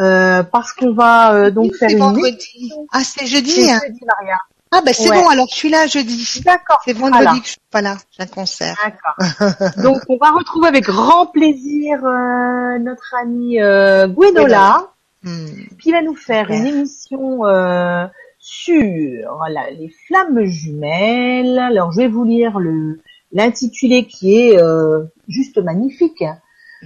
[0.00, 2.72] euh, parce qu'on va euh, donc faire c'est une vendredi.
[2.92, 3.50] Ah, c'est jeudi.
[3.50, 3.80] C'est hein.
[3.86, 4.36] jeudi, Maria.
[4.70, 5.16] Ah, ben c'est Ouais.
[5.22, 6.42] bon, alors je suis là jeudi.
[6.44, 6.78] D'accord.
[6.84, 7.38] C'est vendredi Voilà.
[7.40, 7.96] que je suis pas là.
[8.10, 8.76] J'ai un concert.
[8.84, 9.72] D'accord.
[9.82, 14.88] Donc on va retrouver avec grand plaisir euh, notre ami euh, Gwenola
[15.24, 15.46] Hmm.
[15.82, 18.06] qui va nous faire une émission euh,
[18.38, 21.58] sur voilà, les flammes jumelles.
[21.58, 23.00] Alors je vais vous lire le
[23.32, 26.22] l'intitulé qui est euh, juste magnifique.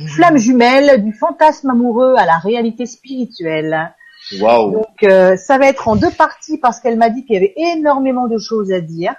[0.09, 3.95] Flammes jumelles du fantasme amoureux à la réalité spirituelle.
[4.41, 4.73] Waouh.
[4.73, 7.55] Donc euh, ça va être en deux parties parce qu'elle m'a dit qu'il y avait
[7.57, 9.15] énormément de choses à dire.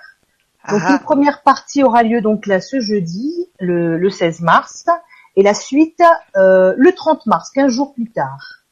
[0.70, 4.86] Donc Ah, une première partie aura lieu donc là ce jeudi, le, le 16 mars,
[5.36, 6.02] et la suite
[6.38, 8.63] euh, le 30 mars, 15 jours plus tard.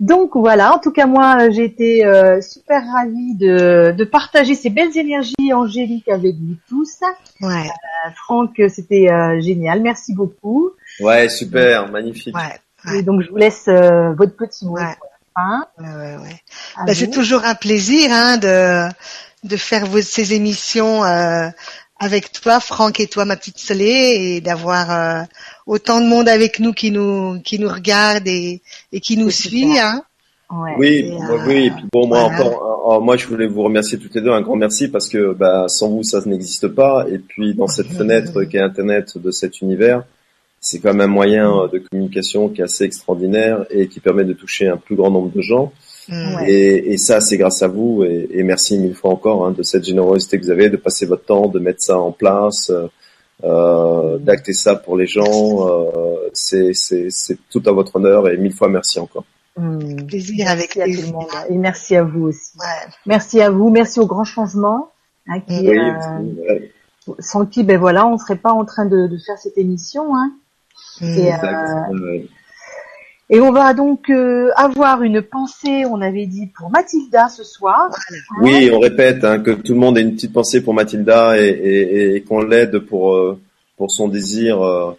[0.00, 4.54] Donc voilà, en tout cas moi euh, j'ai été euh, super ravie de, de partager
[4.54, 6.96] ces belles énergies angéliques avec vous tous.
[7.40, 10.70] ouais, Euh, Franck, c'était euh, génial, merci beaucoup.
[11.00, 12.36] Ouais, super, magnifique.
[12.36, 12.60] ouais,
[12.90, 12.98] Ouais.
[12.98, 14.94] Et donc je vous laisse euh, votre petit mot Ouais.
[14.98, 15.66] pour la fin.
[15.78, 16.36] ouais, ouais, ouais.
[16.76, 18.88] À Ben, c'est toujours un plaisir hein, de
[19.44, 21.48] de faire vos, ces émissions euh,
[21.98, 25.22] avec toi, Franck et toi, ma petite Solé, et d'avoir euh,
[25.66, 28.62] autant de monde avec nous qui nous qui nous regarde et,
[28.92, 29.78] et qui nous suit.
[29.78, 30.02] Hein.
[30.50, 30.74] Ouais.
[30.78, 32.36] Oui, Et, bah euh, oui, et puis bon, moi voilà.
[32.36, 35.08] encore, euh, euh, moi je voulais vous remercier toutes les deux, un grand merci parce
[35.08, 37.06] que bah, sans vous ça n'existe pas.
[37.10, 40.04] Et puis dans cette fenêtre qu'est Internet de cet univers,
[40.60, 44.24] c'est quand même un moyen euh, de communication qui est assez extraordinaire et qui permet
[44.24, 45.72] de toucher un plus grand nombre de gens.
[46.08, 46.50] Ouais.
[46.50, 49.62] Et, et ça, c'est grâce à vous et, et merci mille fois encore hein, de
[49.62, 52.86] cette générosité que vous avez, de passer votre temps, de mettre ça en place, euh,
[53.44, 55.68] euh, d'acter ça pour les gens.
[55.68, 59.24] Euh, c'est c'est c'est tout à votre honneur et mille fois merci encore.
[59.58, 60.06] Hum.
[60.06, 62.50] Plaisir avec Merci à tout le monde et merci à vous aussi.
[62.58, 62.90] Ouais.
[63.06, 64.90] Merci à vous, merci au grand changement.
[65.28, 66.72] hein, qui, Oui, euh, ouais,
[67.20, 70.14] sans qui, ben voilà, on serait pas en train de, de faire cette émission.
[70.14, 70.30] Hein.
[71.00, 71.04] Hmm.
[71.06, 71.68] Et, exact.
[71.90, 72.26] euh, Ouais.
[73.28, 77.90] Et on va donc euh, avoir une pensée, on avait dit, pour Mathilda ce soir.
[78.40, 81.46] Oui, on répète hein, que tout le monde ait une petite pensée pour Mathilda et,
[81.48, 83.40] et, et qu'on l'aide pour euh,
[83.76, 84.96] pour son désir euh,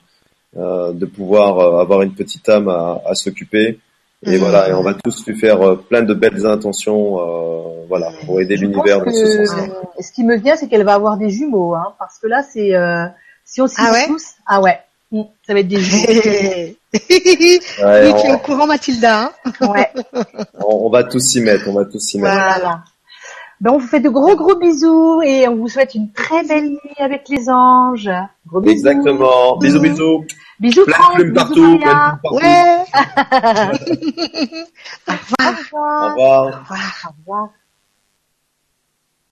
[0.58, 3.80] euh, de pouvoir euh, avoir une petite âme à, à s'occuper.
[4.26, 4.38] Et Mhm.
[4.40, 8.42] voilà, et on va tous lui faire euh, plein de belles intentions, euh, voilà, pour
[8.42, 9.64] aider l'univers dans ce sens-là.
[9.64, 12.42] euh, ce qui me vient, c'est qu'elle va avoir des jumeaux, hein, parce que là,
[12.44, 13.06] c'est euh,
[13.46, 14.08] si on s'y Ah ouais?
[14.08, 14.80] tous, ah ouais,
[15.12, 16.04] Hum, ça va être des jumeaux.
[16.94, 19.32] Ouais, oui, tu es au on, courant, Mathilda.
[19.46, 19.92] Hein ouais,
[20.60, 22.34] on- on va tous s'y mettre, on va tous s'y mettre.
[22.36, 22.84] voilà.
[23.60, 26.70] Ben, on vous fait de gros gros bisous et on vous souhaite une très belle
[26.70, 28.10] nuit avec les anges.
[28.48, 28.72] Gros bisous.
[28.74, 29.58] Exactement.
[29.58, 30.26] Bisous, bisous.
[30.60, 32.36] Bisous Plein de Franck, plumes bisous partout, plein partout.
[32.38, 32.86] Ouais.
[35.08, 36.04] Au Au revoir.
[36.04, 36.44] Au revoir.
[36.44, 37.04] Au revoir.
[37.06, 37.50] Au revoir.